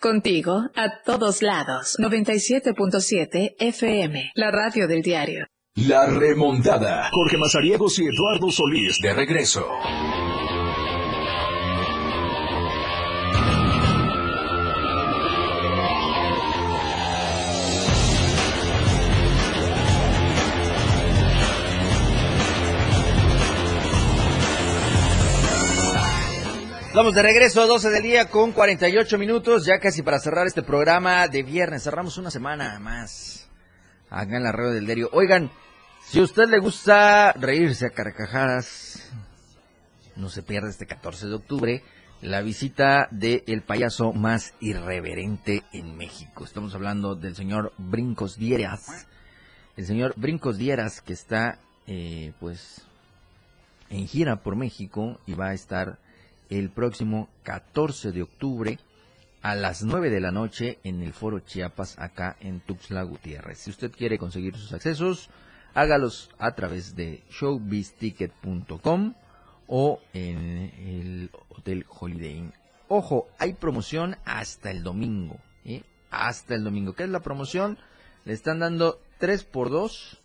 Contigo, 0.00 0.70
a 0.76 1.02
todos 1.04 1.42
lados. 1.42 1.96
97.7 1.98 3.56
FM, 3.58 4.30
la 4.36 4.52
radio 4.52 4.86
del 4.86 5.02
diario. 5.02 5.46
La 5.74 6.06
remontada. 6.06 7.10
Jorge 7.10 7.36
Mazariegos 7.36 7.98
y 7.98 8.06
Eduardo 8.06 8.48
Solís 8.52 9.00
de 9.02 9.12
regreso. 9.12 9.66
Vamos 26.98 27.14
de 27.14 27.22
regreso 27.22 27.62
a 27.62 27.66
12 27.66 27.90
del 27.90 28.02
día 28.02 28.28
con 28.28 28.50
48 28.50 29.18
minutos, 29.18 29.64
ya 29.64 29.78
casi 29.78 30.02
para 30.02 30.18
cerrar 30.18 30.48
este 30.48 30.64
programa 30.64 31.28
de 31.28 31.44
viernes. 31.44 31.84
Cerramos 31.84 32.18
una 32.18 32.28
semana 32.28 32.76
más. 32.80 33.48
Acá 34.10 34.36
en 34.36 34.42
la 34.42 34.50
radio 34.50 34.72
del 34.72 34.84
diario. 34.84 35.08
Oigan, 35.12 35.48
si 36.04 36.18
a 36.18 36.24
usted 36.24 36.48
le 36.48 36.58
gusta 36.58 37.30
reírse 37.34 37.86
a 37.86 37.90
carcajadas, 37.90 39.12
no 40.16 40.28
se 40.28 40.42
pierda 40.42 40.70
este 40.70 40.86
14 40.86 41.28
de 41.28 41.34
octubre 41.36 41.84
la 42.20 42.40
visita 42.40 43.06
de 43.12 43.44
payaso 43.64 44.12
más 44.12 44.54
irreverente 44.58 45.62
en 45.72 45.96
México. 45.96 46.44
Estamos 46.44 46.74
hablando 46.74 47.14
del 47.14 47.36
señor 47.36 47.72
Brincos 47.78 48.38
Dieras. 48.38 49.06
El 49.76 49.86
señor 49.86 50.14
Brincos 50.16 50.58
Dieras 50.58 51.00
que 51.00 51.12
está, 51.12 51.60
eh, 51.86 52.32
pues, 52.40 52.82
en 53.88 54.08
gira 54.08 54.42
por 54.42 54.56
México 54.56 55.20
y 55.28 55.34
va 55.34 55.50
a 55.50 55.54
estar 55.54 56.00
el 56.50 56.70
próximo 56.70 57.28
14 57.42 58.12
de 58.12 58.22
octubre 58.22 58.78
a 59.42 59.54
las 59.54 59.82
9 59.82 60.10
de 60.10 60.20
la 60.20 60.32
noche 60.32 60.78
en 60.84 61.02
el 61.02 61.12
Foro 61.12 61.40
Chiapas 61.40 61.98
acá 61.98 62.36
en 62.40 62.60
Tuxtla 62.60 63.02
Gutiérrez. 63.02 63.58
Si 63.58 63.70
usted 63.70 63.92
quiere 63.92 64.18
conseguir 64.18 64.56
sus 64.56 64.72
accesos, 64.72 65.30
hágalos 65.74 66.30
a 66.38 66.52
través 66.52 66.96
de 66.96 67.22
showbizticket.com 67.30 69.14
o 69.66 70.00
en 70.12 70.72
el 70.78 71.30
Hotel 71.50 71.86
Holiday 71.88 72.36
Inn. 72.36 72.52
Ojo, 72.88 73.28
hay 73.38 73.52
promoción 73.52 74.16
hasta 74.24 74.70
el 74.70 74.82
domingo. 74.82 75.38
¿eh? 75.64 75.82
Hasta 76.10 76.54
el 76.54 76.64
domingo. 76.64 76.94
¿Qué 76.94 77.04
es 77.04 77.10
la 77.10 77.20
promoción? 77.20 77.78
Le 78.24 78.32
están 78.32 78.58
dando 78.58 79.00
3x2 79.20 80.18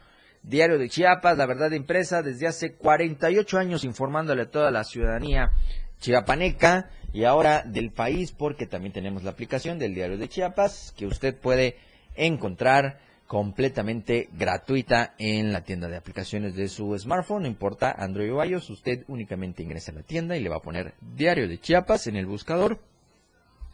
Diario 0.42 0.80
de 0.80 0.88
Chiapas, 0.88 1.38
la 1.38 1.46
verdad 1.46 1.72
impresa, 1.72 2.22
desde 2.22 2.48
hace 2.48 2.74
48 2.74 3.58
años 3.58 3.84
informándole 3.84 4.44
a 4.44 4.50
toda 4.50 4.72
la 4.72 4.86
ciudadanía 4.86 5.52
chiapaneca 6.00 6.90
y 7.12 7.26
ahora 7.26 7.64
del 7.66 7.92
país, 7.92 8.32
porque 8.32 8.66
también 8.66 8.94
tenemos 8.94 9.24
la 9.26 9.32
aplicación 9.32 9.78
del 9.78 9.94
Diario 9.94 10.18
de 10.18 10.30
Chiapas 10.30 10.94
que 10.98 11.06
usted 11.06 11.36
puede 11.36 11.76
encontrar 12.16 13.09
completamente 13.30 14.28
gratuita 14.34 15.14
en 15.20 15.54
la 15.54 15.64
tienda 15.64 15.88
de 15.88 15.98
aplicaciones 15.98 16.56
de 16.56 16.68
su 16.68 16.98
smartphone, 16.98 17.44
no 17.44 17.48
importa 17.48 17.92
Android 17.92 18.34
o 18.34 18.44
iOS, 18.44 18.72
usted 18.72 19.04
únicamente 19.08 19.62
ingresa 19.62 19.92
a 19.92 19.96
la 19.96 20.02
tienda 20.02 20.36
y 20.36 20.42
le 20.42 20.50
va 20.50 20.56
a 20.56 20.64
poner 20.64 20.96
Diario 21.00 21.48
de 21.48 21.60
Chiapas 21.60 22.08
en 22.08 22.16
el 22.16 22.26
buscador, 22.26 22.80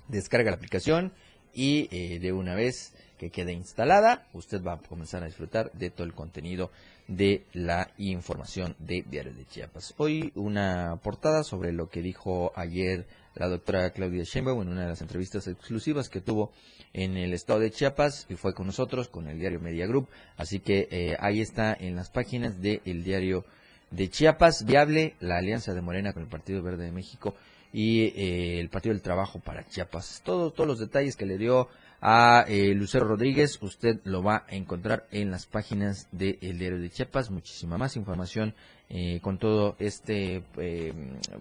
descarga 0.10 0.51
la 0.51 0.58
aplicación 0.58 1.14
y 1.53 1.88
eh, 1.89 2.20
de 2.20 2.34
una 2.34 2.53
vez 2.53 2.95
que 3.18 3.30
quede 3.30 3.53
instalada, 3.53 4.28
usted 4.34 4.62
va 4.62 4.74
a 4.74 4.80
comenzar 4.80 5.24
a 5.24 5.28
disfrutar 5.28 5.72
de 5.72 5.89
todo 5.89 6.06
el 6.06 6.14
contenido 6.14 6.70
de 7.08 7.43
la 7.53 7.91
información 7.97 8.76
de 8.80 9.03
Diario 9.08 9.34
de 9.34 9.45
Chiapas. 9.45 9.93
Hoy 9.97 10.32
una 10.36 10.99
portada 11.03 11.43
sobre 11.43 11.72
lo 11.72 11.89
que 11.89 12.01
dijo 12.01 12.51
ayer 12.56 13.06
la 13.36 13.47
doctora 13.47 13.91
Claudia 13.91 14.24
Sheinbaum 14.24 14.62
en 14.62 14.70
una 14.70 14.82
de 14.84 14.89
las 14.89 15.01
entrevistas 15.01 15.47
exclusivas 15.47 16.10
que 16.10 16.22
tuvo 16.22 16.51
en 16.93 17.18
el 17.18 17.34
estado 17.34 17.60
de 17.60 17.72
Chiapas 17.72 18.26
y 18.30 18.36
fue 18.36 18.53
con 18.53 18.66
nosotros, 18.66 19.10
con 19.10 19.28
el 19.28 19.39
diario 19.39 19.60
Media 19.60 19.86
Group. 19.86 20.08
Así 20.38 20.60
que 20.60 20.88
eh, 20.89 21.18
ahí 21.20 21.41
está 21.41 21.74
en 21.74 21.95
las 21.95 22.10
páginas 22.10 22.62
del 22.62 23.03
diario 23.03 23.45
de 23.91 24.10
Chiapas, 24.10 24.66
viable 24.66 25.16
la 25.20 25.38
alianza 25.38 25.74
de 25.74 25.82
Morena 25.82 26.14
con 26.14 26.24
el 26.24 26.30
Partido 26.30 26.64
Verde 26.64 26.86
de 26.86 26.91
México 26.91 27.36
y 27.74 28.03
eh, 28.03 28.60
el 28.60 28.70
Partido 28.70 28.93
del 28.93 29.01
Trabajo 29.01 29.39
para 29.39 29.68
Chiapas. 29.68 30.22
Todo, 30.24 30.51
todos 30.51 30.68
los 30.68 30.80
detalles 30.80 31.16
que 31.18 31.26
le 31.26 31.38
dio 31.38 31.68
a 32.08 32.45
eh, 32.47 32.76
Lucero 32.76 33.08
Rodríguez, 33.08 33.58
usted 33.64 33.99
lo 34.03 34.22
va 34.22 34.45
a 34.47 34.56
encontrar 34.56 35.08
en 35.10 35.32
las 35.32 35.47
páginas 35.47 36.08
del 36.12 36.38
Diario 36.39 36.78
de 36.78 36.91
Chiapas. 36.91 37.32
Muchísima 37.32 37.80
más 37.80 37.95
información 37.95 38.53
eh, 38.89 39.20
con 39.24 39.39
todo 39.39 39.76
este 39.80 40.43
eh, 40.58 40.93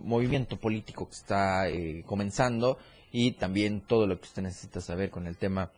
movimiento 0.03 0.57
político 0.57 1.07
que 1.07 1.17
está 1.17 1.67
comenzando 2.07 2.79
y 3.13 3.33
también 3.33 3.83
todo 3.83 4.07
lo 4.07 4.19
que 4.19 4.27
usted 4.27 4.41
necesita 4.41 4.81
saber 4.81 5.11
con 5.11 5.27
el 5.27 5.37
tema 5.37 5.71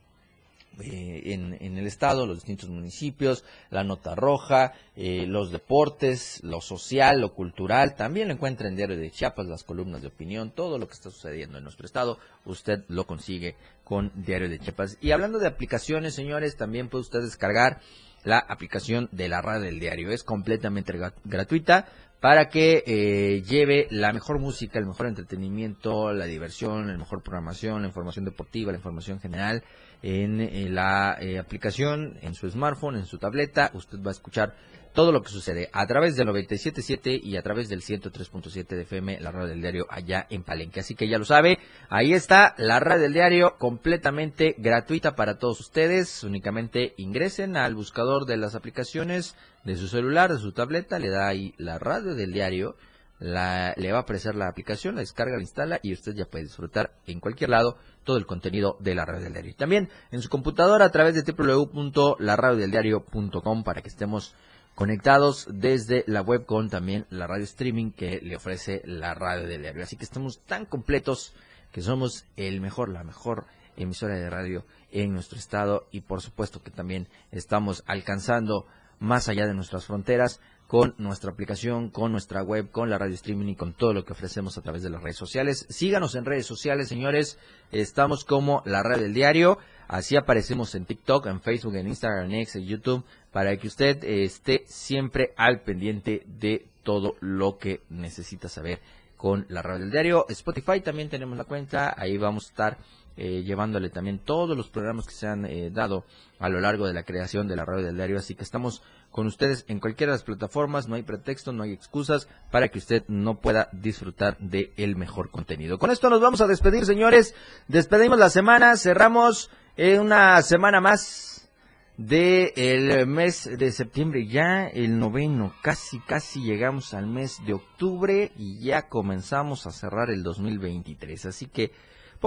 eh, 0.81 1.23
en, 1.33 1.79
el 1.79 1.87
estado, 1.87 2.27
los 2.27 2.39
distintos 2.39 2.69
municipios, 2.69 3.45
la 3.71 3.83
nota 3.83 4.15
roja, 4.15 4.73
eh, 4.95 5.25
los 5.27 5.51
deportes, 5.51 6.41
lo 6.43 6.61
social, 6.61 7.21
lo 7.21 7.33
cultural, 7.33 7.95
también 7.95 8.29
lo 8.29 8.35
encuentra 8.35 8.69
en 8.69 8.77
Diario 8.77 8.97
de 8.97 9.11
Chiapas, 9.11 9.47
las 9.47 9.65
columnas 9.65 10.03
de 10.03 10.09
opinión, 10.09 10.51
todo 10.51 10.79
lo 10.79 10.87
que 10.87 10.95
está 10.95 11.11
sucediendo 11.11 11.59
en 11.59 11.65
nuestro 11.65 11.87
estado, 11.87 12.19
usted 12.45 12.85
lo 12.89 13.07
consigue 13.07 13.57
con 13.85 14.13
Diario 14.15 14.51
de 14.51 14.59
Chiapas. 14.59 14.99
Y 15.01 15.13
hablando 15.13 15.39
de 15.39 15.47
aplicaciones, 15.47 16.15
señores, 16.15 16.57
también 16.57 16.89
puede 16.89 17.03
usted 17.03 17.21
descargar 17.23 17.81
la 18.23 18.39
aplicación 18.39 19.09
de 19.13 19.29
la 19.29 19.41
radio 19.41 19.63
del 19.63 19.81
diario, 19.81 20.11
es 20.11 20.25
completamente 20.25 20.93
gratuita 21.25 21.87
para 22.21 22.49
que 22.49 22.83
eh, 22.87 23.43
lleve 23.43 23.87
la 23.91 24.13
mejor 24.13 24.41
música, 24.41 24.79
el 24.79 24.87
mejor 24.87 25.07
entretenimiento, 25.07 26.13
la 26.13 26.25
diversión, 26.25 26.89
la 26.89 26.99
mejor 26.99 27.23
programación, 27.23 27.83
la 27.83 27.89
información 27.89 28.25
deportiva, 28.25 28.73
la 28.73 28.79
información 28.79 29.21
general 29.21 29.63
en, 30.03 30.75
la 30.75 31.17
eh, 31.21 31.39
aplicación, 31.39 32.19
en 32.23 32.35
su 32.35 32.49
smartphone, 32.51 32.97
en 32.97 33.07
su 33.07 33.19
tableta. 33.19 33.71
Usted 33.75 33.99
va 34.03 34.11
a 34.11 34.13
escuchar 34.13 34.55
todo 34.97 35.13
lo 35.13 35.23
que 35.23 35.29
sucede 35.29 35.69
a 35.75 35.87
través 35.87 36.17
del 36.17 36.27
97.7 36.29 37.21
y 37.23 37.37
a 37.37 37.43
través 37.43 37.69
del 37.69 37.83
103.7 37.83 38.67
de 38.67 38.83
FM, 38.83 39.21
la 39.21 39.31
radio 39.31 39.49
del 39.49 39.61
diario 39.61 39.87
allá 39.91 40.27
en 40.31 40.43
Palenque. 40.43 40.81
Así 40.81 40.95
que 40.95 41.07
ya 41.07 41.19
lo 41.19 41.27
sabe, 41.27 41.59
ahí 41.91 42.15
está 42.15 42.55
la 42.57 42.81
radio 42.81 43.03
del 43.03 43.13
diario 43.13 43.57
completamente 43.59 44.55
gratuita 44.57 45.15
para 45.15 45.39
todos 45.39 45.61
ustedes. 45.61 46.25
Únicamente 46.25 46.95
ingresen 46.97 47.59
al 47.59 47.75
buscador 47.75 48.25
de 48.25 48.39
las 48.39 48.55
aplicaciones 48.55 49.37
de 49.65 49.77
su 49.77 49.87
celular, 49.87 50.33
de 50.33 50.39
su 50.39 50.53
tableta, 50.53 50.99
le 50.99 51.11
da 51.11 51.29
ahí 51.29 51.55
la 51.59 51.79
radio 51.79 52.15
del 52.15 52.33
diario. 52.33 52.77
La, 53.19 53.73
le 53.77 53.93
va 53.93 53.99
a 53.99 54.03
aparecer 54.03 54.35
la 54.35 54.49
aplicación, 54.49 54.95
la 54.95 55.01
descarga, 55.01 55.37
la 55.37 55.43
instala 55.43 55.81
y 55.83 55.95
usted 55.95 56.15
ya 56.15 56.27
puede 56.27 56.45
disfrutar 56.45 56.93
en 57.07 57.21
cualquier 57.21 57.49
lado 57.51 57.79
todo 58.05 58.19
el 58.19 58.27
contenido 58.27 58.77
de 58.81 58.95
la 58.95 59.07
radio 59.07 59.25
del 59.25 59.33
diario. 59.33 59.55
También 59.57 59.89
en 60.11 60.21
su 60.21 60.29
computadora 60.29 60.85
a 60.85 60.91
través 60.91 61.15
de 61.15 61.23
www.laradiodeldiario.com 61.33 63.65
para 63.65 63.81
que 63.81 63.89
estemos 63.89 64.35
conectados 64.75 65.49
desde 65.51 66.05
la 66.07 66.21
web 66.21 66.45
con 66.45 66.69
también 66.69 67.07
la 67.09 67.27
radio 67.27 67.45
streaming 67.45 67.93
que 67.93 68.21
le 68.21 68.37
ofrece 68.37 68.83
la 68.85 69.15
radio 69.15 69.49
del 69.49 69.63
diario. 69.63 69.83
Así 69.83 69.97
que 69.97 70.05
estamos 70.05 70.43
tan 70.45 70.67
completos 70.67 71.33
que 71.73 71.81
somos 71.81 72.27
el 72.37 72.61
mejor, 72.61 72.91
la 72.91 73.03
mejor 73.03 73.47
emisora 73.77 74.17
de 74.17 74.29
radio 74.29 74.67
en 74.93 75.13
nuestro 75.13 75.39
estado 75.39 75.87
y 75.91 76.03
por 76.03 76.21
supuesto 76.21 76.63
que 76.63 76.71
también 76.71 77.09
estamos 77.33 77.83
alcanzando 77.87 78.67
más 78.99 79.29
allá 79.29 79.47
de 79.47 79.55
nuestras 79.55 79.87
fronteras 79.87 80.41
con 80.67 80.95
nuestra 80.99 81.31
aplicación, 81.31 81.91
con 81.91 82.13
nuestra 82.13 82.43
web, 82.43 82.71
con 82.71 82.91
la 82.91 82.99
radio 82.99 83.15
streaming 83.15 83.49
y 83.49 83.57
con 83.57 83.73
todo 83.73 83.93
lo 83.93 84.05
que 84.05 84.13
ofrecemos 84.13 84.59
a 84.59 84.63
través 84.63 84.83
de 84.83 84.91
las 84.91 85.03
redes 85.03 85.17
sociales. 85.17 85.67
Síganos 85.69 86.15
en 86.15 86.25
redes 86.25 86.47
sociales, 86.47 86.89
señores. 86.89 87.39
Estamos 87.71 88.25
como 88.25 88.63
la 88.67 88.83
radio 88.83 89.05
del 89.05 89.15
diario. 89.15 89.59
Así 89.89 90.17
aparecemos 90.17 90.75
en 90.75 90.85
TikTok, 90.85 91.27
en 91.27 91.41
Facebook, 91.41 91.77
en 91.77 91.87
Instagram, 91.87 92.27
en 92.27 92.41
X, 92.41 92.57
en 92.57 92.67
YouTube, 92.67 93.05
para 93.31 93.57
que 93.57 93.69
usted 93.69 94.03
eh, 94.03 94.25
esté 94.25 94.65
siempre 94.67 95.33
al 95.37 95.61
pendiente 95.61 96.25
de 96.27 96.67
todo 96.83 97.15
lo 97.21 97.59
que 97.59 97.83
necesita 97.89 98.49
saber 98.49 98.81
con 99.17 99.47
la 99.49 99.63
radio 99.63 99.81
del 99.81 99.93
diario. 99.93 100.27
Spotify 100.29 100.81
también 100.81 101.09
tenemos 101.09 101.39
la 101.39 101.45
cuenta, 101.45 101.95
ahí 101.97 102.19
vamos 102.19 102.47
a 102.47 102.49
estar 102.49 102.79
eh, 103.17 103.43
llevándole 103.45 103.89
también 103.91 104.19
todos 104.19 104.57
los 104.57 104.69
programas 104.69 105.07
que 105.07 105.15
se 105.15 105.27
han 105.27 105.47
eh, 105.47 105.71
dado 105.71 106.05
a 106.39 106.49
lo 106.49 106.61
largo 106.61 106.87
de 106.87 106.93
la 106.93 107.03
creación 107.03 107.49
de 107.49 107.57
la 107.57 107.65
radio 107.65 107.87
del 107.87 107.97
diario. 107.97 108.19
Así 108.19 108.35
que 108.35 108.45
estamos 108.45 108.83
con 109.11 109.27
ustedes 109.27 109.65
en 109.69 109.81
cualquiera 109.81 110.13
de 110.13 110.17
las 110.19 110.25
plataformas, 110.25 110.89
no 110.89 110.97
hay 110.97 111.03
pretexto, 111.03 111.53
no 111.53 111.63
hay 111.63 111.73
excusas 111.73 112.29
para 112.51 112.69
que 112.69 112.79
usted 112.79 113.05
no 113.09 113.41
pueda 113.41 113.71
disfrutar 113.73 114.37
de 114.39 114.73
el 114.77 114.97
mejor 114.97 115.31
contenido. 115.31 115.79
Con 115.79 115.91
esto 115.91 116.11
nos 116.11 116.21
vamos 116.21 116.43
a 116.43 116.47
despedir, 116.47 116.85
señores. 116.85 117.35
Despedimos 117.69 118.19
la 118.19 118.29
semana, 118.29 118.77
cerramos 118.77 119.51
eh, 119.77 119.99
una 119.99 120.43
semana 120.43 120.81
más 120.83 121.49
del 121.97 122.53
el 122.57 123.07
mes 123.07 123.49
de 123.59 123.73
septiembre, 123.73 124.27
ya 124.27 124.67
el 124.67 124.99
noveno, 124.99 125.55
casi, 125.63 125.99
casi 126.01 126.43
llegamos 126.43 126.93
al 126.93 127.07
mes 127.07 127.39
de 127.47 127.55
octubre 127.55 128.33
y 128.37 128.61
ya 128.61 128.89
comenzamos 128.89 129.67
a 129.67 129.71
cerrar 129.71 130.11
el 130.11 130.23
2023. 130.23 131.27
Así 131.27 131.47
que 131.47 131.73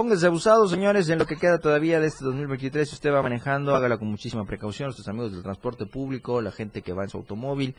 Pónganse 0.00 0.28
abusados, 0.28 0.70
señores, 0.70 1.10
en 1.10 1.18
lo 1.18 1.26
que 1.26 1.36
queda 1.36 1.58
todavía 1.58 2.00
de 2.00 2.06
este 2.06 2.24
2023. 2.24 2.88
Si 2.88 2.94
usted 2.94 3.12
va 3.12 3.20
manejando, 3.20 3.76
hágala 3.76 3.98
con 3.98 4.08
muchísima 4.08 4.46
precaución. 4.46 4.94
Sus 4.94 5.06
amigos 5.08 5.30
del 5.30 5.42
transporte 5.42 5.84
público, 5.84 6.40
la 6.40 6.52
gente 6.52 6.80
que 6.80 6.94
va 6.94 7.02
en 7.02 7.10
su 7.10 7.18
automóvil, 7.18 7.74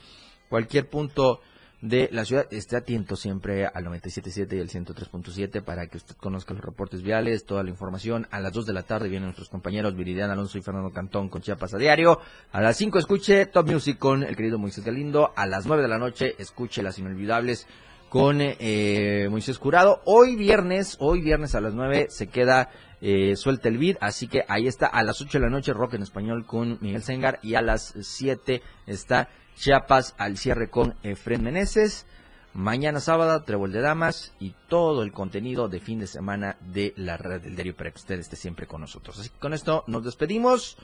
cualquier 0.48 0.88
punto 0.88 1.42
de 1.82 2.10
la 2.12 2.24
ciudad, 2.24 2.46
esté 2.52 2.76
atento 2.76 3.16
siempre 3.16 3.66
al 3.66 3.86
97.7 3.86 4.56
y 4.56 4.60
al 4.60 4.70
103.7 4.70 5.64
para 5.64 5.88
que 5.88 5.98
usted 5.98 6.16
conozca 6.16 6.54
los 6.54 6.64
reportes 6.64 7.02
viales, 7.02 7.44
toda 7.44 7.64
la 7.64 7.72
información. 7.72 8.28
A 8.30 8.40
las 8.40 8.54
2 8.54 8.68
de 8.68 8.74
la 8.74 8.84
tarde 8.84 9.10
vienen 9.10 9.30
nuestros 9.30 9.50
compañeros 9.50 9.96
Viridiana 9.96 10.34
Alonso 10.34 10.60
y 10.60 10.62
Fernando 10.62 10.92
Cantón 10.92 11.28
con 11.28 11.42
Chiapas 11.42 11.74
a 11.74 11.80
diario. 11.80 12.20
A 12.52 12.62
las 12.62 12.78
5 12.78 13.00
escuche 13.00 13.48
Top 13.48 13.68
Music 13.68 13.98
con 13.98 14.22
el 14.22 14.36
querido 14.36 14.60
Moisés 14.60 14.86
Galindo. 14.86 15.34
A 15.36 15.48
las 15.48 15.66
9 15.66 15.82
de 15.82 15.90
la 15.90 15.98
noche 15.98 16.36
escuche 16.38 16.84
las 16.84 17.00
inolvidables 17.00 17.66
con 18.12 18.40
eh, 18.42 19.30
Moisés 19.32 19.58
Curado. 19.58 20.02
Hoy 20.04 20.36
viernes, 20.36 20.98
hoy 21.00 21.22
viernes 21.22 21.56
a 21.56 21.62
las 21.62 21.74
9 21.74 22.08
se 22.10 22.28
queda 22.28 22.70
eh, 23.00 23.38
suelta 23.38 23.70
el 23.70 23.78
beat, 23.78 23.96
así 24.02 24.28
que 24.28 24.44
ahí 24.50 24.68
está 24.68 24.88
a 24.88 25.02
las 25.04 25.22
8 25.22 25.40
de 25.40 25.46
la 25.46 25.50
noche 25.50 25.72
rock 25.72 25.94
en 25.94 26.04
español 26.04 26.46
con 26.46 26.78
Miguel 26.82 27.04
Sengar 27.04 27.40
y 27.42 27.56
a 27.56 27.62
las 27.62 27.94
7 27.98 28.62
está 28.86 29.30
Chiapas 29.56 30.14
al 30.18 30.38
cierre 30.38 30.70
con 30.70 30.96
Efren 31.04 31.42
Meneses. 31.42 32.06
Mañana 32.54 33.00
sábado, 33.00 33.44
Trébol 33.44 33.72
de 33.72 33.80
Damas 33.80 34.34
y 34.42 34.56
todo 34.68 35.04
el 35.04 35.14
contenido 35.14 35.70
de 35.70 35.80
fin 35.80 36.00
de 36.00 36.08
semana 36.08 36.58
de 36.60 36.94
la 36.98 37.16
red 37.16 37.40
del 37.40 37.56
diario 37.56 37.78
para 37.78 37.92
que 37.92 37.98
usted 37.98 38.20
esté 38.20 38.36
siempre 38.36 38.68
con 38.68 38.82
nosotros. 38.82 39.18
Así 39.20 39.30
que 39.30 39.40
con 39.40 39.54
esto 39.54 39.86
nos 39.88 40.04
despedimos. 40.04 40.78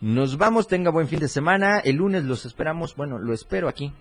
Nos 0.00 0.38
vamos, 0.38 0.68
tenga 0.68 0.90
buen 0.90 1.08
fin 1.08 1.18
de 1.18 1.28
semana. 1.28 1.78
El 1.80 1.96
lunes 1.96 2.24
los 2.24 2.46
esperamos, 2.46 2.94
bueno, 2.94 3.18
lo 3.18 3.32
espero 3.32 3.68
aquí 3.68 3.92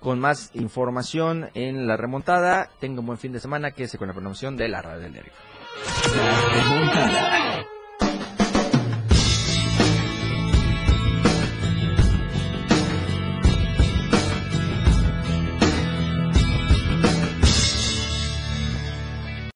con 0.00 0.20
más 0.20 0.50
información 0.54 1.48
en 1.54 1.86
la 1.86 1.96
remontada. 1.96 2.68
Tenga 2.80 3.00
un 3.00 3.06
buen 3.06 3.18
fin 3.18 3.32
de 3.32 3.40
semana, 3.40 3.70
quédese 3.70 3.96
con 3.96 4.08
la 4.08 4.14
promoción 4.14 4.56
de 4.56 4.68
la 4.68 4.82
radio 4.82 5.00
del 5.00 5.14
remontada. 6.52 7.66